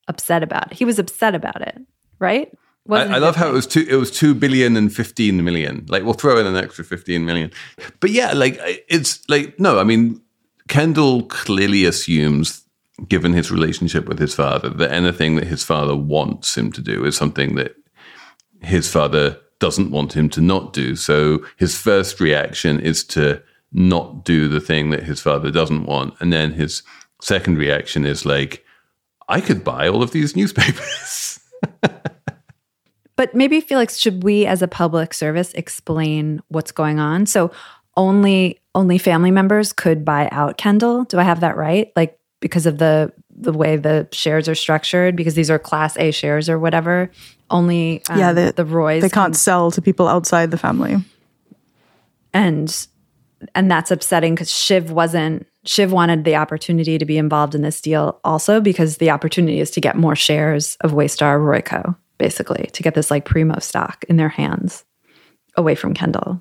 upset 0.09 0.42
about 0.42 0.73
it? 0.73 0.79
He 0.79 0.85
was 0.85 0.99
upset 0.99 1.35
about 1.35 1.62
it, 1.62 1.79
right? 2.19 2.49
I, 2.53 2.59
Wasn't 2.88 3.14
I 3.14 3.19
love 3.19 3.37
how 3.37 3.49
it 3.49 3.53
was 3.53 3.66
two. 3.66 3.85
It 3.88 3.97
was 3.97 4.11
two 4.11 4.35
billion 4.35 4.77
and 4.77 4.95
fifteen 4.95 5.45
million. 5.45 5.87
Like 5.88 6.05
we'll 6.05 6.14
throw 6.14 6.38
in 6.38 6.47
an 6.47 6.57
extra 6.57 6.85
fifteen 6.85 7.25
million. 7.25 7.51
But 7.99 8.11
yeah, 8.11 8.33
like 8.33 8.59
it's 8.88 9.29
like 9.29 9.59
no. 9.59 9.81
I 9.81 9.85
mean, 9.85 10.21
Kendall 10.69 11.25
clearly 11.25 11.85
assumes, 11.85 12.64
given 13.09 13.33
his 13.33 13.51
relationship 13.51 14.07
with 14.07 14.19
his 14.19 14.35
father, 14.35 14.69
that 14.69 14.92
anything 14.92 15.37
that 15.37 15.47
his 15.47 15.64
father 15.64 15.97
wants 15.97 16.57
him 16.57 16.71
to 16.73 16.81
do 16.81 17.05
is 17.05 17.16
something 17.16 17.57
that 17.57 17.75
his 18.61 18.88
father 18.90 19.40
doesn't 19.59 19.90
want 19.90 20.12
him 20.14 20.29
to 20.29 20.40
not 20.40 20.73
do. 20.73 20.97
So 20.97 21.45
his 21.57 21.77
first 21.77 22.21
reaction 22.21 22.79
is 22.79 23.05
to 23.05 23.42
not 23.73 24.25
do 24.25 24.49
the 24.49 24.61
thing 24.61 24.90
that 24.90 25.03
his 25.03 25.21
father 25.21 25.51
doesn't 25.51 25.87
want, 25.87 26.14
and 26.21 26.33
then 26.33 26.53
his 26.53 26.83
second 27.21 27.59
reaction 27.59 28.07
is 28.07 28.25
like, 28.27 28.64
I 29.29 29.41
could 29.41 29.65
buy 29.65 29.89
all 29.89 30.03
of 30.03 30.11
these 30.12 30.37
newspapers. 30.37 31.41
But 33.17 33.35
maybe 33.35 33.62
Felix, 33.62 33.97
should 33.97 34.23
we 34.25 34.45
as 34.45 34.61
a 34.61 34.69
public 34.69 35.15
service 35.15 35.55
explain 35.55 36.43
what's 36.49 36.71
going 36.71 36.99
on? 36.99 37.25
So 37.25 37.51
only 37.97 38.61
only 38.75 38.99
family 38.99 39.31
members 39.31 39.73
could 39.73 40.05
buy 40.05 40.29
out 40.33 40.59
Kendall. 40.59 41.05
Do 41.05 41.19
I 41.19 41.23
have 41.23 41.41
that 41.41 41.57
right? 41.57 41.91
Like 41.97 42.19
because 42.41 42.67
of 42.67 42.77
the 42.77 43.11
the 43.35 43.53
way 43.55 43.77
the 43.79 44.07
shares 44.12 44.51
are 44.51 44.55
structured, 44.55 45.17
because 45.17 45.33
these 45.35 45.51
are 45.51 45.59
class 45.59 45.97
A 45.97 46.11
shares 46.11 46.51
or 46.51 46.59
whatever. 46.59 47.11
Only 47.51 48.03
um, 48.11 48.19
Yeah, 48.19 48.33
they- 48.35 48.51
the 48.51 48.67
Roys 48.67 49.01
They 49.01 49.09
can- 49.09 49.23
can't 49.23 49.37
sell 49.37 49.71
to 49.71 49.81
people 49.81 50.09
outside 50.09 50.51
the 50.51 50.59
family. 50.59 50.97
and 52.35 52.87
and 53.55 53.71
that's 53.71 53.91
upsetting 53.91 54.35
because 54.35 54.51
Shiv 54.53 54.91
wasn't 54.91 55.47
Shiv 55.66 55.92
wanted 55.92 56.24
the 56.24 56.37
opportunity 56.37 56.96
to 56.98 57.05
be 57.05 57.18
involved 57.18 57.55
in 57.55 57.62
this 57.62 57.81
deal 57.81 58.20
also 58.24 58.61
because 58.61 58.98
the 58.98 59.11
opportunity 59.11 59.61
is 59.61 59.70
to 59.72 59.81
get 59.81 59.96
more 59.96 60.16
shares 60.16 60.76
of 60.81 60.92
Waystar 60.92 61.38
Royco, 61.38 61.96
basically, 62.18 62.70
to 62.72 62.83
get 62.83 62.94
this 62.94 63.11
like 63.11 63.24
primo 63.24 63.59
stock 63.59 64.05
in 64.09 64.16
their 64.16 64.29
hands 64.29 64.85
away 65.57 65.74
from 65.74 65.94
Kendall. 65.94 66.40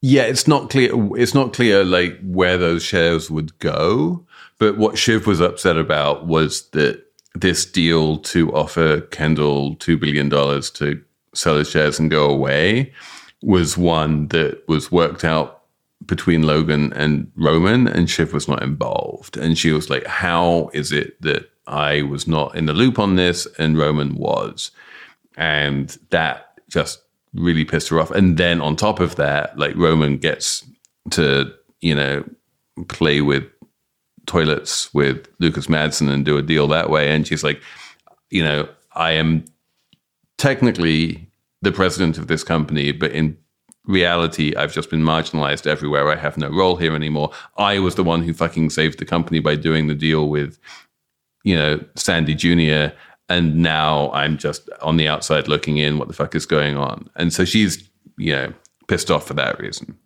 Yeah, 0.00 0.22
it's 0.22 0.48
not 0.48 0.70
clear. 0.70 0.90
It's 1.16 1.34
not 1.34 1.52
clear 1.52 1.84
like 1.84 2.18
where 2.22 2.58
those 2.58 2.82
shares 2.82 3.30
would 3.30 3.56
go. 3.60 4.26
But 4.58 4.76
what 4.76 4.98
Shiv 4.98 5.26
was 5.26 5.40
upset 5.40 5.76
about 5.76 6.26
was 6.26 6.68
that 6.70 7.04
this 7.34 7.64
deal 7.64 8.18
to 8.18 8.52
offer 8.52 9.00
Kendall 9.00 9.76
two 9.76 9.96
billion 9.96 10.28
dollars 10.28 10.70
to 10.72 11.00
sell 11.34 11.56
his 11.56 11.70
shares 11.70 11.98
and 11.98 12.10
go 12.10 12.28
away 12.28 12.92
was 13.42 13.78
one 13.78 14.28
that 14.28 14.62
was 14.68 14.92
worked 14.92 15.24
out 15.24 15.61
between 16.06 16.42
Logan 16.42 16.92
and 16.94 17.30
Roman, 17.36 17.86
and 17.86 18.08
Shiv 18.08 18.32
was 18.32 18.48
not 18.48 18.62
involved. 18.62 19.36
And 19.36 19.56
she 19.56 19.72
was 19.72 19.90
like, 19.90 20.06
"How 20.06 20.70
is 20.72 20.92
it 20.92 21.20
that 21.22 21.50
I 21.66 22.02
was 22.02 22.26
not 22.26 22.54
in 22.56 22.66
the 22.66 22.72
loop 22.72 22.98
on 22.98 23.16
this 23.16 23.46
and 23.58 23.78
Roman 23.78 24.14
was?" 24.14 24.70
And 25.36 25.96
that 26.10 26.58
just 26.68 27.02
really 27.34 27.64
pissed 27.64 27.88
her 27.88 28.00
off. 28.00 28.10
And 28.10 28.36
then 28.36 28.60
on 28.60 28.76
top 28.76 29.00
of 29.00 29.16
that, 29.16 29.58
like 29.58 29.74
Roman 29.76 30.18
gets 30.18 30.64
to, 31.10 31.52
you 31.80 31.94
know, 31.94 32.24
play 32.88 33.20
with 33.20 33.44
toilets 34.26 34.92
with 34.94 35.28
Lukas 35.40 35.68
Matsson 35.68 36.08
and 36.08 36.24
do 36.24 36.36
a 36.36 36.42
deal 36.42 36.68
that 36.68 36.90
way. 36.90 37.10
And 37.10 37.26
she's 37.26 37.42
like, 37.42 37.60
you 38.30 38.42
know, 38.42 38.68
I 38.94 39.12
am 39.12 39.44
technically 40.38 41.28
the 41.62 41.72
president 41.72 42.18
of 42.18 42.26
this 42.26 42.44
company, 42.44 42.92
but 42.92 43.12
in 43.12 43.36
reality, 43.84 44.54
I've 44.56 44.72
just 44.72 44.90
been 44.90 45.02
marginalized 45.02 45.66
everywhere. 45.66 46.08
I 46.08 46.16
have 46.16 46.38
no 46.38 46.48
role 46.48 46.76
here 46.76 46.94
anymore. 46.94 47.30
I 47.56 47.78
was 47.78 47.94
the 47.94 48.04
one 48.04 48.22
who 48.22 48.32
fucking 48.32 48.70
saved 48.70 48.98
the 48.98 49.04
company 49.04 49.40
by 49.40 49.56
doing 49.56 49.86
the 49.86 49.94
deal 49.94 50.28
with, 50.28 50.58
you 51.44 51.56
know, 51.56 51.84
Sandy 51.96 52.34
Jr. 52.34 52.94
And 53.28 53.56
now 53.56 54.10
I'm 54.12 54.36
just 54.36 54.68
on 54.80 54.96
the 54.96 55.08
outside 55.08 55.48
looking 55.48 55.78
in. 55.78 55.98
What 55.98 56.08
the 56.08 56.14
fuck 56.14 56.34
is 56.34 56.46
going 56.46 56.76
on? 56.76 57.08
And 57.16 57.32
so 57.32 57.44
she's, 57.44 57.88
you 58.18 58.32
know, 58.32 58.52
pissed 58.88 59.10
off 59.10 59.26
for 59.26 59.34
that 59.34 59.58
reason. 59.58 59.96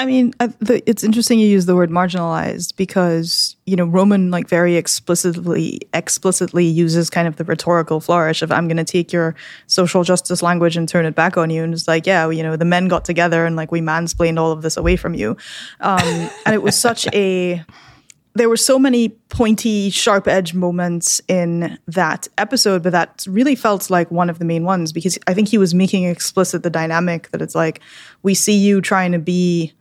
I 0.00 0.06
mean, 0.06 0.32
it's 0.40 1.04
interesting 1.04 1.38
you 1.38 1.46
use 1.46 1.66
the 1.66 1.76
word 1.76 1.90
marginalized 1.90 2.74
because 2.76 3.54
you 3.66 3.76
know 3.76 3.84
Roman 3.84 4.30
like 4.30 4.48
very 4.48 4.76
explicitly 4.76 5.78
explicitly 5.92 6.64
uses 6.64 7.10
kind 7.10 7.28
of 7.28 7.36
the 7.36 7.44
rhetorical 7.44 8.00
flourish 8.00 8.40
of 8.40 8.50
I'm 8.50 8.66
going 8.66 8.78
to 8.78 8.84
take 8.84 9.12
your 9.12 9.34
social 9.66 10.02
justice 10.02 10.42
language 10.42 10.74
and 10.78 10.88
turn 10.88 11.04
it 11.04 11.14
back 11.14 11.36
on 11.36 11.50
you, 11.50 11.62
and 11.62 11.74
it's 11.74 11.86
like 11.86 12.06
yeah, 12.06 12.30
you 12.30 12.42
know 12.42 12.56
the 12.56 12.64
men 12.64 12.88
got 12.88 13.04
together 13.04 13.44
and 13.44 13.56
like 13.56 13.70
we 13.70 13.82
mansplained 13.82 14.40
all 14.40 14.52
of 14.52 14.62
this 14.62 14.78
away 14.78 14.96
from 14.96 15.12
you, 15.12 15.36
um, 15.80 16.00
and 16.46 16.54
it 16.54 16.62
was 16.62 16.78
such 16.78 17.06
a 17.12 17.62
there 18.34 18.48
were 18.48 18.56
so 18.56 18.78
many 18.78 19.10
pointy, 19.28 19.90
sharp 19.90 20.26
edge 20.26 20.54
moments 20.54 21.20
in 21.28 21.78
that 21.88 22.26
episode, 22.38 22.82
but 22.82 22.92
that 22.92 23.26
really 23.28 23.54
felt 23.54 23.90
like 23.90 24.10
one 24.10 24.30
of 24.30 24.38
the 24.38 24.46
main 24.46 24.64
ones 24.64 24.94
because 24.94 25.18
I 25.26 25.34
think 25.34 25.48
he 25.48 25.58
was 25.58 25.74
making 25.74 26.04
explicit 26.04 26.62
the 26.62 26.70
dynamic 26.70 27.30
that 27.32 27.42
it's 27.42 27.54
like 27.54 27.80
we 28.22 28.32
see 28.32 28.56
you 28.56 28.80
trying 28.80 29.12
to 29.12 29.18
be 29.18 29.74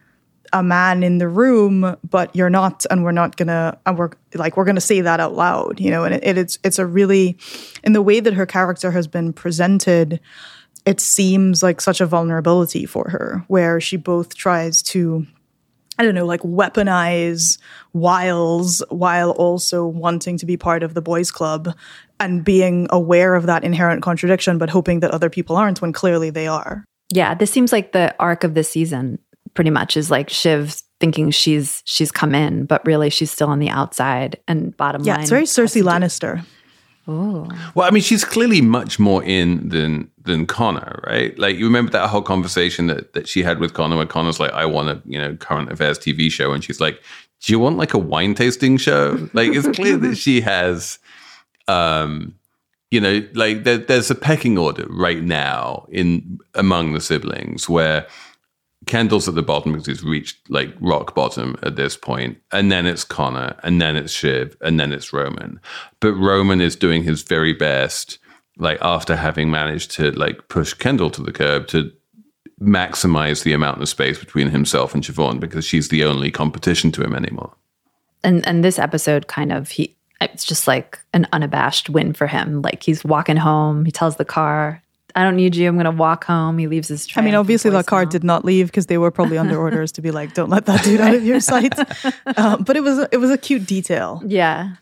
a 0.53 0.63
man 0.63 1.03
in 1.03 1.17
the 1.17 1.27
room, 1.27 1.95
but 2.09 2.35
you're 2.35 2.49
not, 2.49 2.85
and 2.89 3.03
we're 3.03 3.12
not 3.12 3.35
gonna, 3.38 3.77
and 3.85 3.97
we're 3.97 4.12
like 4.33 4.57
we're 4.57 4.65
gonna 4.65 4.81
say 4.81 5.01
that 5.01 5.19
out 5.19 5.35
loud, 5.35 5.79
you 5.79 5.91
know. 5.91 6.03
And 6.03 6.15
it, 6.15 6.23
it, 6.23 6.38
it's 6.38 6.59
it's 6.63 6.79
a 6.79 6.85
really, 6.85 7.38
in 7.83 7.93
the 7.93 8.01
way 8.01 8.19
that 8.19 8.33
her 8.33 8.45
character 8.45 8.91
has 8.91 9.07
been 9.07 9.33
presented, 9.33 10.19
it 10.85 10.99
seems 10.99 11.62
like 11.62 11.81
such 11.81 12.01
a 12.01 12.05
vulnerability 12.05 12.85
for 12.85 13.09
her, 13.09 13.43
where 13.47 13.79
she 13.79 13.97
both 13.97 14.35
tries 14.35 14.81
to 14.83 15.25
I 15.99 16.03
don't 16.03 16.15
know, 16.15 16.25
like 16.25 16.41
weaponize 16.41 17.59
wiles 17.91 18.81
while 18.88 19.31
also 19.31 19.85
wanting 19.85 20.38
to 20.38 20.45
be 20.45 20.55
part 20.55 20.81
of 20.81 20.93
the 20.93 21.01
boys' 21.01 21.29
club 21.29 21.75
and 22.21 22.43
being 22.43 22.88
aware 22.89 23.35
of 23.35 23.47
that 23.47 23.65
inherent 23.65 24.01
contradiction, 24.01 24.57
but 24.57 24.69
hoping 24.69 25.01
that 25.01 25.12
other 25.12 25.29
people 25.29 25.57
aren't 25.57 25.81
when 25.81 25.91
clearly 25.91 26.29
they 26.29 26.47
are. 26.47 26.85
Yeah, 27.12 27.33
this 27.33 27.51
seems 27.51 27.73
like 27.73 27.91
the 27.91 28.15
arc 28.17 28.45
of 28.45 28.53
this 28.53 28.69
season 28.69 29.19
pretty 29.60 29.72
much 29.72 29.98
is 29.98 30.10
like 30.10 30.30
Shiv 30.30 30.82
thinking 31.02 31.32
she's 31.32 31.84
she's 31.84 32.13
come 32.13 32.34
in, 32.34 32.63
but 32.63 32.82
really 32.86 33.10
she's 33.10 33.30
still 33.30 33.50
on 33.50 33.60
the 33.60 33.67
outside 33.67 34.38
and 34.48 34.76
bottom 34.78 35.04
yeah, 35.04 35.15
line. 35.15 35.19
it's 35.19 35.30
very 35.30 35.43
Cersei 35.43 35.84
Lannister. 35.84 36.45
Oh. 37.10 37.45
Well, 37.76 37.86
I 37.86 37.91
mean, 37.91 38.02
she's 38.02 38.24
clearly 38.24 38.62
much 38.62 39.00
more 39.00 39.22
in 39.22 39.67
than 39.67 40.10
than 40.24 40.45
Connor, 40.45 41.04
right? 41.06 41.38
Like 41.38 41.58
you 41.58 41.65
remember 41.65 41.91
that 41.91 42.08
whole 42.08 42.22
conversation 42.22 42.88
that 42.88 43.12
that 43.12 43.28
she 43.28 43.43
had 43.43 43.60
with 43.60 43.74
Connor, 43.74 43.98
where 43.98 44.06
Connor's 44.06 44.39
like, 44.39 44.54
"I 44.54 44.65
want 44.65 44.88
a 44.88 45.02
you 45.04 45.19
know 45.19 45.36
current 45.36 45.69
affairs 45.69 46.00
TV 46.00 46.32
show," 46.32 46.54
and 46.54 46.63
she's 46.63 46.80
like, 46.80 47.02
"Do 47.41 47.52
you 47.52 47.60
want 47.60 47.76
like 47.76 47.93
a 47.93 48.00
wine 48.00 48.36
tasting 48.36 48.78
show?" 48.78 49.28
Like 49.34 49.52
it's 49.52 49.67
clear 49.78 49.98
that 49.98 50.15
she 50.15 50.39
has, 50.39 51.00
um, 51.67 52.34
you 52.91 53.02
know, 53.02 53.28
like 53.34 53.65
there, 53.65 53.78
there's 53.78 54.10
a 54.10 54.15
pecking 54.15 54.58
order 54.58 54.86
right 54.89 55.22
now 55.22 55.86
in 55.89 56.39
among 56.56 56.93
the 56.93 57.02
siblings 57.02 57.67
where 57.67 58.08
Kendall's 58.89 59.28
at 59.28 59.36
the 59.36 59.43
bottom 59.43 59.71
because 59.71 59.86
he's 59.86 60.04
reached 60.04 60.49
like 60.49 60.73
rock 60.82 61.13
bottom 61.13 61.56
at 61.62 61.75
this 61.75 61.95
point, 61.95 62.39
and 62.52 62.71
then 62.71 62.88
it's 62.88 63.04
Connor, 63.04 63.56
and 63.62 63.80
then 63.80 63.95
it's 63.95 64.12
Shiv, 64.12 64.58
and 64.62 64.80
then 64.80 64.91
it's 64.91 65.13
Roman. 65.13 65.60
But 65.99 66.13
Roman 66.13 66.60
is 66.60 66.75
doing 66.75 67.04
his 67.04 67.21
very 67.21 67.54
best, 67.54 68.17
like 68.58 68.80
after 68.82 69.15
having 69.15 69.52
managed 69.52 69.91
to 69.91 70.10
like 70.12 70.47
push 70.47 70.73
Kendall 70.73 71.12
to 71.12 71.21
the 71.21 71.32
curb 71.32 71.67
to 71.67 71.91
maximize 72.60 73.43
the 73.43 73.54
amount 73.54 73.80
of 73.80 73.88
space 73.88 74.17
between 74.17 74.49
himself 74.49 74.95
and 74.95 75.04
Siobhan 75.04 75.39
because 75.39 75.65
she's 75.65 75.89
the 75.89 76.04
only 76.04 76.32
competition 76.32 76.91
to 76.93 77.04
him 77.04 77.13
anymore. 77.13 77.56
And 78.23 78.45
and 78.47 78.63
this 78.63 78.80
episode 78.80 79.28
kind 79.28 79.52
of 79.52 79.69
he 79.69 79.95
it's 80.19 80.45
just 80.45 80.67
like 80.67 80.97
an 81.13 81.28
unabashed 81.32 81.91
win 81.91 82.13
for 82.13 82.25
him. 82.25 82.63
Like 82.63 82.82
he's 82.82 83.06
walking 83.06 83.38
home, 83.38 83.86
he 83.86 83.91
tells 83.91 84.15
the 84.15 84.25
car, 84.25 84.82
I 85.15 85.24
don't 85.24 85.36
need 85.36 85.56
you. 85.56 85.67
I'm 85.67 85.76
going 85.76 85.86
to 85.86 85.91
walk 85.91 86.26
home. 86.26 86.58
He 86.58 86.67
leaves 86.67 86.88
his 86.88 87.06
tray. 87.06 87.22
I 87.22 87.26
mean, 87.26 87.36
obviously, 87.36 87.72
car 87.84 88.06
did 88.06 88.24
not 88.24 88.45
leave 88.45 88.67
because 88.67 88.86
they 88.86 88.98
were 88.98 89.12
probably 89.12 89.38
under 89.38 89.58
orders 89.65 89.91
to 89.93 90.02
be 90.02 90.12
like, 90.12 90.34
"Don't 90.34 90.50
let 90.50 90.65
that 90.65 90.84
dude 90.84 91.02
out 91.02 91.13
of 91.15 91.24
your 91.24 91.39
sight." 91.39 91.74
Um, 92.38 92.63
but 92.63 92.78
it 92.78 92.82
was 92.82 93.08
it 93.12 93.17
was 93.17 93.32
a 93.32 93.38
cute 93.38 93.65
detail. 93.65 94.22
Yeah. 94.26 94.76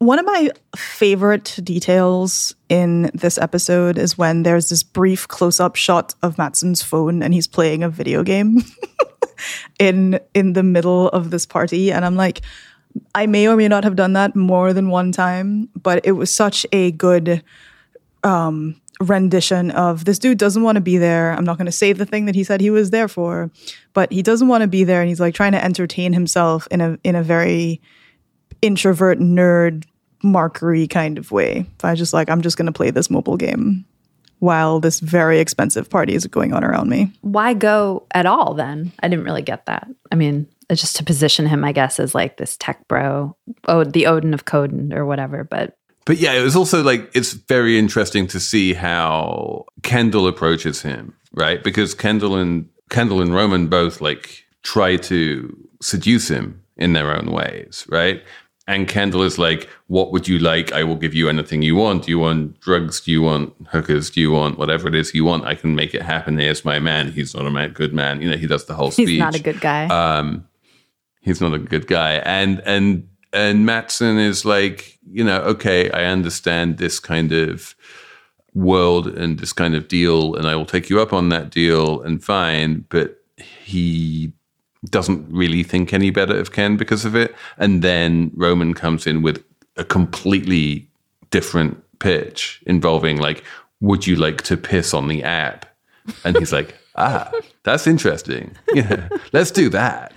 One 0.00 0.18
of 0.18 0.24
my 0.24 0.50
favorite 0.74 1.58
details 1.62 2.54
in 2.70 3.10
this 3.12 3.36
episode 3.36 3.98
is 3.98 4.16
when 4.16 4.44
there's 4.44 4.70
this 4.70 4.82
brief 4.82 5.28
close 5.28 5.60
up 5.60 5.76
shot 5.76 6.14
of 6.22 6.38
Matsson's 6.38 6.82
phone 6.82 7.22
and 7.22 7.34
he's 7.34 7.46
playing 7.46 7.82
a 7.82 7.90
video 7.90 8.22
game 8.22 8.64
in 9.78 10.18
in 10.32 10.54
the 10.54 10.62
middle 10.62 11.08
of 11.08 11.30
this 11.30 11.44
party, 11.44 11.92
and 11.92 12.06
I'm 12.06 12.16
like, 12.16 12.40
I 13.14 13.26
may 13.26 13.46
or 13.46 13.56
may 13.56 13.68
not 13.68 13.84
have 13.84 13.94
done 13.94 14.14
that 14.14 14.34
more 14.34 14.72
than 14.72 14.88
one 14.88 15.12
time, 15.12 15.68
but 15.76 16.00
it 16.06 16.12
was 16.12 16.32
such 16.32 16.64
a 16.72 16.92
good 16.92 17.44
um, 18.24 18.80
rendition 19.00 19.70
of 19.70 20.04
this 20.04 20.18
dude 20.18 20.38
doesn't 20.38 20.62
want 20.62 20.76
to 20.76 20.80
be 20.80 20.98
there. 20.98 21.32
I'm 21.32 21.44
not 21.44 21.56
going 21.56 21.66
to 21.66 21.72
say 21.72 21.92
the 21.92 22.06
thing 22.06 22.26
that 22.26 22.34
he 22.34 22.44
said 22.44 22.60
he 22.60 22.70
was 22.70 22.90
there 22.90 23.08
for, 23.08 23.50
but 23.94 24.12
he 24.12 24.22
doesn't 24.22 24.48
want 24.48 24.62
to 24.62 24.68
be 24.68 24.84
there, 24.84 25.00
and 25.00 25.08
he's 25.08 25.20
like 25.20 25.34
trying 25.34 25.52
to 25.52 25.64
entertain 25.64 26.12
himself 26.12 26.68
in 26.70 26.80
a 26.80 26.98
in 27.02 27.16
a 27.16 27.22
very 27.22 27.80
introvert 28.62 29.18
nerd 29.18 29.84
markery 30.22 30.88
kind 30.88 31.18
of 31.18 31.32
way. 31.32 31.66
I 31.82 31.94
just 31.94 32.12
like 32.12 32.28
I'm 32.28 32.42
just 32.42 32.56
going 32.56 32.66
to 32.66 32.72
play 32.72 32.90
this 32.90 33.10
mobile 33.10 33.36
game 33.36 33.84
while 34.40 34.80
this 34.80 35.00
very 35.00 35.38
expensive 35.38 35.88
party 35.88 36.14
is 36.14 36.26
going 36.26 36.52
on 36.52 36.64
around 36.64 36.88
me. 36.88 37.12
Why 37.20 37.54
go 37.54 38.06
at 38.12 38.26
all 38.26 38.54
then? 38.54 38.92
I 39.00 39.08
didn't 39.08 39.24
really 39.24 39.42
get 39.42 39.66
that. 39.66 39.86
I 40.10 40.14
mean, 40.14 40.48
just 40.72 40.96
to 40.96 41.04
position 41.04 41.46
him, 41.46 41.64
I 41.64 41.72
guess, 41.72 42.00
as 42.00 42.14
like 42.14 42.36
this 42.36 42.56
tech 42.56 42.86
bro, 42.88 43.36
oh, 43.66 43.84
the 43.84 44.06
Odin 44.06 44.34
of 44.34 44.46
Coden 44.46 44.94
or 44.94 45.04
whatever. 45.04 45.44
But 45.44 45.76
But 46.10 46.18
yeah, 46.18 46.32
it 46.32 46.42
was 46.42 46.56
also 46.56 46.82
like 46.82 47.08
it's 47.14 47.34
very 47.34 47.78
interesting 47.78 48.26
to 48.26 48.40
see 48.40 48.74
how 48.74 49.64
Kendall 49.84 50.26
approaches 50.26 50.82
him, 50.82 51.14
right? 51.34 51.62
Because 51.62 51.94
Kendall 51.94 52.34
and 52.34 52.68
Kendall 52.88 53.20
and 53.22 53.32
Roman 53.32 53.68
both 53.68 54.00
like 54.00 54.44
try 54.64 54.96
to 54.96 55.56
seduce 55.80 56.26
him 56.26 56.64
in 56.76 56.94
their 56.94 57.16
own 57.16 57.30
ways, 57.30 57.86
right? 57.88 58.24
And 58.66 58.88
Kendall 58.88 59.22
is 59.22 59.38
like, 59.38 59.68
"What 59.86 60.10
would 60.10 60.26
you 60.26 60.40
like? 60.40 60.72
I 60.72 60.82
will 60.82 60.96
give 60.96 61.14
you 61.14 61.28
anything 61.28 61.62
you 61.62 61.76
want. 61.76 62.06
Do 62.06 62.10
you 62.10 62.18
want 62.18 62.58
drugs? 62.58 63.00
Do 63.02 63.12
you 63.12 63.22
want 63.22 63.54
hookers? 63.68 64.10
Do 64.10 64.20
you 64.20 64.32
want 64.32 64.58
whatever 64.58 64.88
it 64.88 64.96
is 64.96 65.14
you 65.14 65.24
want? 65.24 65.44
I 65.44 65.54
can 65.54 65.76
make 65.76 65.94
it 65.94 66.02
happen. 66.02 66.38
Here's 66.38 66.64
my 66.64 66.80
man. 66.80 67.12
He's 67.12 67.36
not 67.36 67.46
a 67.46 67.52
man, 67.52 67.70
good 67.70 67.94
man. 67.94 68.20
You 68.20 68.30
know, 68.30 68.36
he 68.36 68.48
does 68.48 68.64
the 68.64 68.74
whole 68.74 68.90
speech. 68.90 69.10
he's 69.10 69.20
not 69.20 69.36
a 69.36 69.42
good 69.44 69.60
guy. 69.60 69.86
um, 69.86 70.48
he's 71.20 71.40
not 71.40 71.54
a 71.54 71.58
good 71.60 71.86
guy. 71.86 72.14
And 72.14 72.60
and 72.66 73.09
and 73.32 73.66
Matsson 73.66 74.18
is 74.18 74.44
like, 74.44 74.98
you 75.10 75.24
know, 75.24 75.40
okay, 75.42 75.90
I 75.90 76.04
understand 76.04 76.78
this 76.78 76.98
kind 76.98 77.32
of 77.32 77.74
world 78.54 79.06
and 79.06 79.38
this 79.38 79.52
kind 79.52 79.74
of 79.74 79.88
deal, 79.88 80.34
and 80.34 80.46
I 80.46 80.56
will 80.56 80.66
take 80.66 80.90
you 80.90 81.00
up 81.00 81.12
on 81.12 81.28
that 81.28 81.50
deal, 81.50 82.02
and 82.02 82.22
fine. 82.22 82.84
But 82.88 83.22
he 83.36 84.32
doesn't 84.88 85.26
really 85.30 85.62
think 85.62 85.92
any 85.92 86.10
better 86.10 86.38
of 86.38 86.52
Ken 86.52 86.76
because 86.76 87.04
of 87.04 87.14
it. 87.14 87.34
And 87.58 87.82
then 87.82 88.30
Roman 88.34 88.74
comes 88.74 89.06
in 89.06 89.22
with 89.22 89.44
a 89.76 89.84
completely 89.84 90.88
different 91.30 91.82
pitch 91.98 92.62
involving 92.66 93.18
like, 93.18 93.44
would 93.80 94.06
you 94.06 94.16
like 94.16 94.42
to 94.42 94.56
piss 94.56 94.94
on 94.94 95.08
the 95.08 95.22
app? 95.22 95.66
And 96.24 96.36
he's 96.36 96.52
like, 96.52 96.74
ah, 96.96 97.30
that's 97.62 97.86
interesting. 97.86 98.56
Yeah, 98.74 99.08
let's 99.32 99.50
do 99.50 99.68
that. 99.70 100.12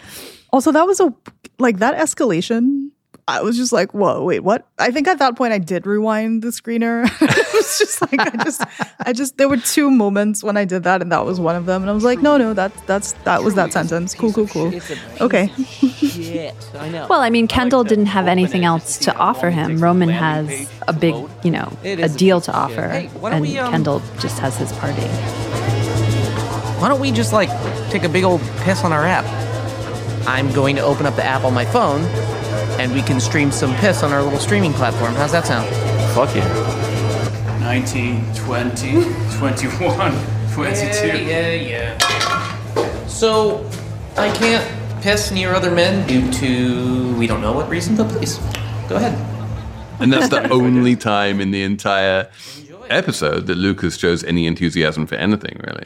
Also, 0.51 0.71
that 0.71 0.85
was 0.85 0.99
a 0.99 1.13
like 1.59 1.79
that 1.79 1.95
escalation. 1.97 2.89
I 3.27 3.41
was 3.41 3.55
just 3.55 3.71
like, 3.71 3.93
whoa, 3.93 4.23
wait, 4.23 4.41
what? 4.41 4.67
I 4.77 4.91
think 4.91 5.07
at 5.07 5.19
that 5.19 5.35
point 5.37 5.53
I 5.53 5.57
did 5.57 5.85
rewind 5.85 6.41
the 6.41 6.49
screener. 6.49 7.05
it 7.21 7.53
was 7.53 7.79
just 7.79 8.01
like 8.01 8.19
I 8.19 8.43
just 8.43 8.61
I 9.05 9.13
just 9.13 9.37
there 9.37 9.47
were 9.47 9.57
two 9.57 9.89
moments 9.89 10.43
when 10.43 10.57
I 10.57 10.65
did 10.65 10.83
that 10.83 11.01
and 11.01 11.11
that 11.11 11.25
was 11.25 11.39
one 11.39 11.55
of 11.55 11.65
them. 11.65 11.81
And 11.83 11.89
I 11.89 11.93
was 11.93 12.03
like, 12.03 12.21
no, 12.21 12.37
no, 12.37 12.53
that 12.53 12.73
that's 12.85 13.13
that 13.23 13.43
was 13.43 13.55
that 13.55 13.71
sentence. 13.71 14.13
Cool, 14.13 14.33
cool, 14.33 14.47
cool. 14.47 14.73
Okay. 15.21 15.47
Shit, 15.47 16.55
I 16.77 16.89
know. 16.89 17.07
well, 17.09 17.21
I 17.21 17.29
mean, 17.29 17.47
Kendall 17.47 17.83
didn't 17.83 18.07
have 18.07 18.27
anything 18.27 18.65
else 18.65 18.97
to 18.99 19.15
offer 19.15 19.49
him. 19.49 19.77
Roman 19.79 20.09
has 20.09 20.69
a 20.87 20.93
big, 20.93 21.15
you 21.43 21.51
know, 21.51 21.71
a 21.83 22.09
deal 22.09 22.41
to 22.41 22.51
offer, 22.51 22.89
Hey, 22.89 23.07
why 23.07 23.29
don't 23.29 23.45
and 23.45 23.57
um, 23.57 23.71
Kendall 23.71 24.01
just 24.19 24.39
has 24.39 24.57
his 24.57 24.71
party. 24.73 25.01
Why 26.79 26.89
don't 26.89 26.99
we 26.99 27.11
just 27.13 27.31
like 27.31 27.49
take 27.89 28.03
a 28.03 28.09
big 28.09 28.25
old 28.25 28.41
piss 28.57 28.83
on 28.83 28.91
our 28.91 29.05
app? 29.05 29.23
I'm 30.27 30.51
going 30.51 30.75
to 30.75 30.81
open 30.81 31.05
up 31.05 31.15
the 31.15 31.23
app 31.23 31.43
on 31.43 31.53
my 31.53 31.65
phone, 31.65 32.01
and 32.79 32.93
we 32.93 33.01
can 33.01 33.19
stream 33.19 33.51
some 33.51 33.75
piss 33.75 34.03
on 34.03 34.11
our 34.11 34.21
little 34.21 34.39
streaming 34.39 34.73
platform. 34.73 35.13
How's 35.15 35.31
that 35.31 35.45
sound? 35.45 35.67
Fuck 36.13 36.35
yeah. 36.35 37.59
19, 37.59 38.35
20, 38.35 38.91
21, 39.37 40.53
22. 40.53 41.07
yeah, 41.07 41.51
yeah. 41.53 43.07
So, 43.07 43.69
I 44.17 44.31
can't 44.35 45.01
piss 45.01 45.31
near 45.31 45.53
other 45.53 45.71
men 45.71 46.07
due 46.07 46.31
to 46.33 47.15
we 47.17 47.27
don't 47.27 47.41
know 47.41 47.53
what 47.53 47.69
reason, 47.69 47.95
but 47.95 48.09
please 48.09 48.37
go 48.87 48.95
ahead. 48.95 49.13
And 49.99 50.11
that's 50.11 50.29
the 50.29 50.49
only 50.51 50.95
time 50.95 51.39
in 51.39 51.51
the 51.51 51.63
entire 51.63 52.29
episode 52.89 53.47
that 53.47 53.55
Lukas 53.55 53.97
shows 53.97 54.23
any 54.23 54.47
enthusiasm 54.47 55.07
for 55.07 55.15
anything, 55.15 55.59
really. 55.65 55.85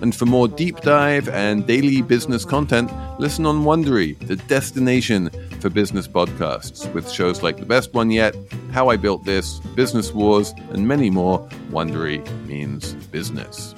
And 0.00 0.16
for 0.16 0.26
more 0.26 0.48
deep 0.48 0.80
dive 0.80 1.28
and 1.28 1.66
daily 1.66 2.00
business 2.02 2.44
content, 2.44 2.90
listen 3.18 3.44
on 3.44 3.64
Wondery, 3.64 4.18
the 4.26 4.36
destination 4.36 5.30
for 5.60 5.68
business 5.68 6.08
podcasts, 6.08 6.90
with 6.94 7.10
shows 7.10 7.42
like 7.42 7.58
The 7.58 7.66
Best 7.66 7.92
One 7.92 8.10
Yet, 8.10 8.34
How 8.72 8.88
I 8.88 8.96
Built 8.96 9.24
This, 9.24 9.58
Business 9.74 10.12
Wars, 10.12 10.54
and 10.70 10.88
many 10.88 11.10
more. 11.10 11.46
Wondery 11.70 12.26
means 12.46 12.94
business. 13.12 13.74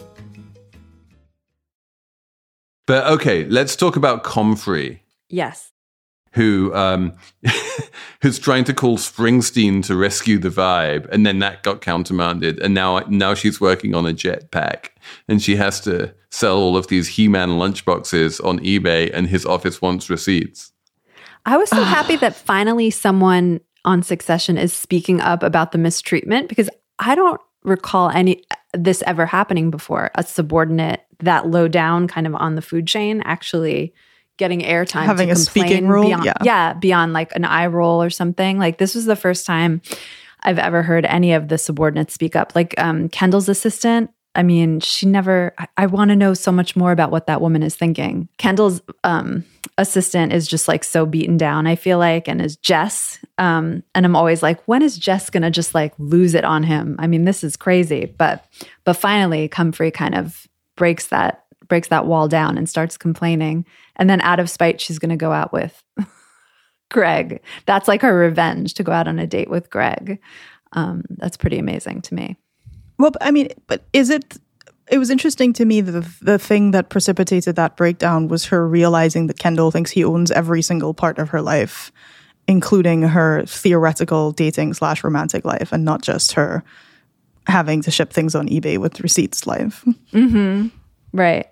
But 2.86 3.06
okay, 3.06 3.44
let's 3.46 3.76
talk 3.76 3.96
about 3.96 4.22
Comfrey, 4.22 5.00
Yes. 5.28 5.71
Who 6.32 6.74
um, 6.74 7.12
who's 8.22 8.38
trying 8.38 8.64
to 8.64 8.74
call 8.74 8.98
Springsteen 8.98 9.84
to 9.84 9.96
rescue 9.96 10.38
the 10.38 10.48
vibe, 10.48 11.08
and 11.10 11.24
then 11.24 11.38
that 11.40 11.62
got 11.62 11.80
countermanded, 11.80 12.58
and 12.60 12.74
now 12.74 13.00
now 13.08 13.34
she's 13.34 13.60
working 13.60 13.94
on 13.94 14.06
a 14.06 14.12
jetpack, 14.12 14.88
and 15.28 15.42
she 15.42 15.56
has 15.56 15.80
to 15.82 16.14
sell 16.30 16.56
all 16.56 16.76
of 16.76 16.86
these 16.86 17.08
He-Man 17.08 17.50
lunchboxes 17.50 18.44
on 18.44 18.58
eBay, 18.60 19.10
and 19.12 19.28
his 19.28 19.44
office 19.44 19.82
wants 19.82 20.08
receipts. 20.08 20.72
I 21.44 21.56
was 21.56 21.68
so 21.68 21.82
happy 21.82 22.16
that 22.16 22.36
finally 22.36 22.90
someone 22.90 23.60
on 23.84 24.02
Succession 24.02 24.56
is 24.56 24.72
speaking 24.72 25.20
up 25.20 25.42
about 25.42 25.72
the 25.72 25.78
mistreatment 25.78 26.48
because 26.48 26.70
I 26.98 27.14
don't 27.14 27.40
recall 27.64 28.10
any 28.10 28.44
this 28.72 29.02
ever 29.06 29.26
happening 29.26 29.70
before. 29.70 30.10
A 30.14 30.22
subordinate 30.22 31.04
that 31.20 31.48
low 31.48 31.68
down, 31.68 32.08
kind 32.08 32.26
of 32.26 32.34
on 32.36 32.54
the 32.54 32.62
food 32.62 32.86
chain, 32.86 33.22
actually 33.24 33.92
getting 34.38 34.60
airtime, 34.60 35.04
Having 35.04 35.28
to 35.28 35.34
a 35.34 35.36
speaking 35.36 35.86
role? 35.88 36.06
beyond, 36.06 36.24
Yeah. 36.24 36.34
yeah, 36.42 36.72
beyond 36.74 37.12
like 37.12 37.34
an 37.36 37.44
eye 37.44 37.66
roll 37.66 38.02
or 38.02 38.10
something. 38.10 38.58
Like 38.58 38.78
this 38.78 38.94
was 38.94 39.04
the 39.04 39.16
first 39.16 39.46
time 39.46 39.82
I've 40.42 40.58
ever 40.58 40.82
heard 40.82 41.04
any 41.06 41.32
of 41.32 41.48
the 41.48 41.58
subordinates 41.58 42.14
speak 42.14 42.34
up. 42.34 42.54
Like 42.54 42.74
um, 42.78 43.08
Kendall's 43.08 43.48
assistant. 43.48 44.10
I 44.34 44.42
mean, 44.42 44.80
she 44.80 45.04
never. 45.06 45.52
I, 45.58 45.66
I 45.76 45.86
want 45.86 46.08
to 46.08 46.16
know 46.16 46.32
so 46.32 46.50
much 46.50 46.74
more 46.74 46.90
about 46.90 47.10
what 47.10 47.26
that 47.26 47.42
woman 47.42 47.62
is 47.62 47.76
thinking. 47.76 48.28
Kendall's 48.38 48.80
um, 49.04 49.44
assistant 49.76 50.32
is 50.32 50.48
just 50.48 50.68
like 50.68 50.84
so 50.84 51.04
beaten 51.04 51.36
down. 51.36 51.66
I 51.66 51.76
feel 51.76 51.98
like, 51.98 52.28
and 52.28 52.40
is 52.40 52.56
Jess. 52.56 53.18
Um, 53.36 53.82
and 53.94 54.06
I'm 54.06 54.16
always 54.16 54.42
like, 54.42 54.62
when 54.64 54.80
is 54.80 54.96
Jess 54.96 55.28
gonna 55.28 55.50
just 55.50 55.74
like 55.74 55.92
lose 55.98 56.32
it 56.34 56.44
on 56.44 56.62
him? 56.62 56.96
I 56.98 57.06
mean, 57.08 57.26
this 57.26 57.44
is 57.44 57.56
crazy. 57.56 58.06
But 58.16 58.42
but 58.84 58.94
finally, 58.94 59.48
Comfrey 59.48 59.90
kind 59.90 60.14
of 60.14 60.46
breaks 60.76 61.08
that 61.08 61.41
breaks 61.72 61.88
that 61.88 62.04
wall 62.04 62.28
down 62.28 62.58
and 62.58 62.68
starts 62.68 62.98
complaining. 62.98 63.64
And 63.96 64.10
then 64.10 64.20
out 64.20 64.38
of 64.38 64.50
spite, 64.50 64.78
she's 64.78 64.98
gonna 64.98 65.16
go 65.16 65.32
out 65.32 65.54
with 65.54 65.82
Greg. 66.90 67.40
That's 67.64 67.88
like 67.88 68.02
her 68.02 68.14
revenge 68.14 68.74
to 68.74 68.82
go 68.82 68.92
out 68.92 69.08
on 69.08 69.18
a 69.18 69.26
date 69.26 69.48
with 69.48 69.70
Greg. 69.70 70.20
Um, 70.74 71.02
that's 71.08 71.38
pretty 71.38 71.58
amazing 71.58 72.02
to 72.02 72.14
me. 72.14 72.36
Well, 72.98 73.12
I 73.22 73.30
mean, 73.30 73.48
but 73.68 73.84
is 73.94 74.10
it? 74.10 74.36
It 74.90 74.98
was 74.98 75.08
interesting 75.08 75.54
to 75.54 75.64
me 75.64 75.80
that 75.80 75.92
the, 75.92 76.14
the 76.20 76.38
thing 76.38 76.72
that 76.72 76.90
precipitated 76.90 77.56
that 77.56 77.78
breakdown 77.78 78.28
was 78.28 78.44
her 78.44 78.68
realizing 78.68 79.28
that 79.28 79.38
Kendall 79.38 79.70
thinks 79.70 79.90
he 79.90 80.04
owns 80.04 80.30
every 80.30 80.60
single 80.60 80.92
part 80.92 81.18
of 81.18 81.30
her 81.30 81.40
life, 81.40 81.90
including 82.48 83.00
her 83.00 83.46
theoretical 83.46 84.32
dating 84.32 84.74
slash 84.74 85.02
romantic 85.02 85.46
life, 85.46 85.72
and 85.72 85.86
not 85.86 86.02
just 86.02 86.32
her 86.32 86.62
having 87.46 87.80
to 87.80 87.90
ship 87.90 88.12
things 88.12 88.34
on 88.34 88.46
eBay 88.48 88.76
with 88.76 89.00
receipts 89.00 89.46
life. 89.46 89.86
Mm-hmm. 90.12 90.68
Right. 91.14 91.46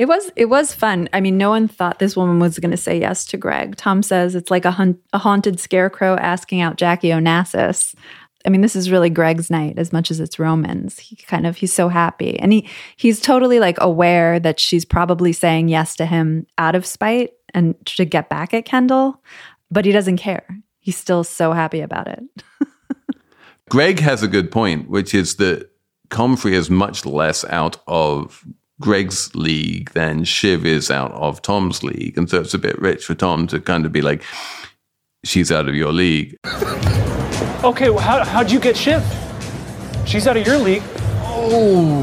It 0.00 0.08
was 0.08 0.30
it 0.34 0.46
was 0.46 0.72
fun. 0.72 1.10
I 1.12 1.20
mean, 1.20 1.36
no 1.36 1.50
one 1.50 1.68
thought 1.68 1.98
this 1.98 2.16
woman 2.16 2.38
was 2.38 2.58
going 2.58 2.70
to 2.70 2.76
say 2.78 2.98
yes 2.98 3.26
to 3.26 3.36
Greg. 3.36 3.76
Tom 3.76 4.02
says 4.02 4.34
it's 4.34 4.50
like 4.50 4.64
a, 4.64 4.70
hun- 4.70 4.98
a 5.12 5.18
haunted 5.18 5.60
scarecrow 5.60 6.16
asking 6.16 6.62
out 6.62 6.78
Jackie 6.78 7.10
Onassis. 7.10 7.94
I 8.46 8.48
mean, 8.48 8.62
this 8.62 8.74
is 8.74 8.90
really 8.90 9.10
Greg's 9.10 9.50
night 9.50 9.78
as 9.78 9.92
much 9.92 10.10
as 10.10 10.18
it's 10.18 10.38
Roman's. 10.38 10.98
He 10.98 11.16
kind 11.16 11.46
of 11.46 11.58
he's 11.58 11.74
so 11.74 11.90
happy, 11.90 12.40
and 12.40 12.50
he 12.50 12.66
he's 12.96 13.20
totally 13.20 13.60
like 13.60 13.76
aware 13.78 14.40
that 14.40 14.58
she's 14.58 14.86
probably 14.86 15.34
saying 15.34 15.68
yes 15.68 15.94
to 15.96 16.06
him 16.06 16.46
out 16.56 16.74
of 16.74 16.86
spite 16.86 17.32
and 17.52 17.74
to 17.84 18.06
get 18.06 18.30
back 18.30 18.54
at 18.54 18.64
Kendall, 18.64 19.22
but 19.70 19.84
he 19.84 19.92
doesn't 19.92 20.16
care. 20.16 20.46
He's 20.78 20.96
still 20.96 21.24
so 21.24 21.52
happy 21.52 21.82
about 21.82 22.08
it. 22.08 22.24
Greg 23.68 23.98
has 23.98 24.22
a 24.22 24.28
good 24.28 24.50
point, 24.50 24.88
which 24.88 25.12
is 25.12 25.36
that 25.36 25.70
Comfrey 26.08 26.54
is 26.54 26.70
much 26.70 27.04
less 27.04 27.44
out 27.44 27.76
of 27.86 28.46
Greg's 28.80 29.34
league 29.36 29.90
than 29.90 30.24
Shiv 30.24 30.64
is 30.64 30.90
out 30.90 31.12
of 31.12 31.42
Tom's 31.42 31.82
league. 31.82 32.16
And 32.16 32.28
so 32.28 32.40
it's 32.40 32.54
a 32.54 32.58
bit 32.58 32.78
rich 32.80 33.04
for 33.04 33.14
Tom 33.14 33.46
to 33.48 33.60
kind 33.60 33.84
of 33.84 33.92
be 33.92 34.00
like, 34.00 34.24
she's 35.22 35.52
out 35.52 35.68
of 35.68 35.74
your 35.74 35.92
league. 35.92 36.36
Okay, 37.62 37.90
well, 37.90 37.98
how, 37.98 38.24
how'd 38.24 38.50
you 38.50 38.58
get 38.58 38.76
Shiv? 38.76 39.04
She's 40.06 40.26
out 40.26 40.36
of 40.38 40.46
your 40.46 40.56
league. 40.56 40.82
Oh. 41.22 42.02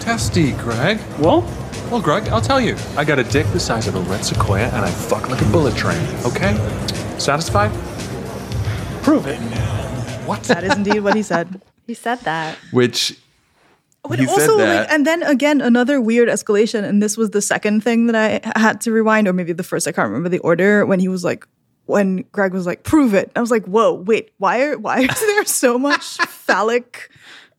Testy, 0.00 0.52
Greg. 0.52 0.98
Well? 1.18 1.42
Well, 1.90 2.00
Greg, 2.00 2.28
I'll 2.28 2.40
tell 2.40 2.60
you. 2.60 2.76
I 2.96 3.04
got 3.04 3.18
a 3.18 3.24
dick 3.24 3.46
the 3.48 3.60
size 3.60 3.86
of 3.88 3.94
a 3.94 4.00
red 4.00 4.24
sequoia 4.24 4.68
and 4.68 4.84
I 4.84 4.90
fuck 4.90 5.28
like 5.28 5.42
a 5.42 5.46
bullet 5.50 5.76
train, 5.76 6.02
okay? 6.24 6.54
Satisfied? 7.18 7.70
Prove 9.02 9.26
it. 9.26 9.38
What? 10.26 10.42
That 10.44 10.64
is 10.64 10.74
indeed 10.74 11.00
what 11.00 11.14
he 11.14 11.22
said. 11.22 11.60
He 11.86 11.94
said 11.94 12.20
that. 12.20 12.56
Which 12.72 13.18
But 14.08 14.18
he 14.18 14.26
also, 14.26 14.58
said 14.58 14.66
that. 14.66 14.80
like, 14.80 14.92
and 14.92 15.06
then 15.06 15.22
again, 15.22 15.60
another 15.60 16.00
weird 16.00 16.28
escalation. 16.28 16.84
And 16.84 17.02
this 17.02 17.16
was 17.16 17.30
the 17.30 17.42
second 17.42 17.82
thing 17.82 18.06
that 18.06 18.16
I 18.16 18.58
had 18.58 18.80
to 18.82 18.92
rewind, 18.92 19.28
or 19.28 19.32
maybe 19.32 19.52
the 19.52 19.62
first. 19.62 19.86
I 19.86 19.92
can't 19.92 20.08
remember 20.08 20.28
the 20.28 20.38
order. 20.40 20.86
When 20.86 21.00
he 21.00 21.08
was 21.08 21.24
like, 21.24 21.46
when 21.86 22.24
Greg 22.32 22.52
was 22.52 22.66
like, 22.66 22.82
"Prove 22.82 23.14
it," 23.14 23.30
I 23.34 23.40
was 23.40 23.50
like, 23.50 23.64
"Whoa, 23.64 23.94
wait, 23.94 24.30
why 24.38 24.62
are 24.62 24.78
why 24.78 25.00
is 25.00 25.20
there 25.20 25.44
so 25.44 25.78
much 25.78 26.16
phallic 26.28 27.10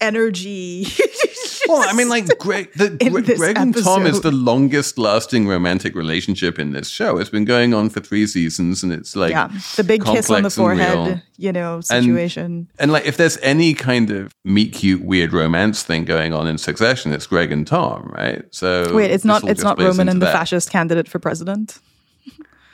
energy?" 0.02 0.88
well, 1.68 1.88
I 1.88 1.94
mean, 1.94 2.10
like 2.10 2.26
Greg, 2.40 2.72
the, 2.74 2.98
in 3.00 3.14
Gre- 3.14 3.22
this 3.22 3.38
Greg 3.38 3.58
and 3.58 3.76
Tom 3.76 4.06
is 4.06 4.22
the 4.22 4.32
longest 4.32 4.98
lasting 4.98 5.48
romantic 5.48 5.96
relationship 5.96 6.60
in 6.60 6.72
this 6.72 6.90
show. 6.90 7.18
It's 7.18 7.30
been 7.30 7.46
going 7.46 7.74
on 7.74 7.90
for 7.90 8.00
three 8.00 8.28
seasons, 8.28 8.84
and 8.84 8.92
it's 8.92 9.16
like 9.16 9.32
yeah, 9.32 9.50
the 9.76 9.84
big 9.84 10.04
kiss 10.04 10.30
on 10.30 10.42
the 10.42 10.48
and 10.48 10.54
forehead, 10.54 11.24
you 11.38 11.52
know, 11.52 11.82
situation. 11.82 12.70
And 12.80 12.92
like, 12.92 13.06
if 13.06 13.18
there's 13.18 13.38
any 13.38 13.74
kind 13.74 14.12
of 14.12 14.34
meet 14.44 14.74
cute 14.74 15.04
weird 15.04 15.34
romance 15.34 15.84
thing 15.84 16.06
going 16.06 16.34
on 16.34 16.48
in 16.48 16.58
Succession, 16.58 17.14
it's 17.14 17.28
Greg 17.28 17.52
and 17.52 17.66
Tom, 17.66 18.12
right? 18.16 18.44
So 18.52 18.94
Wait, 18.94 19.12
it's 19.12 19.26
not 19.26 19.48
it's 19.48 19.64
not 19.64 19.80
Roman 19.80 20.10
and 20.10 20.22
the 20.22 20.28
fascist 20.28 20.70
candidate 20.70 21.08
for 21.08 21.20
president. 21.20 21.80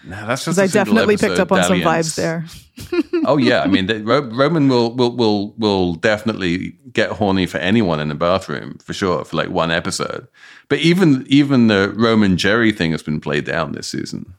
No, 0.05 0.27
that's 0.27 0.43
Because 0.43 0.57
just 0.57 0.59
a 0.59 0.63
I 0.63 0.67
single 0.67 1.05
definitely 1.05 1.17
picked 1.17 1.39
up 1.39 1.51
on 1.51 1.63
some 1.63 1.79
vibes 1.79 2.15
there. 2.15 2.45
oh 3.25 3.37
yeah, 3.37 3.61
I 3.61 3.67
mean, 3.67 3.85
the, 3.87 4.03
Ro- 4.03 4.29
Roman 4.31 4.67
will 4.67 4.95
will 4.95 5.15
will 5.15 5.53
will 5.57 5.95
definitely 5.95 6.77
get 6.91 7.11
horny 7.11 7.45
for 7.45 7.57
anyone 7.57 7.99
in 7.99 8.09
the 8.09 8.15
bathroom 8.15 8.77
for 8.79 8.93
sure 8.93 9.23
for 9.25 9.35
like 9.35 9.49
one 9.49 9.71
episode. 9.71 10.27
But 10.69 10.79
even 10.79 11.25
even 11.27 11.67
the 11.67 11.93
Roman 11.95 12.35
Gerri 12.37 12.75
thing 12.75 12.91
has 12.91 13.03
been 13.03 13.19
played 13.19 13.45
down 13.45 13.71
this 13.71 13.87
season. 13.87 14.35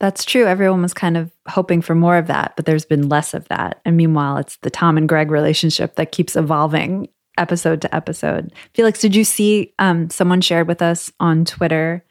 That's 0.00 0.24
true. 0.24 0.46
Everyone 0.46 0.82
was 0.82 0.94
kind 0.94 1.16
of 1.16 1.32
hoping 1.48 1.82
for 1.82 1.96
more 1.96 2.16
of 2.16 2.28
that, 2.28 2.54
but 2.54 2.66
there's 2.66 2.84
been 2.84 3.08
less 3.08 3.34
of 3.34 3.48
that. 3.48 3.80
And 3.84 3.96
meanwhile, 3.96 4.36
it's 4.36 4.56
the 4.58 4.70
Tom 4.70 4.96
and 4.96 5.08
Greg 5.08 5.30
relationship 5.32 5.96
that 5.96 6.12
keeps 6.12 6.36
evolving 6.36 7.08
episode 7.36 7.80
to 7.82 7.92
episode. 7.94 8.52
Felix, 8.74 9.00
did 9.00 9.16
you 9.16 9.24
see 9.24 9.74
um, 9.80 10.08
someone 10.10 10.40
shared 10.40 10.68
with 10.68 10.82
us 10.82 11.10
on 11.18 11.44
Twitter? 11.44 12.04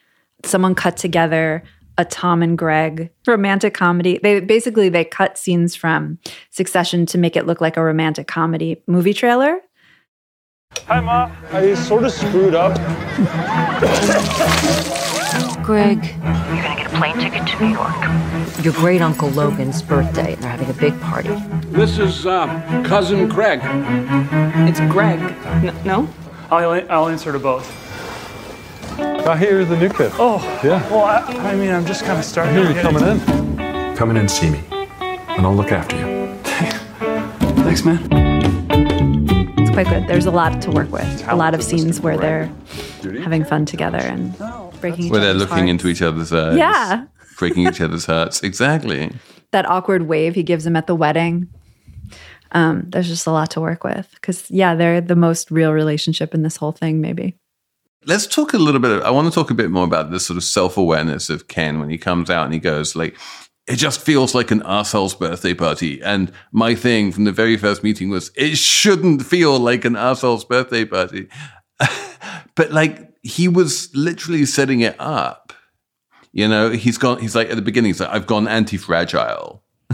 Someone 0.44 0.76
cut 0.76 0.98
together 0.98 1.64
a 1.98 2.06
Tom 2.06 2.44
and 2.44 2.58
Greg 2.58 3.12
romantic 3.26 3.74
comedy. 3.74 4.20
They 4.22 4.40
basically 4.40 4.90
they 4.90 5.04
cut 5.04 5.38
scenes 5.38 5.76
from 5.76 6.20
Succession 6.52 7.06
to 7.08 7.18
make 7.18 7.36
it 7.36 7.46
look 7.46 7.62
like 7.62 7.78
a 7.78 7.84
romantic 7.84 8.28
comedy 8.28 8.82
movie 8.88 9.14
trailer. 9.14 9.60
Hi, 10.86 11.00
Ma. 11.00 11.32
I 11.52 11.74
sort 11.76 12.04
of 12.04 12.12
screwed 12.12 12.54
up. 12.54 12.76
Greg, 15.64 16.04
you're 16.06 16.64
gonna 16.64 16.76
get 16.78 16.86
a 16.94 16.98
plane 16.98 17.18
ticket 17.18 17.48
to 17.48 17.66
New 17.66 17.74
York. 17.74 18.64
Your 18.64 18.74
great 18.74 19.02
uncle 19.02 19.30
Logan's 19.30 19.82
birthday, 19.82 20.34
and 20.34 20.44
they're 20.44 20.52
having 20.52 20.70
a 20.70 20.74
big 20.74 21.00
party. 21.02 21.30
This 21.68 21.98
is 22.00 22.26
uh, 22.26 22.48
cousin 22.86 23.28
Greg. 23.28 23.60
It's 24.70 24.80
Greg. 24.92 25.20
N- 25.64 25.76
no? 25.86 26.08
I'll, 26.50 26.86
I'll 26.90 27.08
answer 27.10 27.32
to 27.32 27.40
both. 27.40 27.87
I 29.00 29.38
hear 29.38 29.64
the 29.66 29.78
new 29.78 29.90
kid. 29.90 30.12
Oh, 30.16 30.40
Yeah. 30.64 30.82
Well, 30.90 31.04
I, 31.04 31.20
I 31.52 31.56
mean, 31.56 31.70
I'm 31.72 31.86
just 31.86 32.02
kind 32.02 32.14
of 32.14 32.20
I 32.20 32.22
starting. 32.22 32.56
hear 32.56 32.72
you're 32.72 32.82
coming 32.82 33.04
in. 33.04 33.96
Come 33.96 34.10
in 34.12 34.18
and 34.18 34.30
see 34.30 34.50
me, 34.50 34.62
and 34.72 35.46
I'll 35.46 35.56
look 35.56 35.72
after 35.72 35.96
you. 35.98 36.38
Thanks, 37.64 37.84
man. 37.84 38.00
It's 39.60 39.72
quite 39.72 39.88
good. 39.88 40.08
There's 40.08 40.26
a 40.26 40.32
lot 40.32 40.62
to 40.64 40.72
work 40.72 40.92
with. 40.92 41.28
A 41.28 41.36
lot 41.36 41.54
of 41.54 41.64
scenes 41.64 42.00
where 42.02 42.18
they're 42.18 42.52
having 43.22 43.44
fun 43.44 43.66
together 43.66 43.98
and 44.00 44.36
breaking 44.82 45.06
each 45.06 45.12
Where 45.12 45.22
they're 45.22 45.34
looking 45.34 45.56
hearts. 45.58 45.70
into 45.72 45.88
each 45.88 46.02
other's 46.02 46.32
eyes. 46.34 46.58
Yeah. 46.58 47.06
Breaking 47.38 47.68
each 47.68 47.82
other's 47.82 48.06
hearts. 48.06 48.42
Exactly. 48.44 49.12
that 49.52 49.68
awkward 49.70 50.04
wave 50.04 50.36
he 50.36 50.44
gives 50.44 50.66
him 50.66 50.76
at 50.76 50.88
the 50.88 50.96
wedding. 50.96 51.50
Um, 52.54 52.86
there's 52.90 53.08
just 53.08 53.28
a 53.28 53.32
lot 53.32 53.52
to 53.52 53.62
work 53.62 53.84
with 53.84 54.10
because 54.14 54.50
yeah, 54.50 54.74
they're 54.76 55.02
the 55.02 55.16
most 55.16 55.52
real 55.52 55.74
relationship 55.74 56.34
in 56.34 56.44
this 56.44 56.56
whole 56.58 56.72
thing. 56.72 57.02
Maybe 57.02 57.36
Let's 58.08 58.26
talk 58.26 58.54
a 58.54 58.58
little 58.58 58.80
bit. 58.80 59.04
I 59.04 59.12
want 59.12 59.28
to 59.28 59.34
talk 59.36 59.52
a 59.52 59.54
bit 59.54 59.70
more 59.70 59.84
about 59.84 60.12
this 60.12 60.26
sort 60.26 60.38
of 60.38 60.44
self 60.44 60.78
awareness 60.78 61.30
of 61.30 61.48
Ken 61.48 61.80
when 61.80 61.90
he 61.90 61.98
comes 61.98 62.30
out 62.30 62.46
and 62.46 62.54
he 62.54 62.60
goes 62.60 62.96
like, 62.96 63.18
"It 63.68 63.76
just 63.76 64.00
feels 64.02 64.34
like 64.34 64.50
an 64.50 64.64
asshole's 64.66 65.14
birthday 65.14 65.54
party." 65.54 66.02
And 66.02 66.32
my 66.52 66.74
thing 66.74 67.12
from 67.12 67.26
the 67.26 67.32
very 67.34 67.58
first 67.58 67.84
meeting 67.84 68.10
was, 68.10 68.32
"It 68.36 68.58
shouldn't 68.58 69.26
feel 69.26 69.60
like 69.60 69.84
an 69.86 69.96
asshole's 69.96 70.46
birthday 70.46 70.86
party." 70.86 71.28
but 72.56 72.72
like 72.72 73.12
he 73.24 73.48
was 73.50 73.94
literally 73.94 74.46
setting 74.46 74.80
it 74.80 74.96
up. 75.00 75.52
You 76.32 76.48
know, 76.48 76.70
he's 76.70 76.98
gone. 76.98 77.20
He's 77.20 77.36
like 77.36 77.50
at 77.50 77.56
the 77.58 77.62
beginning. 77.62 77.90
He's 77.90 78.00
like, 78.00 78.10
"I've 78.10 78.28
gone 78.28 78.48
anti-fragile," 78.48 79.64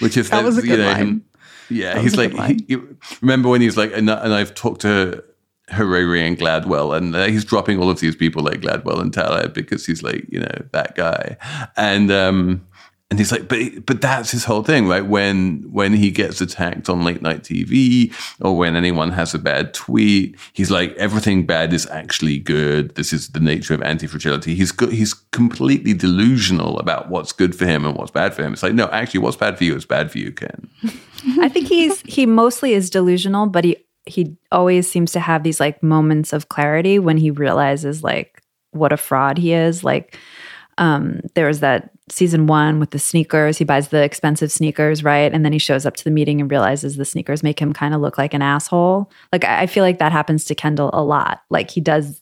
which 0.00 0.16
is 0.16 0.30
That 0.30 0.42
was 0.44 0.56
a 0.58 0.62
you 0.62 0.68
good 0.68 0.78
know, 0.78 0.86
line. 0.86 0.96
him- 0.96 1.24
yeah, 1.70 1.94
That 1.94 2.02
he's 2.02 2.16
like, 2.16 2.32
he- 2.68 2.78
remember 3.22 3.48
when 3.48 3.60
he's 3.62 3.76
like, 3.76 3.90
and, 3.94 4.08
and 4.10 4.34
I've 4.34 4.54
talked 4.54 4.82
to 4.82 5.24
Harari 5.68 6.26
and 6.26 6.38
Gladwell, 6.38 6.96
and 6.96 7.14
uh, 7.14 7.26
he's 7.26 7.44
dropping 7.44 7.78
all 7.78 7.90
of 7.90 8.00
these 8.00 8.16
people 8.16 8.42
like 8.42 8.60
Gladwell 8.60 9.00
and 9.00 9.12
Taleb 9.12 9.54
because 9.54 9.86
he's 9.86 10.02
like, 10.02 10.26
you 10.28 10.40
know, 10.40 10.64
that 10.72 10.94
guy, 10.94 11.36
and 11.76 12.10
um, 12.10 12.66
and 13.10 13.18
he's 13.20 13.30
like, 13.30 13.48
but 13.48 13.86
but 13.86 14.00
that's 14.00 14.30
his 14.30 14.44
whole 14.44 14.64
thing, 14.64 14.88
right? 14.88 15.06
When 15.06 15.62
when 15.70 15.92
he 15.92 16.10
gets 16.10 16.40
attacked 16.40 16.88
on 16.88 17.04
late 17.04 17.22
night 17.22 17.42
TV 17.42 18.12
or 18.40 18.56
when 18.56 18.74
anyone 18.76 19.12
has 19.12 19.34
a 19.34 19.38
bad 19.38 19.72
tweet, 19.72 20.36
he's 20.52 20.70
like, 20.70 20.96
everything 20.96 21.46
bad 21.46 21.72
is 21.72 21.86
actually 21.90 22.38
good. 22.38 22.94
This 22.94 23.12
is 23.12 23.28
the 23.28 23.40
nature 23.40 23.72
of 23.72 23.82
anti 23.82 24.06
fragility. 24.06 24.54
He's 24.54 24.72
go- 24.72 24.88
he's 24.88 25.14
completely 25.14 25.94
delusional 25.94 26.78
about 26.78 27.08
what's 27.08 27.32
good 27.32 27.54
for 27.54 27.66
him 27.66 27.84
and 27.84 27.94
what's 27.94 28.10
bad 28.10 28.34
for 28.34 28.42
him. 28.42 28.52
It's 28.52 28.62
like, 28.62 28.74
no, 28.74 28.86
actually, 28.86 29.20
what's 29.20 29.36
bad 29.36 29.58
for 29.58 29.64
you 29.64 29.76
is 29.76 29.84
bad 29.84 30.10
for 30.10 30.18
you, 30.18 30.32
Ken. 30.32 30.68
I 31.40 31.48
think 31.48 31.68
he's 31.68 32.00
he 32.00 32.26
mostly 32.26 32.72
is 32.72 32.90
delusional, 32.90 33.46
but 33.46 33.64
he 33.64 33.76
he 34.06 34.36
always 34.52 34.90
seems 34.90 35.12
to 35.12 35.20
have 35.20 35.42
these 35.42 35.60
like 35.60 35.82
moments 35.82 36.32
of 36.32 36.48
clarity 36.48 36.98
when 36.98 37.16
he 37.16 37.30
realizes 37.30 38.02
like 38.02 38.42
what 38.72 38.92
a 38.92 38.96
fraud 38.96 39.38
he 39.38 39.52
is. 39.52 39.84
Like 39.84 40.18
um 40.78 41.20
there 41.34 41.46
was 41.46 41.60
that 41.60 41.90
season 42.10 42.46
one 42.46 42.80
with 42.80 42.90
the 42.90 42.98
sneakers. 42.98 43.56
He 43.56 43.64
buys 43.64 43.88
the 43.88 44.02
expensive 44.02 44.52
sneakers, 44.52 45.02
right? 45.02 45.32
And 45.32 45.44
then 45.44 45.52
he 45.52 45.58
shows 45.58 45.86
up 45.86 45.96
to 45.96 46.04
the 46.04 46.10
meeting 46.10 46.40
and 46.40 46.50
realizes 46.50 46.96
the 46.96 47.04
sneakers 47.04 47.42
make 47.42 47.60
him 47.60 47.72
kind 47.72 47.94
of 47.94 48.00
look 48.00 48.18
like 48.18 48.34
an 48.34 48.42
asshole. 48.42 49.10
Like 49.32 49.44
I 49.44 49.62
I 49.62 49.66
feel 49.66 49.84
like 49.84 49.98
that 49.98 50.12
happens 50.12 50.44
to 50.46 50.54
Kendall 50.54 50.90
a 50.92 51.02
lot. 51.02 51.40
Like 51.50 51.70
he 51.70 51.80
does 51.80 52.20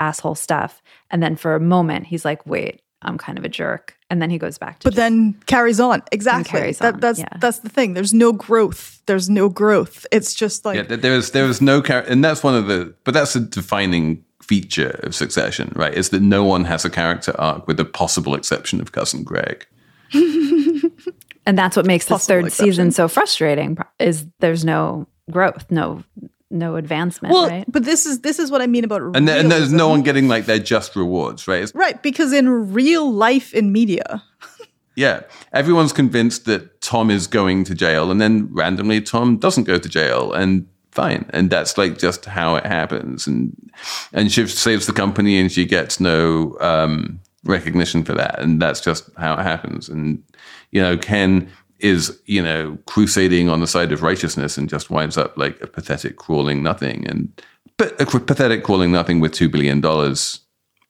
asshole 0.00 0.34
stuff. 0.34 0.82
And 1.10 1.22
then 1.22 1.36
for 1.36 1.54
a 1.54 1.60
moment 1.60 2.06
he's 2.06 2.24
like, 2.24 2.44
wait, 2.46 2.82
I'm 3.02 3.18
kind 3.18 3.38
of 3.38 3.44
a 3.44 3.48
jerk. 3.48 3.96
And 4.10 4.20
then 4.20 4.30
he 4.30 4.38
goes 4.38 4.58
back 4.58 4.80
to 4.80 4.88
but 4.88 4.94
then 4.94 5.34
carries 5.46 5.80
on. 5.80 6.02
Exactly. 6.12 6.50
carries 6.50 6.78
that, 6.78 7.00
that's 7.00 7.18
yeah. 7.18 7.28
that's 7.38 7.60
the 7.60 7.68
thing. 7.68 7.94
There's 7.94 8.14
no 8.14 8.32
growth. 8.32 9.02
There's 9.06 9.28
no 9.28 9.48
growth. 9.48 10.06
It's 10.10 10.34
just 10.34 10.64
like 10.64 10.76
yeah, 10.76 10.82
th- 10.82 11.00
there 11.00 11.14
is 11.14 11.30
there 11.32 11.46
is 11.46 11.60
no 11.60 11.82
character, 11.82 12.10
and 12.10 12.24
that's 12.24 12.42
one 12.42 12.54
of 12.54 12.66
the, 12.66 12.94
but 13.04 13.14
that's 13.14 13.36
a 13.36 13.40
defining 13.40 14.24
feature 14.42 14.98
of 15.02 15.14
Succession, 15.14 15.72
right? 15.76 15.94
Is 15.94 16.08
that 16.08 16.22
no 16.22 16.42
one 16.42 16.64
has 16.64 16.84
a 16.84 16.90
character 16.90 17.38
arc, 17.38 17.66
with 17.66 17.76
the 17.76 17.84
possible 17.84 18.34
exception 18.34 18.80
of 18.80 18.92
cousin 18.92 19.22
Greg. 19.22 19.66
and 20.14 21.58
that's 21.58 21.76
what 21.76 21.84
makes 21.84 22.06
this 22.06 22.10
Possible 22.10 22.34
third 22.34 22.46
exception. 22.46 22.66
season 22.66 22.90
so 22.92 23.08
frustrating 23.08 23.76
is 23.98 24.26
there's 24.40 24.64
no 24.64 25.06
growth 25.30 25.70
no 25.70 26.02
no 26.50 26.76
advancement 26.76 27.32
well, 27.32 27.48
right? 27.48 27.64
but 27.68 27.84
this 27.84 28.06
is 28.06 28.20
this 28.20 28.38
is 28.38 28.50
what 28.50 28.62
I 28.62 28.66
mean 28.66 28.84
about 28.84 29.02
And, 29.14 29.28
there, 29.28 29.38
and 29.38 29.50
there's 29.50 29.72
no 29.72 29.88
one 29.88 30.02
getting 30.02 30.28
like 30.28 30.46
their 30.46 30.58
just 30.58 30.96
rewards, 30.96 31.46
right? 31.46 31.62
It's, 31.62 31.74
right 31.74 32.02
because 32.02 32.32
in 32.32 32.72
real 32.72 33.10
life 33.12 33.52
in 33.52 33.72
media, 33.72 34.22
yeah, 34.96 35.22
everyone's 35.52 35.92
convinced 35.92 36.46
that 36.46 36.80
Tom 36.80 37.10
is 37.10 37.26
going 37.26 37.64
to 37.64 37.74
jail, 37.74 38.10
and 38.10 38.20
then 38.20 38.48
randomly 38.52 39.00
Tom 39.00 39.36
doesn't 39.36 39.64
go 39.64 39.78
to 39.78 39.88
jail, 39.88 40.32
and 40.32 40.66
fine, 40.90 41.26
and 41.30 41.50
that's 41.50 41.76
like 41.76 41.98
just 41.98 42.24
how 42.24 42.56
it 42.56 42.64
happens, 42.66 43.26
and 43.26 43.70
and 44.12 44.32
she 44.32 44.46
saves 44.46 44.86
the 44.86 44.92
company, 44.92 45.38
and 45.38 45.52
she 45.52 45.66
gets 45.66 46.00
no 46.00 46.56
um, 46.60 47.20
recognition 47.44 48.04
for 48.04 48.14
that, 48.14 48.40
and 48.40 48.60
that's 48.60 48.80
just 48.80 49.10
how 49.18 49.34
it 49.34 49.42
happens, 49.42 49.88
and 49.88 50.22
you 50.70 50.80
know 50.80 50.96
Ken 50.96 51.50
is 51.78 52.20
you 52.26 52.42
know 52.42 52.78
crusading 52.86 53.48
on 53.48 53.60
the 53.60 53.66
side 53.66 53.92
of 53.92 54.02
righteousness 54.02 54.58
and 54.58 54.68
just 54.68 54.90
winds 54.90 55.16
up 55.16 55.36
like 55.36 55.60
a 55.62 55.66
pathetic 55.66 56.16
crawling 56.16 56.62
nothing, 56.62 57.06
and 57.08 57.42
but 57.76 58.00
a 58.00 58.06
pathetic 58.06 58.64
crawling 58.64 58.92
nothing 58.92 59.20
with 59.20 59.32
two 59.32 59.48
billion 59.48 59.80
dollars 59.80 60.40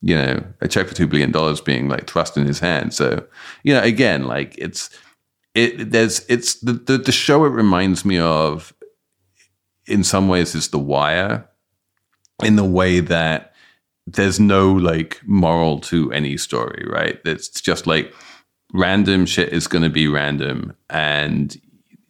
you 0.00 0.14
know, 0.14 0.44
a 0.60 0.68
check 0.68 0.86
for 0.86 0.94
two 0.94 1.06
billion 1.06 1.32
dollars 1.32 1.60
being 1.60 1.88
like 1.88 2.06
thrust 2.06 2.36
in 2.36 2.46
his 2.46 2.60
hand. 2.60 2.94
So, 2.94 3.26
you 3.64 3.74
know, 3.74 3.82
again, 3.82 4.24
like 4.24 4.56
it's 4.56 4.90
it 5.54 5.90
there's 5.90 6.24
it's 6.28 6.54
the 6.60 6.72
the, 6.72 6.98
the 6.98 7.12
show 7.12 7.44
it 7.44 7.50
reminds 7.50 8.04
me 8.04 8.18
of 8.18 8.72
in 9.86 10.04
some 10.04 10.28
ways 10.28 10.54
is 10.54 10.68
The 10.68 10.78
Wire, 10.78 11.48
in 12.44 12.56
the 12.56 12.64
way 12.64 13.00
that 13.00 13.54
there's 14.06 14.38
no 14.38 14.72
like 14.72 15.20
moral 15.26 15.80
to 15.80 16.12
any 16.12 16.36
story, 16.36 16.86
right? 16.88 17.18
It's 17.24 17.48
just 17.60 17.86
like 17.86 18.14
random 18.72 19.26
shit 19.26 19.52
is 19.52 19.66
going 19.66 19.82
to 19.84 19.90
be 19.90 20.08
random, 20.08 20.74
and 20.90 21.56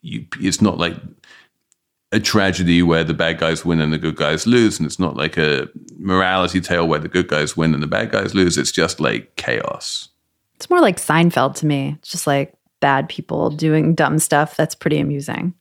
you, 0.03 0.27
it's 0.41 0.61
not 0.63 0.79
like 0.79 0.97
a 2.13 2.19
tragedy 2.21 2.83
where 2.83 3.05
the 3.05 3.13
bad 3.15 3.39
guys 3.39 3.65
win 3.65 3.81
and 3.81 3.93
the 3.93 3.99
good 3.99 4.17
guys 4.17 4.47
lose, 4.47 4.79
and 4.79 4.87
it's 4.87 4.99
not 4.99 5.17
like 5.17 5.37
a 5.37 5.69
morality 5.99 6.61
tale 6.61 6.89
where 6.89 6.99
the 6.99 7.09
good 7.09 7.29
guys 7.29 7.57
win 7.57 7.75
and 7.75 7.83
the 7.83 7.87
bad 7.87 8.11
guys 8.11 8.35
lose. 8.35 8.57
It's 8.57 8.73
just 8.73 8.99
like 9.01 9.37
chaos. 9.37 10.09
it's 10.57 10.71
more 10.71 10.81
like 10.81 10.97
seinfeld 10.97 11.55
to 11.57 11.67
me 11.67 11.95
it's 11.99 12.11
just 12.11 12.27
like 12.27 12.53
bad 12.81 13.09
people 13.09 13.51
doing 13.51 13.95
dumb 13.95 14.19
stuff 14.19 14.57
that's 14.57 14.75
pretty 14.75 14.99
amusing 14.99 15.53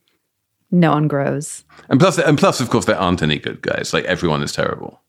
no 0.71 0.91
one 0.91 1.07
grows 1.07 1.63
And 1.89 1.99
plus, 1.99 2.17
and 2.19 2.37
plus, 2.37 2.59
of 2.59 2.69
course, 2.69 2.85
there 2.85 2.97
aren't 2.99 3.21
any 3.23 3.39
good 3.39 3.61
guys. 3.61 3.93
Like 3.93 4.05
everyone 4.05 4.41
is 4.43 4.51
terrible. 4.53 5.01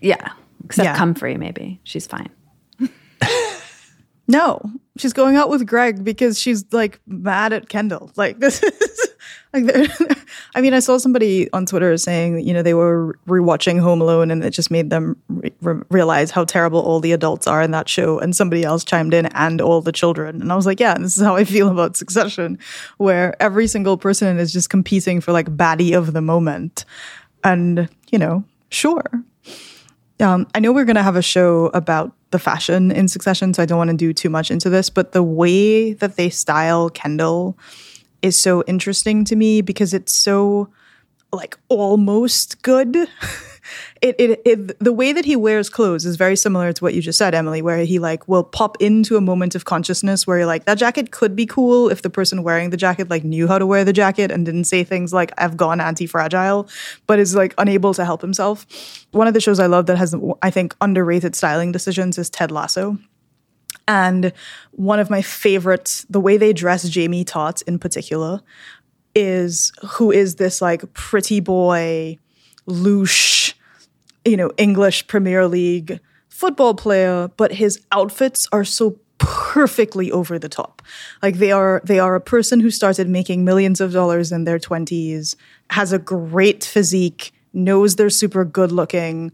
yeah 0.00 0.32
except 0.64 0.84
Yeah. 0.86 0.96
comfrey 0.96 1.36
maybe 1.36 1.80
she's 1.84 2.06
fine 2.06 2.28
no, 4.28 4.60
she's 4.98 5.14
going 5.14 5.36
out 5.36 5.48
with 5.48 5.66
Greg 5.66 6.04
because 6.04 6.38
she's 6.38 6.64
like 6.70 7.00
mad 7.06 7.54
at 7.54 7.70
Kendall. 7.70 8.12
Like 8.14 8.38
this 8.38 8.62
is 8.62 9.08
like 9.54 9.64
I 10.54 10.60
mean, 10.60 10.74
I 10.74 10.80
saw 10.80 10.98
somebody 10.98 11.50
on 11.52 11.64
Twitter 11.64 11.96
saying 11.96 12.46
you 12.46 12.52
know 12.52 12.62
they 12.62 12.74
were 12.74 13.18
rewatching 13.26 13.80
Home 13.80 14.02
Alone 14.02 14.30
and 14.30 14.44
it 14.44 14.50
just 14.50 14.70
made 14.70 14.90
them 14.90 15.16
re- 15.28 15.82
realize 15.90 16.30
how 16.30 16.44
terrible 16.44 16.80
all 16.80 17.00
the 17.00 17.12
adults 17.12 17.46
are 17.46 17.62
in 17.62 17.70
that 17.70 17.88
show. 17.88 18.18
And 18.18 18.36
somebody 18.36 18.64
else 18.64 18.84
chimed 18.84 19.14
in 19.14 19.26
and 19.26 19.62
all 19.62 19.80
the 19.80 19.92
children, 19.92 20.42
and 20.42 20.52
I 20.52 20.56
was 20.56 20.66
like, 20.66 20.78
yeah, 20.78 20.94
this 20.94 21.16
is 21.16 21.22
how 21.22 21.34
I 21.34 21.44
feel 21.44 21.68
about 21.68 21.96
Succession, 21.96 22.58
where 22.98 23.40
every 23.42 23.66
single 23.66 23.96
person 23.96 24.38
is 24.38 24.52
just 24.52 24.68
competing 24.68 25.22
for 25.22 25.32
like 25.32 25.56
baddie 25.56 25.96
of 25.96 26.12
the 26.12 26.22
moment, 26.22 26.84
and 27.42 27.88
you 28.10 28.18
know, 28.18 28.44
sure, 28.68 29.24
um, 30.20 30.46
I 30.54 30.60
know 30.60 30.72
we're 30.72 30.84
going 30.84 30.96
to 30.96 31.02
have 31.02 31.16
a 31.16 31.22
show 31.22 31.66
about 31.74 32.12
the 32.30 32.38
fashion 32.38 32.90
in 32.90 33.08
Succession, 33.08 33.54
so 33.54 33.62
I 33.62 33.66
don't 33.66 33.78
want 33.78 33.90
to 33.90 33.96
do 33.96 34.12
too 34.12 34.28
much 34.28 34.50
into 34.50 34.68
this. 34.68 34.90
But 34.90 35.12
the 35.12 35.22
way 35.22 35.92
that 35.94 36.16
they 36.16 36.30
style 36.30 36.90
Kendall 36.90 37.56
is 38.22 38.40
so 38.40 38.64
interesting 38.66 39.24
to 39.26 39.36
me 39.36 39.60
because 39.60 39.94
it's 39.94 40.12
so 40.12 40.68
like 41.32 41.58
almost 41.68 42.62
good. 42.62 42.96
it, 44.02 44.16
it, 44.18 44.42
it 44.44 44.78
the 44.78 44.92
way 44.92 45.12
that 45.12 45.24
he 45.24 45.36
wears 45.36 45.68
clothes 45.68 46.06
is 46.06 46.16
very 46.16 46.36
similar 46.36 46.72
to 46.72 46.84
what 46.84 46.94
you 46.94 47.02
just 47.02 47.18
said, 47.18 47.34
Emily, 47.34 47.60
where 47.62 47.84
he 47.84 47.98
like 47.98 48.26
will 48.28 48.44
pop 48.44 48.76
into 48.80 49.16
a 49.16 49.20
moment 49.20 49.54
of 49.54 49.64
consciousness 49.64 50.26
where 50.26 50.38
you're 50.38 50.46
like, 50.46 50.64
that 50.64 50.78
jacket 50.78 51.10
could 51.10 51.36
be 51.36 51.46
cool 51.46 51.90
if 51.90 52.02
the 52.02 52.10
person 52.10 52.42
wearing 52.42 52.70
the 52.70 52.76
jacket 52.76 53.10
like 53.10 53.24
knew 53.24 53.46
how 53.46 53.58
to 53.58 53.66
wear 53.66 53.84
the 53.84 53.92
jacket 53.92 54.30
and 54.30 54.46
didn't 54.46 54.64
say 54.64 54.84
things 54.84 55.12
like 55.12 55.32
I've 55.38 55.56
gone 55.56 55.80
anti-fragile, 55.80 56.68
but 57.06 57.18
is 57.18 57.34
like 57.34 57.54
unable 57.58 57.94
to 57.94 58.04
help 58.04 58.22
himself. 58.22 58.66
One 59.10 59.26
of 59.26 59.34
the 59.34 59.40
shows 59.40 59.60
I 59.60 59.66
love 59.66 59.86
that 59.86 59.98
has 59.98 60.14
I 60.42 60.50
think 60.50 60.74
underrated 60.80 61.36
styling 61.36 61.72
decisions 61.72 62.18
is 62.18 62.30
Ted 62.30 62.50
Lasso. 62.50 62.98
And 63.86 64.34
one 64.72 65.00
of 65.00 65.08
my 65.08 65.22
favorites, 65.22 66.04
the 66.10 66.20
way 66.20 66.36
they 66.36 66.52
dress 66.52 66.86
Jamie 66.88 67.24
Tartt 67.24 67.62
in 67.62 67.78
particular, 67.78 68.42
is 69.18 69.72
who 69.84 70.10
is 70.12 70.36
this 70.36 70.62
like 70.62 70.92
pretty 70.94 71.40
boy, 71.40 72.18
louche, 72.66 73.54
you 74.24 74.36
know, 74.36 74.50
English 74.56 75.06
Premier 75.06 75.48
League 75.48 76.00
football 76.28 76.74
player, 76.74 77.28
but 77.36 77.52
his 77.52 77.80
outfits 77.90 78.46
are 78.52 78.64
so 78.64 78.98
perfectly 79.18 80.12
over 80.12 80.38
the 80.38 80.48
top. 80.48 80.82
Like 81.20 81.38
they 81.38 81.50
are 81.50 81.82
they 81.84 81.98
are 81.98 82.14
a 82.14 82.20
person 82.20 82.60
who 82.60 82.70
started 82.70 83.08
making 83.08 83.44
millions 83.44 83.80
of 83.80 83.92
dollars 83.92 84.30
in 84.30 84.44
their 84.44 84.60
20s, 84.60 85.34
has 85.70 85.92
a 85.92 85.98
great 85.98 86.62
physique, 86.62 87.32
knows 87.52 87.96
they're 87.96 88.10
super 88.10 88.44
good 88.44 88.70
looking, 88.70 89.32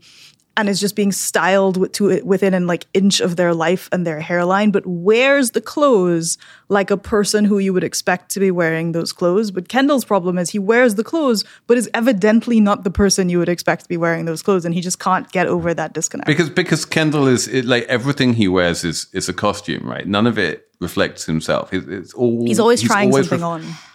and 0.56 0.68
is 0.68 0.80
just 0.80 0.96
being 0.96 1.12
styled 1.12 1.92
to 1.94 2.22
within 2.24 2.54
an 2.54 2.66
like 2.66 2.86
inch 2.94 3.20
of 3.20 3.36
their 3.36 3.54
life 3.54 3.88
and 3.92 4.06
their 4.06 4.20
hairline, 4.20 4.70
but 4.70 4.86
wears 4.86 5.50
the 5.50 5.60
clothes 5.60 6.38
like 6.68 6.90
a 6.90 6.96
person 6.96 7.44
who 7.44 7.58
you 7.58 7.72
would 7.72 7.84
expect 7.84 8.30
to 8.30 8.40
be 8.40 8.50
wearing 8.50 8.92
those 8.92 9.12
clothes. 9.12 9.50
But 9.50 9.68
Kendall's 9.68 10.04
problem 10.04 10.38
is 10.38 10.50
he 10.50 10.58
wears 10.58 10.94
the 10.94 11.04
clothes, 11.04 11.44
but 11.66 11.76
is 11.76 11.90
evidently 11.94 12.60
not 12.60 12.84
the 12.84 12.90
person 12.90 13.28
you 13.28 13.38
would 13.38 13.48
expect 13.48 13.82
to 13.82 13.88
be 13.88 13.96
wearing 13.96 14.24
those 14.24 14.42
clothes, 14.42 14.64
and 14.64 14.74
he 14.74 14.80
just 14.80 14.98
can't 14.98 15.30
get 15.32 15.46
over 15.46 15.74
that 15.74 15.92
disconnect. 15.92 16.26
Because 16.26 16.50
because 16.50 16.84
Kendall 16.84 17.26
is 17.26 17.48
it, 17.48 17.64
like 17.64 17.84
everything 17.84 18.34
he 18.34 18.48
wears 18.48 18.84
is 18.84 19.08
is 19.12 19.28
a 19.28 19.34
costume, 19.34 19.88
right? 19.88 20.06
None 20.06 20.26
of 20.26 20.38
it 20.38 20.68
reflects 20.80 21.24
himself. 21.24 21.72
It, 21.72 21.88
it's 21.88 22.14
all 22.14 22.46
he's 22.46 22.60
always 22.60 22.80
he's 22.80 22.90
trying 22.90 23.08
always 23.08 23.28
something 23.28 23.44
ref- 23.44 23.70
on 23.70 23.93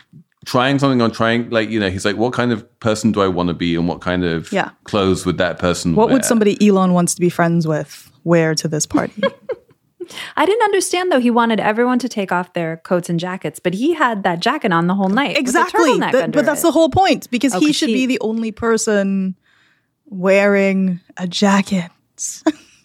trying 0.50 0.80
something 0.80 1.00
on 1.00 1.12
trying 1.12 1.48
like 1.52 1.70
you 1.70 1.80
know 1.80 1.92
he's 1.92 2.04
like 2.04 2.16
what 2.16 2.34
kind 2.34 2.52
of 2.52 2.80
person 2.80 3.12
do 3.12 3.22
i 3.22 3.28
want 3.28 3.50
to 3.50 3.54
be 3.54 3.76
and 3.76 3.88
what 3.88 4.02
kind 4.02 4.24
of 4.26 4.52
yeah. 4.52 4.72
clothes 4.84 5.24
would 5.24 5.38
that 5.38 5.60
person 5.60 5.94
what 5.94 6.08
wear? 6.08 6.16
would 6.16 6.26
somebody 6.26 6.58
elon 6.68 6.92
wants 6.92 7.14
to 7.14 7.22
be 7.22 7.30
friends 7.30 7.68
with 7.68 8.12
wear 8.24 8.56
to 8.56 8.68
this 8.68 8.88
party 8.88 9.22
I 10.36 10.48
didn't 10.48 10.64
understand 10.64 11.12
though. 11.12 11.20
He 11.20 11.30
wanted 11.30 11.60
everyone 11.60 12.00
to 12.00 12.10
take 12.10 12.32
off 12.32 12.54
their 12.54 12.78
coats 12.78 13.12
and 13.12 13.20
jackets, 13.20 13.60
but 13.60 13.76
he 13.76 13.94
had 13.94 14.24
that 14.24 14.40
jacket 14.40 14.74
on 14.74 14.88
the 14.88 14.96
whole 14.96 15.10
night. 15.10 15.38
Exactly. 15.38 16.00
The, 16.00 16.32
but 16.34 16.46
that's 16.48 16.62
it. 16.62 16.64
the 16.64 16.72
whole 16.72 16.90
point 16.90 17.30
because 17.30 17.54
oh, 17.54 17.60
he 17.60 17.72
should 17.72 17.90
he... 17.90 17.94
be 17.94 18.06
the 18.08 18.20
only 18.22 18.52
person 18.52 19.36
wearing 20.08 21.00
a 21.18 21.28
jacket. 21.28 21.92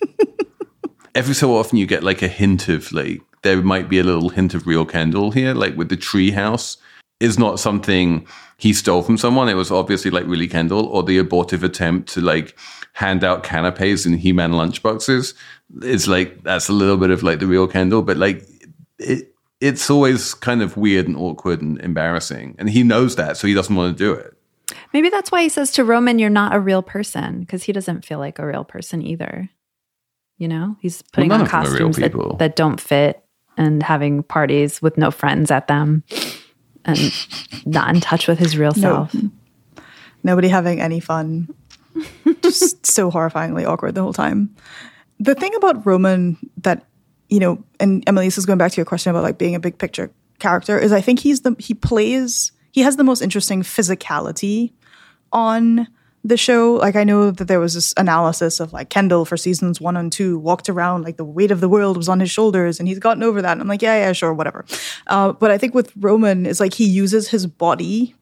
Every 1.14 1.34
so 1.34 1.56
often, 1.56 1.78
you 1.78 1.86
get 1.86 2.02
like 2.02 2.20
a 2.20 2.28
hint 2.28 2.68
of 2.68 2.92
like 2.92 3.22
there 3.40 3.62
might 3.62 3.88
be 3.88 3.98
a 3.98 4.04
little 4.04 4.28
hint 4.28 4.52
of 4.52 4.66
real 4.66 4.84
Kendall 4.84 5.30
here, 5.30 5.54
like 5.54 5.78
with 5.78 5.88
the 5.88 5.96
tree 5.96 6.30
house 6.30 6.76
is 7.20 7.38
not 7.38 7.60
something 7.60 8.26
he 8.56 8.72
stole 8.72 9.02
from 9.02 9.18
someone. 9.18 9.48
It 9.48 9.54
was 9.54 9.70
obviously 9.70 10.10
like 10.10 10.26
really 10.26 10.48
Kendall 10.48 10.86
or 10.86 11.02
the 11.02 11.18
abortive 11.18 11.64
attempt 11.64 12.12
to 12.14 12.20
like 12.20 12.56
hand 12.92 13.24
out 13.24 13.42
canapes 13.42 14.06
and 14.06 14.18
He-Man 14.18 14.52
lunchboxes. 14.52 15.34
It's 15.82 16.06
like 16.06 16.42
that's 16.42 16.68
a 16.68 16.72
little 16.72 16.96
bit 16.96 17.10
of 17.10 17.22
like 17.22 17.40
the 17.40 17.46
real 17.46 17.66
Kendall, 17.66 18.02
but 18.02 18.16
like 18.16 18.46
it 18.98 19.34
it's 19.60 19.88
always 19.88 20.34
kind 20.34 20.62
of 20.62 20.76
weird 20.76 21.08
and 21.08 21.16
awkward 21.16 21.62
and 21.62 21.80
embarrassing. 21.80 22.54
And 22.58 22.68
he 22.68 22.82
knows 22.82 23.16
that, 23.16 23.36
so 23.36 23.46
he 23.46 23.54
doesn't 23.54 23.74
want 23.74 23.96
to 23.96 24.04
do 24.04 24.12
it. 24.12 24.36
Maybe 24.92 25.08
that's 25.08 25.32
why 25.32 25.42
he 25.42 25.48
says 25.48 25.70
to 25.72 25.84
Roman, 25.84 26.18
You're 26.18 26.28
not 26.28 26.54
a 26.54 26.60
real 26.60 26.82
person, 26.82 27.40
because 27.40 27.62
he 27.62 27.72
doesn't 27.72 28.04
feel 28.04 28.18
like 28.18 28.38
a 28.38 28.46
real 28.46 28.64
person 28.64 29.00
either. 29.00 29.48
You 30.36 30.48
know, 30.48 30.76
he's 30.80 31.00
putting 31.00 31.30
well, 31.30 31.40
on 31.40 31.46
costumes 31.46 31.96
that, 31.96 32.12
that 32.38 32.56
don't 32.56 32.80
fit 32.80 33.24
and 33.56 33.82
having 33.82 34.22
parties 34.22 34.82
with 34.82 34.98
no 34.98 35.10
friends 35.10 35.50
at 35.50 35.68
them 35.68 36.02
and 36.84 36.98
not 37.66 37.94
in 37.94 38.00
touch 38.00 38.28
with 38.28 38.38
his 38.38 38.56
real 38.56 38.72
self. 38.72 39.14
No. 39.14 39.30
Nobody 40.22 40.48
having 40.48 40.80
any 40.80 41.00
fun. 41.00 41.54
Just 42.42 42.86
so 42.86 43.10
horrifyingly 43.10 43.66
awkward 43.66 43.94
the 43.94 44.02
whole 44.02 44.12
time. 44.12 44.54
The 45.20 45.34
thing 45.34 45.54
about 45.54 45.86
Roman 45.86 46.36
that, 46.58 46.86
you 47.28 47.38
know, 47.38 47.62
and 47.78 48.02
Emily, 48.06 48.26
this 48.26 48.38
is 48.38 48.46
going 48.46 48.58
back 48.58 48.72
to 48.72 48.76
your 48.76 48.86
question 48.86 49.10
about 49.10 49.22
like 49.22 49.38
being 49.38 49.54
a 49.54 49.60
big 49.60 49.78
picture 49.78 50.10
character, 50.38 50.78
is 50.78 50.92
I 50.92 51.00
think 51.00 51.20
he's 51.20 51.42
the 51.42 51.54
he 51.58 51.74
plays 51.74 52.52
he 52.72 52.80
has 52.80 52.96
the 52.96 53.04
most 53.04 53.22
interesting 53.22 53.62
physicality 53.62 54.72
on 55.32 55.86
the 56.24 56.38
show, 56.38 56.72
like 56.74 56.96
I 56.96 57.04
know 57.04 57.30
that 57.30 57.48
there 57.48 57.60
was 57.60 57.74
this 57.74 57.92
analysis 57.98 58.58
of 58.58 58.72
like 58.72 58.88
Kendall 58.88 59.26
for 59.26 59.36
seasons 59.36 59.78
one 59.78 59.96
and 59.96 60.10
two 60.10 60.38
walked 60.38 60.70
around 60.70 61.02
like 61.02 61.18
the 61.18 61.24
weight 61.24 61.50
of 61.50 61.60
the 61.60 61.68
world 61.68 61.98
was 61.98 62.08
on 62.08 62.18
his 62.18 62.30
shoulders 62.30 62.78
and 62.80 62.88
he's 62.88 62.98
gotten 62.98 63.22
over 63.22 63.42
that. 63.42 63.52
And 63.52 63.60
I'm 63.60 63.68
like, 63.68 63.82
yeah, 63.82 64.06
yeah, 64.06 64.12
sure, 64.12 64.32
whatever. 64.32 64.64
Uh, 65.06 65.32
but 65.32 65.50
I 65.50 65.58
think 65.58 65.74
with 65.74 65.92
Roman 65.96 66.46
is 66.46 66.60
like 66.60 66.72
he 66.72 66.86
uses 66.86 67.28
his 67.28 67.46
body 67.46 68.14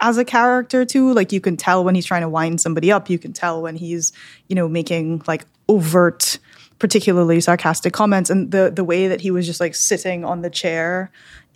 as 0.00 0.18
a 0.18 0.26
character 0.26 0.84
too. 0.84 1.14
Like 1.14 1.32
you 1.32 1.40
can 1.40 1.56
tell 1.56 1.82
when 1.82 1.94
he's 1.94 2.04
trying 2.04 2.22
to 2.22 2.28
wind 2.28 2.60
somebody 2.60 2.92
up. 2.92 3.08
You 3.08 3.18
can 3.18 3.32
tell 3.32 3.62
when 3.62 3.76
he's, 3.76 4.12
you 4.48 4.54
know, 4.54 4.68
making 4.68 5.22
like 5.26 5.46
overt, 5.70 6.38
particularly 6.78 7.40
sarcastic 7.40 7.94
comments. 7.94 8.28
And 8.28 8.50
the 8.50 8.70
the 8.70 8.84
way 8.84 9.08
that 9.08 9.22
he 9.22 9.30
was 9.30 9.46
just 9.46 9.58
like 9.58 9.74
sitting 9.74 10.22
on 10.22 10.42
the 10.42 10.50
chair 10.50 11.10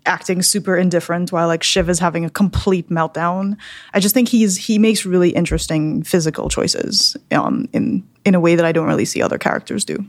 acting 0.07 0.43
super 0.43 0.77
indifferent 0.77 1.33
while 1.33 1.47
like 1.47 1.63
Shiv 1.63 1.89
is 1.89 1.99
having 1.99 2.25
a 2.25 2.31
complete 2.31 2.89
meltdown. 2.89 3.57
I 3.95 4.01
just 4.01 4.15
think 4.15 4.29
he's 4.29 4.57
he 4.57 4.79
makes 4.79 5.05
really 5.05 5.31
interesting 5.31 6.03
physical 6.03 6.49
choices 6.49 7.17
um, 7.31 7.69
in 7.73 8.07
in 8.25 8.35
a 8.35 8.41
way 8.41 8.55
that 8.55 8.65
I 8.65 8.73
don't 8.73 8.87
really 8.87 9.05
see 9.05 9.23
other 9.23 9.39
characters 9.39 9.85
do. 9.85 10.05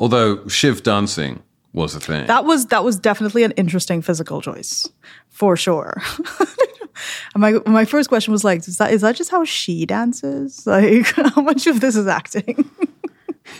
Although 0.00 0.46
Shiv 0.48 0.82
dancing 0.82 1.42
was 1.72 1.94
a 1.94 2.00
thing. 2.00 2.26
That 2.26 2.44
was 2.44 2.66
that 2.66 2.84
was 2.84 2.98
definitely 2.98 3.44
an 3.44 3.52
interesting 3.52 4.02
physical 4.02 4.40
choice, 4.40 4.88
for 5.28 5.56
sure. 5.56 6.02
my 7.36 7.58
my 7.66 7.84
first 7.84 8.08
question 8.08 8.32
was 8.32 8.44
like, 8.44 8.66
is 8.66 8.78
that 8.78 8.92
is 8.92 9.02
that 9.02 9.16
just 9.16 9.30
how 9.30 9.44
she 9.44 9.86
dances? 9.86 10.66
Like, 10.66 11.06
how 11.14 11.42
much 11.42 11.66
of 11.66 11.80
this 11.80 11.96
is 11.96 12.06
acting? 12.06 12.68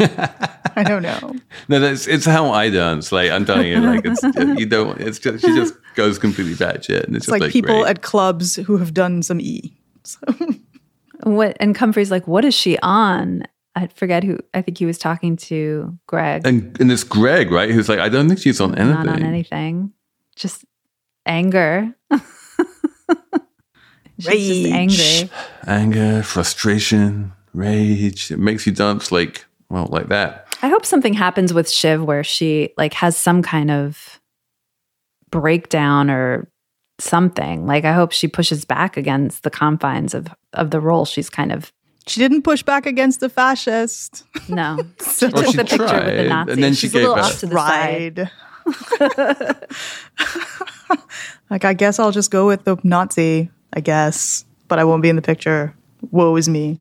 I 0.00 0.84
don't 0.84 1.02
know. 1.02 1.34
No, 1.68 1.80
that's 1.80 2.06
it's 2.06 2.24
how 2.24 2.50
I 2.50 2.70
dance. 2.70 3.10
Like 3.10 3.30
I'm 3.30 3.44
telling 3.44 3.68
you, 3.68 3.80
like 3.80 4.02
it's 4.04 4.22
you 4.60 4.66
don't. 4.66 5.00
It's 5.00 5.18
just 5.18 5.44
she 5.44 5.54
just 5.54 5.74
goes 5.94 6.18
completely 6.18 6.54
batshit, 6.54 7.04
and 7.04 7.16
it's, 7.16 7.24
it's 7.24 7.32
like, 7.32 7.42
like, 7.42 7.52
people 7.52 7.82
great. 7.82 7.90
at 7.90 8.02
clubs 8.02 8.56
who 8.56 8.76
have 8.76 8.94
done 8.94 9.22
some 9.22 9.40
E. 9.40 9.76
So. 10.04 10.20
What 11.24 11.56
and 11.58 11.74
Comfrey's 11.74 12.10
like, 12.10 12.28
what 12.28 12.44
is 12.44 12.54
she 12.54 12.78
on? 12.78 13.42
I 13.74 13.88
forget 13.88 14.24
who. 14.24 14.38
I 14.54 14.62
think 14.62 14.78
he 14.78 14.86
was 14.86 14.98
talking 14.98 15.36
to 15.36 15.98
Greg, 16.06 16.46
and 16.46 16.80
and 16.80 16.90
it's 16.92 17.04
Greg, 17.04 17.50
right? 17.50 17.70
Who's 17.70 17.88
like, 17.88 17.98
I 17.98 18.08
don't 18.08 18.28
think 18.28 18.40
she's 18.40 18.60
on 18.60 18.74
anything. 18.76 19.04
Not 19.04 19.16
on 19.16 19.22
anything. 19.22 19.92
Just 20.36 20.64
anger. 21.26 21.94
Rage, 24.26 24.66
angry, 24.66 25.30
anger, 25.64 26.24
frustration, 26.24 27.32
rage. 27.52 28.32
It 28.32 28.40
makes 28.40 28.66
you 28.66 28.72
dance 28.72 29.12
like 29.12 29.46
well, 29.70 29.86
like 29.90 30.08
that. 30.08 30.56
I 30.62 30.68
hope 30.68 30.86
something 30.86 31.14
happens 31.14 31.52
with 31.52 31.70
Shiv 31.70 32.02
where 32.02 32.24
she 32.24 32.70
like 32.76 32.94
has 32.94 33.16
some 33.16 33.42
kind 33.42 33.70
of 33.70 34.20
breakdown 35.30 36.10
or 36.10 36.50
something. 36.98 37.66
Like 37.66 37.84
I 37.84 37.92
hope 37.92 38.12
she 38.12 38.28
pushes 38.28 38.64
back 38.64 38.96
against 38.96 39.42
the 39.42 39.50
confines 39.50 40.14
of 40.14 40.28
of 40.54 40.70
the 40.70 40.80
role 40.80 41.04
she's 41.04 41.30
kind 41.30 41.52
of 41.52 41.72
she 42.06 42.20
didn't 42.20 42.42
push 42.42 42.62
back 42.62 42.86
against 42.86 43.20
the 43.20 43.28
fascist. 43.28 44.24
No. 44.48 44.78
she 45.16 45.26
oh, 45.26 45.30
took 45.30 45.54
the 45.54 45.64
picture 45.64 45.76
tried, 45.76 46.06
with 46.06 46.16
the 46.16 46.28
Nazi. 46.28 46.52
And 46.52 46.62
then 46.62 46.72
she 46.72 46.80
she's 46.80 46.92
gave 46.92 47.04
a 47.04 47.08
little 47.08 47.22
up. 47.22 47.30
off 47.30 47.40
to 47.40 47.46
the 47.46 47.54
Ride. 47.54 48.30
like 51.50 51.64
I 51.64 51.74
guess 51.74 51.98
I'll 51.98 52.12
just 52.12 52.30
go 52.30 52.46
with 52.46 52.64
the 52.64 52.78
Nazi, 52.82 53.50
I 53.74 53.80
guess. 53.80 54.46
But 54.68 54.78
I 54.78 54.84
won't 54.84 55.02
be 55.02 55.10
in 55.10 55.16
the 55.16 55.22
picture. 55.22 55.74
Woe 56.10 56.36
is 56.36 56.48
me. 56.48 56.80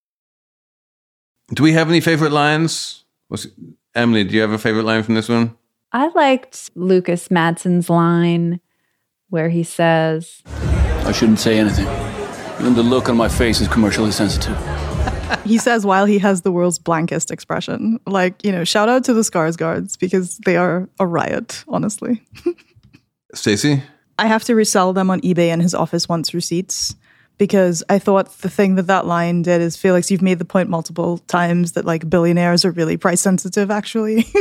Do 1.53 1.63
we 1.63 1.73
have 1.73 1.89
any 1.89 1.99
favorite 1.99 2.31
lines? 2.31 3.03
What's, 3.27 3.45
Emily, 3.93 4.23
do 4.23 4.35
you 4.35 4.41
have 4.41 4.51
a 4.51 4.57
favorite 4.57 4.85
line 4.85 5.03
from 5.03 5.15
this 5.15 5.27
one? 5.27 5.57
I 5.91 6.07
liked 6.09 6.71
Lukas 6.75 7.29
Matsson's 7.29 7.89
line 7.89 8.61
where 9.29 9.49
he 9.49 9.63
says, 9.63 10.41
I 10.45 11.11
shouldn't 11.11 11.39
say 11.39 11.59
anything. 11.59 11.87
Even 12.61 12.75
the 12.75 12.83
look 12.83 13.09
on 13.09 13.17
my 13.17 13.27
face 13.27 13.59
is 13.59 13.67
commercially 13.67 14.11
sensitive. 14.11 14.57
he 15.43 15.57
says 15.57 15.85
while 15.85 16.05
he 16.05 16.19
has 16.19 16.43
the 16.43 16.53
world's 16.53 16.79
blankest 16.79 17.31
expression. 17.31 17.99
Like, 18.05 18.43
you 18.45 18.51
know, 18.53 18.63
shout 18.63 18.87
out 18.87 19.03
to 19.05 19.13
the 19.13 19.21
Skarsgårds 19.21 19.99
because 19.99 20.37
they 20.45 20.55
are 20.55 20.87
a 20.99 21.07
riot, 21.07 21.65
honestly. 21.67 22.23
Stacy? 23.33 23.83
I 24.17 24.27
have 24.27 24.45
to 24.45 24.55
resell 24.55 24.93
them 24.93 25.09
on 25.09 25.19
eBay 25.21 25.47
and 25.47 25.61
his 25.61 25.73
office 25.73 26.07
wants 26.07 26.33
receipts 26.33 26.95
because 27.41 27.83
I 27.89 27.97
thought 27.97 28.29
the 28.41 28.51
thing 28.51 28.75
that 28.75 28.85
that 28.85 29.07
line 29.07 29.41
did 29.41 29.61
is 29.61 29.75
Felix, 29.75 30.11
you've 30.11 30.21
made 30.21 30.37
the 30.37 30.45
point 30.45 30.69
multiple 30.69 31.17
times 31.17 31.71
that 31.71 31.85
like 31.85 32.07
billionaires 32.07 32.63
are 32.63 32.69
really 32.69 32.97
price 32.97 33.19
sensitive, 33.19 33.71
actually. 33.71 34.17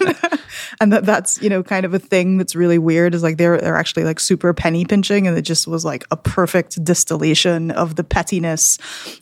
and 0.80 0.90
that 0.90 1.02
that's, 1.04 1.38
you 1.42 1.50
know, 1.50 1.62
kind 1.62 1.84
of 1.84 1.92
a 1.92 1.98
thing 1.98 2.38
that's 2.38 2.56
really 2.56 2.78
weird 2.78 3.14
is 3.14 3.22
like 3.22 3.36
they're, 3.36 3.60
they're 3.60 3.76
actually 3.76 4.04
like 4.04 4.20
super 4.20 4.54
penny 4.54 4.86
pinching. 4.86 5.26
And 5.26 5.36
it 5.36 5.42
just 5.42 5.68
was 5.68 5.84
like 5.84 6.06
a 6.10 6.16
perfect 6.16 6.82
distillation 6.82 7.72
of 7.72 7.96
the 7.96 8.04
pettiness 8.04 8.78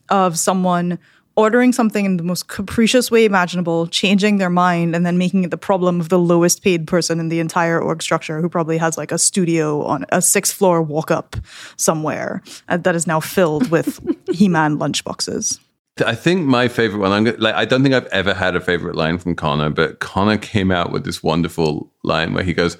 of 0.08 0.38
someone 0.38 1.00
ordering 1.36 1.72
something 1.72 2.04
in 2.04 2.16
the 2.16 2.22
most 2.22 2.48
capricious 2.48 3.10
way 3.10 3.24
imaginable, 3.24 3.86
changing 3.86 4.38
their 4.38 4.50
mind, 4.50 4.96
and 4.96 5.04
then 5.04 5.18
making 5.18 5.44
it 5.44 5.50
the 5.50 5.58
problem 5.58 6.00
of 6.00 6.08
the 6.08 6.18
lowest 6.18 6.62
paid 6.62 6.86
person 6.86 7.20
in 7.20 7.28
the 7.28 7.40
entire 7.40 7.80
org 7.80 8.02
structure 8.02 8.40
who 8.40 8.48
probably 8.48 8.78
has 8.78 8.96
like 8.96 9.12
a 9.12 9.18
studio 9.18 9.82
on 9.84 10.06
a 10.10 10.22
sixth 10.22 10.54
floor 10.54 10.82
walk 10.82 11.10
up 11.10 11.36
somewhere 11.76 12.42
uh, 12.68 12.76
that 12.78 12.94
is 12.94 13.06
now 13.06 13.20
filled 13.20 13.70
with 13.70 14.00
He 14.32 14.48
Man 14.48 14.78
lunchboxes. 14.78 15.60
I 16.04 16.14
think 16.14 16.46
my 16.46 16.68
favorite 16.68 17.00
one. 17.00 17.10
I'm 17.10 17.24
gonna, 17.24 17.38
like. 17.38 17.54
I 17.54 17.64
don't 17.64 17.82
think 17.82 17.94
I've 17.94 18.06
ever 18.08 18.34
had 18.34 18.54
a 18.54 18.60
favorite 18.60 18.96
line 18.96 19.16
from 19.16 19.34
Connor, 19.34 19.70
but 19.70 19.98
Connor 19.98 20.36
came 20.36 20.70
out 20.70 20.92
with 20.92 21.04
this 21.04 21.22
wonderful 21.22 21.90
line 22.02 22.34
where 22.34 22.44
he 22.44 22.52
goes, 22.52 22.76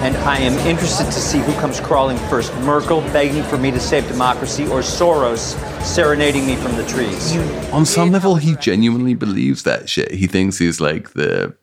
And 0.00 0.16
I 0.18 0.38
am 0.38 0.54
interested 0.66 1.04
to 1.04 1.12
see 1.12 1.40
who 1.40 1.52
comes 1.54 1.78
crawling 1.78 2.16
first 2.30 2.54
Merkel 2.60 3.02
begging 3.12 3.42
for 3.42 3.58
me 3.58 3.70
to 3.70 3.78
save 3.78 4.08
democracy 4.08 4.64
or 4.64 4.80
Soros 4.80 5.58
serenading 5.82 6.46
me 6.46 6.56
from 6.56 6.74
the 6.76 6.86
trees. 6.86 7.36
on 7.70 7.84
some 7.84 8.10
level, 8.12 8.36
he 8.36 8.56
genuinely 8.56 9.12
believes 9.12 9.64
that 9.64 9.90
shit. 9.90 10.10
He 10.10 10.26
thinks 10.26 10.56
he's 10.56 10.80
like 10.80 11.10
the, 11.10 11.54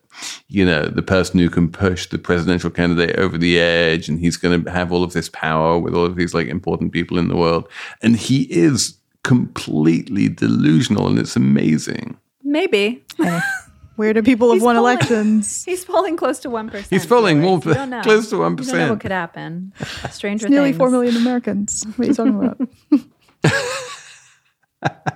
you 0.46 0.64
know, 0.64 0.86
the 0.86 1.02
person 1.02 1.40
who 1.40 1.50
can 1.50 1.68
push 1.68 2.06
the 2.06 2.18
presidential 2.18 2.70
candidate 2.70 3.18
over 3.18 3.36
the 3.36 3.58
edge, 3.58 4.08
and 4.08 4.20
he's 4.20 4.36
going 4.36 4.62
to 4.62 4.70
have 4.70 4.92
all 4.92 5.02
of 5.02 5.14
this 5.14 5.28
power 5.28 5.80
with 5.80 5.96
all 5.96 6.06
of 6.06 6.14
these 6.14 6.32
like 6.32 6.46
important 6.46 6.92
people 6.92 7.18
in 7.18 7.26
the 7.26 7.36
world. 7.36 7.68
And 8.02 8.16
he 8.16 8.42
is 8.42 8.98
completely 9.24 10.28
delusional, 10.28 11.06
and 11.08 11.18
it's 11.18 11.36
amazing. 11.36 12.16
Maybe. 12.42 13.04
Where 13.96 14.12
do 14.12 14.22
people 14.22 14.52
have 14.52 14.62
won 14.62 14.76
falling- 14.76 14.96
elections? 14.98 15.64
He's 15.66 15.84
falling 15.84 16.16
close 16.16 16.38
to 16.40 16.48
1%. 16.48 16.86
He's 16.90 17.04
falling 17.04 17.40
more 17.40 17.60
You 17.64 17.74
don't 17.74 18.02
close 18.02 18.30
to 18.30 18.36
You 18.36 18.42
don't 18.42 18.56
know 18.66 18.72
1%. 18.74 18.90
what 18.90 19.00
could 19.00 19.10
happen. 19.12 19.72
Stranger 20.10 20.46
It's 20.46 20.50
nearly 20.50 20.70
things. 20.70 20.78
4 20.78 20.90
million 20.90 21.16
Americans. 21.16 21.84
What 21.96 22.06
are 22.06 22.08
you 22.08 22.14
talking 22.14 22.34
about? 22.36 22.60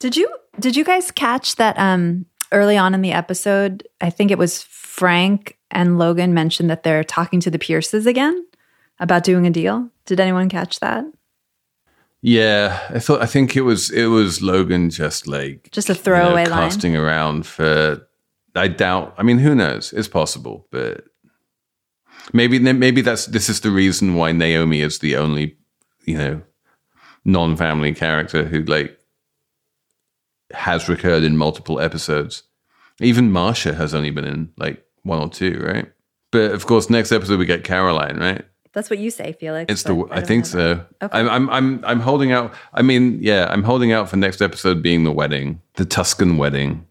Did 0.00 0.16
you 0.16 0.28
did 0.60 0.76
you 0.76 0.84
guys 0.84 1.10
catch 1.10 1.56
that 1.56 1.76
um 1.78 2.24
early 2.52 2.76
on 2.76 2.94
in 2.94 3.02
the 3.02 3.12
episode, 3.12 3.86
I 4.00 4.10
think 4.10 4.30
it 4.30 4.38
was 4.38 4.62
Frank 4.62 5.58
and 5.72 5.98
Logan 5.98 6.32
mentioned 6.34 6.70
that 6.70 6.82
they're 6.84 7.02
talking 7.04 7.40
to 7.40 7.50
the 7.50 7.58
Pierces 7.58 8.06
again 8.06 8.46
about 9.00 9.24
doing 9.24 9.46
a 9.46 9.50
deal? 9.50 9.90
Did 10.06 10.20
anyone 10.20 10.48
catch 10.48 10.78
that? 10.80 11.04
Yeah, 12.20 12.80
I 12.90 12.98
thought. 12.98 13.22
I 13.22 13.26
think 13.26 13.56
it 13.56 13.60
was 13.62 13.90
it 13.90 14.06
was 14.06 14.42
Logan 14.42 14.90
just 14.90 15.26
like 15.26 15.68
Just 15.70 15.88
a 15.88 15.94
throwaway 15.94 16.42
you 16.42 16.48
know, 16.48 16.56
line? 16.56 16.70
casting 16.70 16.96
around 16.96 17.46
for. 17.46 18.04
I 18.54 18.66
doubt. 18.68 19.14
I 19.16 19.22
mean, 19.22 19.38
who 19.38 19.54
knows? 19.54 19.92
It's 19.92 20.08
possible, 20.08 20.66
but 20.72 21.04
maybe 22.32 22.58
maybe 22.58 23.02
that's 23.02 23.26
this 23.26 23.48
is 23.48 23.60
the 23.60 23.70
reason 23.70 24.14
why 24.14 24.32
Naomi 24.32 24.80
is 24.80 24.98
the 24.98 25.16
only 25.16 25.56
you 26.06 26.18
know 26.18 26.42
non-family 27.24 27.94
character 27.94 28.44
who 28.44 28.62
like 28.64 28.98
has 30.52 30.88
recurred 30.88 31.22
in 31.22 31.36
multiple 31.36 31.78
episodes. 31.78 32.42
Even 33.00 33.30
Marsha 33.30 33.76
has 33.76 33.94
only 33.94 34.10
been 34.10 34.24
in 34.24 34.52
like 34.56 34.82
one 35.02 35.20
or 35.20 35.28
two, 35.28 35.60
right? 35.64 35.92
But 36.32 36.50
of 36.50 36.66
course, 36.66 36.90
next 36.90 37.12
episode 37.12 37.38
we 37.38 37.46
get 37.46 37.62
Caroline, 37.64 38.16
right? 38.18 38.44
That's 38.78 38.90
what 38.90 39.00
you 39.00 39.10
say, 39.10 39.32
Felix. 39.32 39.72
It's 39.72 39.82
the. 39.82 39.92
but 39.92 40.16
I, 40.16 40.20
think 40.20 40.46
so. 40.46 40.84
Okay. 41.02 41.18
I'm, 41.18 41.28
I'm. 41.28 41.50
I'm. 41.50 41.84
I'm 41.84 41.98
holding 41.98 42.30
out. 42.30 42.54
I 42.72 42.82
mean, 42.82 43.18
yeah, 43.20 43.48
I'm 43.50 43.64
holding 43.64 43.90
out 43.90 44.08
for 44.08 44.16
next 44.16 44.40
episode 44.40 44.84
being 44.84 45.02
the 45.02 45.10
wedding, 45.10 45.60
the 45.74 45.84
Tuscan 45.84 46.36
wedding. 46.36 46.86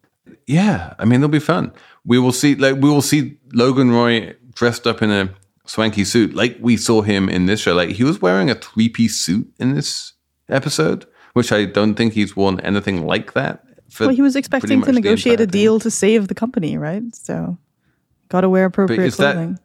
Yeah, 0.47 0.95
I 0.99 1.05
mean, 1.05 1.21
it'll 1.21 1.29
be 1.29 1.39
fun. 1.39 1.71
We 2.03 2.19
will 2.19 2.33
see. 2.33 2.55
Like, 2.55 2.75
we 2.75 2.89
will 2.89 3.01
see 3.01 3.37
Logan 3.53 3.91
Roy 3.91 4.35
dressed 4.53 4.85
up 4.85 5.01
in 5.01 5.11
a 5.11 5.29
swanky 5.65 6.03
suit, 6.03 6.33
like 6.33 6.57
we 6.59 6.75
saw 6.75 7.03
him 7.03 7.29
in 7.29 7.45
this 7.45 7.61
show. 7.61 7.73
Like, 7.73 7.91
he 7.91 8.03
was 8.03 8.21
wearing 8.21 8.49
a 8.49 8.55
three 8.55 8.89
piece 8.89 9.15
suit 9.15 9.49
in 9.57 9.73
this 9.73 10.11
episode, 10.49 11.05
which 11.35 11.53
I 11.53 11.63
don't 11.63 11.95
think 11.95 12.11
he's 12.11 12.35
worn 12.35 12.59
anything 12.59 13.07
like 13.07 13.31
that. 13.31 13.63
For 13.89 14.07
well, 14.07 14.15
he 14.15 14.21
was 14.21 14.35
expecting 14.35 14.81
to 14.81 14.91
negotiate 14.91 15.39
a 15.39 15.47
deal 15.47 15.79
to 15.79 15.89
save 15.89 16.27
the 16.27 16.35
company, 16.35 16.77
right? 16.77 17.03
So, 17.15 17.57
got 18.27 18.41
to 18.41 18.49
wear 18.49 18.65
appropriate 18.65 19.05
is 19.05 19.15
that- 19.15 19.35
clothing. 19.35 19.59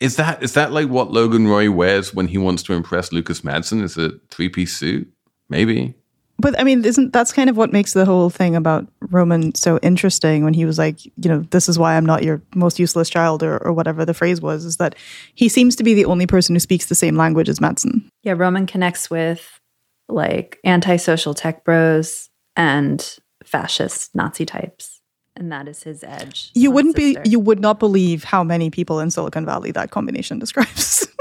Is 0.00 0.16
that 0.16 0.42
is 0.42 0.54
that 0.54 0.72
like 0.72 0.88
what 0.88 1.12
Logan 1.12 1.48
Roy 1.48 1.70
wears 1.70 2.12
when 2.12 2.28
he 2.28 2.38
wants 2.38 2.62
to 2.64 2.72
impress 2.72 3.12
Lukas 3.12 3.44
Matsson? 3.44 3.82
Is 3.82 3.96
a 3.96 4.12
three 4.30 4.48
piece 4.48 4.76
suit? 4.76 5.10
Maybe. 5.48 5.94
But 6.38 6.58
I 6.58 6.64
mean, 6.64 6.84
isn't 6.84 7.12
that's 7.12 7.32
kind 7.32 7.48
of 7.48 7.56
what 7.56 7.72
makes 7.72 7.92
the 7.92 8.04
whole 8.04 8.28
thing 8.28 8.56
about 8.56 8.88
Roman 9.00 9.54
so 9.54 9.78
interesting 9.78 10.42
when 10.42 10.52
he 10.52 10.64
was 10.64 10.78
like, 10.78 11.04
you 11.04 11.28
know, 11.28 11.40
this 11.50 11.68
is 11.68 11.78
why 11.78 11.96
I'm 11.96 12.04
not 12.04 12.24
your 12.24 12.42
most 12.54 12.78
useless 12.78 13.08
child 13.08 13.42
or, 13.42 13.56
or 13.58 13.72
whatever 13.72 14.04
the 14.04 14.14
phrase 14.14 14.40
was, 14.40 14.64
is 14.64 14.76
that 14.78 14.96
he 15.34 15.48
seems 15.48 15.76
to 15.76 15.84
be 15.84 15.94
the 15.94 16.06
only 16.06 16.26
person 16.26 16.54
who 16.54 16.60
speaks 16.60 16.86
the 16.86 16.94
same 16.96 17.16
language 17.16 17.48
as 17.48 17.60
Matsson. 17.60 18.08
Yeah, 18.24 18.34
Roman 18.36 18.66
connects 18.66 19.08
with 19.08 19.60
like 20.08 20.58
antisocial 20.64 21.34
tech 21.34 21.64
bros 21.64 22.28
and 22.56 23.18
fascist 23.44 24.14
Nazi 24.14 24.44
types. 24.44 24.93
And 25.36 25.50
that 25.50 25.66
is 25.68 25.82
his 25.82 26.04
edge. 26.04 26.50
You 26.54 26.70
wouldn't 26.70 26.94
be, 26.96 27.16
you 27.24 27.40
would 27.40 27.58
not 27.60 27.78
believe 27.80 28.22
how 28.24 28.44
many 28.44 28.70
people 28.70 29.00
in 29.00 29.10
Silicon 29.10 29.44
Valley 29.44 29.72
that 29.72 29.90
combination 29.90 30.38
describes. 30.44 31.08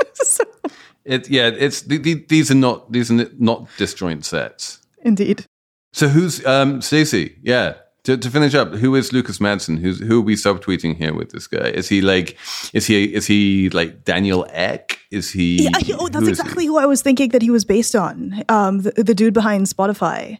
It 1.05 1.29
yeah, 1.29 1.47
it's 1.53 1.81
th- 1.81 2.01
th- 2.01 2.27
these 2.29 2.49
are 2.49 2.55
not 2.55 2.89
these 2.89 3.11
are 3.11 3.27
not 3.37 3.67
disjoint 3.77 4.23
sets. 4.23 4.79
Indeed. 5.01 5.45
So 5.91 6.07
who's 6.07 6.45
um 6.45 6.81
Stacy? 6.81 7.35
Yeah. 7.43 7.73
To, 8.05 8.15
to 8.17 8.29
finish 8.29 8.53
up, 8.55 8.71
who 8.73 8.95
is 8.95 9.11
Lukas 9.11 9.41
Matsson? 9.41 9.75
Who's 9.77 9.99
who 9.99 10.19
are 10.19 10.21
we 10.21 10.35
subtweeting 10.35 10.95
here 10.95 11.13
with 11.13 11.31
this 11.31 11.45
guy? 11.47 11.67
Is 11.71 11.89
he 11.89 12.01
like 12.01 12.37
is 12.73 12.85
he 12.87 13.13
is 13.13 13.25
he 13.27 13.69
like 13.71 14.05
Daniel 14.05 14.45
Ek? 14.51 14.97
Is 15.11 15.29
he 15.31 15.63
Yeah, 15.63 15.77
he- 15.79 15.93
oh, 15.93 16.07
that's 16.07 16.23
who 16.25 16.31
is 16.31 16.37
he? 16.37 16.41
exactly 16.41 16.65
who 16.67 16.77
I 16.77 16.85
was 16.85 17.01
thinking 17.01 17.29
that 17.31 17.41
he 17.41 17.49
was 17.49 17.65
based 17.65 17.95
on. 17.95 18.41
Um, 18.47 18.79
the, 18.83 18.91
the 19.03 19.13
dude 19.13 19.33
behind 19.33 19.65
Spotify, 19.67 20.37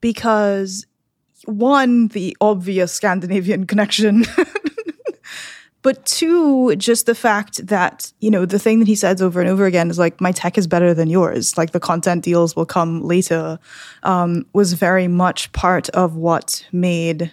because 0.00 0.86
one, 1.46 2.08
the 2.08 2.36
obvious 2.40 2.92
Scandinavian 2.92 3.66
connection, 3.66 4.24
but 5.82 6.04
two, 6.06 6.74
just 6.76 7.06
the 7.06 7.14
fact 7.14 7.66
that 7.66 8.12
you 8.20 8.30
know 8.30 8.44
the 8.44 8.58
thing 8.58 8.78
that 8.80 8.88
he 8.88 8.94
says 8.94 9.22
over 9.22 9.40
and 9.40 9.48
over 9.48 9.66
again 9.66 9.90
is 9.90 9.98
like, 9.98 10.20
"My 10.20 10.32
tech 10.32 10.58
is 10.58 10.66
better 10.66 10.94
than 10.94 11.08
yours." 11.08 11.56
Like 11.56 11.72
the 11.72 11.80
content 11.80 12.24
deals 12.24 12.56
will 12.56 12.66
come 12.66 13.02
later. 13.02 13.58
Um, 14.02 14.46
was 14.52 14.72
very 14.72 15.08
much 15.08 15.52
part 15.52 15.88
of 15.90 16.16
what 16.16 16.66
made 16.72 17.30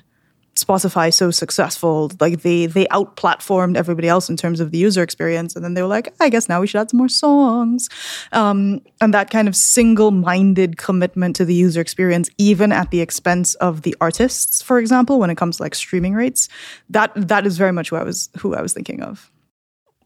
Spotify 0.56 1.14
so 1.14 1.32
successful. 1.32 2.12
Like 2.20 2.41
they 2.41 2.66
they 2.66 2.86
outplatformed 2.86 3.76
everybody 3.76 4.08
else 4.08 4.30
in 4.30 4.38
terms 4.38 4.60
of 4.60 4.72
the 4.72 4.78
user 4.78 5.03
experience, 5.03 5.56
and 5.56 5.66
then 5.66 5.74
they 5.74 5.82
were 5.82 5.88
like, 5.88 6.14
I 6.20 6.30
guess 6.30 6.47
now 6.47 6.62
we 6.62 6.68
should 6.68 6.80
add 6.80 6.89
some 6.89 6.97
more 6.97 7.10
songs. 7.10 7.89
Um, 8.32 8.82
and 9.01 9.14
that 9.14 9.30
kind 9.30 9.47
of 9.47 9.56
single-minded 9.56 10.78
commitment 10.78 11.36
to 11.38 11.45
the 11.45 11.53
user 11.53 11.82
experience, 11.82 12.30
even 12.38 12.72
at 12.72 12.91
the 12.91 13.01
expense 13.01 13.56
of 13.56 13.82
the 13.82 13.95
artists, 13.99 14.62
for 14.62 14.80
example, 14.80 15.20
when 15.20 15.30
it 15.30 15.36
comes 15.36 15.58
to 15.58 15.64
like 15.64 15.76
streaming 15.76 16.14
rates, 16.14 16.47
that 16.89 17.12
that 17.16 17.45
is 17.45 17.58
very 17.58 17.74
much 17.74 17.89
who 17.89 17.97
I 17.97 18.03
was 18.03 18.30
who 18.38 18.56
I 18.56 18.62
was 18.62 18.74
thinking 18.74 19.01
of. 19.01 19.32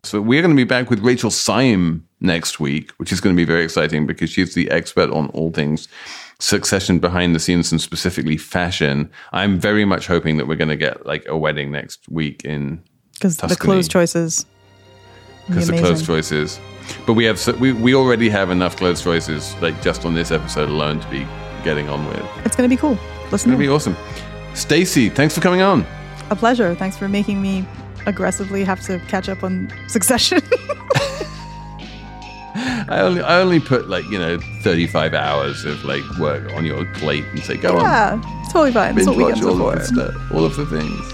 So 0.03 0.21
we're 0.21 0.41
going 0.41 0.55
to 0.55 0.59
be 0.59 0.63
back 0.63 0.89
with 0.89 0.99
Rachel 0.99 1.29
Syme 1.29 2.07
next 2.21 2.59
week, 2.59 2.91
which 2.91 3.11
is 3.11 3.19
going 3.19 3.35
to 3.35 3.37
be 3.37 3.45
very 3.45 3.63
exciting 3.63 4.07
because 4.07 4.29
she's 4.29 4.53
the 4.53 4.71
expert 4.71 5.09
on 5.11 5.27
all 5.27 5.51
things 5.51 5.89
succession 6.39 6.99
behind 6.99 7.35
the 7.35 7.39
scenes 7.39 7.71
and 7.71 7.81
specifically 7.81 8.37
fashion. 8.37 9.09
I'm 9.33 9.59
very 9.59 9.85
much 9.85 10.07
hoping 10.07 10.37
that 10.37 10.47
we're 10.47 10.55
going 10.55 10.69
to 10.69 10.75
get 10.77 11.05
like 11.05 11.25
a 11.27 11.37
wedding 11.37 11.71
next 11.71 12.07
week 12.09 12.43
in 12.45 12.81
Because 13.13 13.37
the 13.37 13.55
clothes 13.55 13.87
choices. 13.87 14.45
because 15.47 15.67
the 15.67 15.77
clothes 15.77 16.05
choices. 16.05 16.59
But 17.05 17.13
we 17.13 17.25
have 17.25 17.37
so, 17.39 17.53
we 17.53 17.73
we 17.73 17.93
already 17.93 18.29
have 18.29 18.49
enough 18.51 18.75
clothes 18.77 19.01
choices 19.03 19.53
like 19.61 19.79
just 19.81 20.05
on 20.05 20.13
this 20.15 20.31
episode 20.31 20.69
alone 20.69 20.99
to 21.01 21.09
be 21.09 21.27
getting 21.63 21.89
on 21.89 22.05
with. 22.07 22.25
It's 22.45 22.55
going 22.55 22.69
to 22.69 22.73
be 22.75 22.79
cool. 22.79 22.97
Listen, 23.31 23.33
It's 23.33 23.43
going 23.45 23.57
to 23.57 23.63
be 23.63 23.69
awesome. 23.69 23.95
Stacy, 24.55 25.09
thanks 25.09 25.35
for 25.35 25.41
coming 25.41 25.61
on. 25.61 25.85
a 26.31 26.35
pleasure. 26.35 26.73
Thanks 26.75 26.97
for 26.97 27.07
making 27.09 27.41
me 27.41 27.65
aggressively 28.05 28.63
have 28.63 28.81
to 28.85 28.97
catch 29.07 29.27
up 29.29 29.43
on 29.43 29.71
Succession. 29.87 30.41
I 32.89 33.01
only 33.01 33.21
I 33.21 33.39
only 33.39 33.59
put 33.59 33.87
like 33.87 34.05
you 34.09 34.17
know 34.17 34.39
35 34.61 35.13
hours 35.13 35.63
of 35.63 35.83
like 35.85 36.03
work 36.17 36.51
on 36.53 36.65
your 36.65 36.85
plate 36.95 37.23
and 37.25 37.39
say 37.39 37.55
go 37.55 37.77
on. 37.77 37.81
yeah, 37.83 38.21
totally 38.51 38.71
fine. 38.71 38.95
That's 38.95 39.07
what 39.07 39.17
watch 39.17 39.25
weekends 39.35 39.45
all 39.45 39.69
of 39.69 39.87
for. 39.87 39.93
the 39.93 40.27
all 40.33 40.43
of 40.43 40.55
the 40.55 40.65
things. 40.65 41.13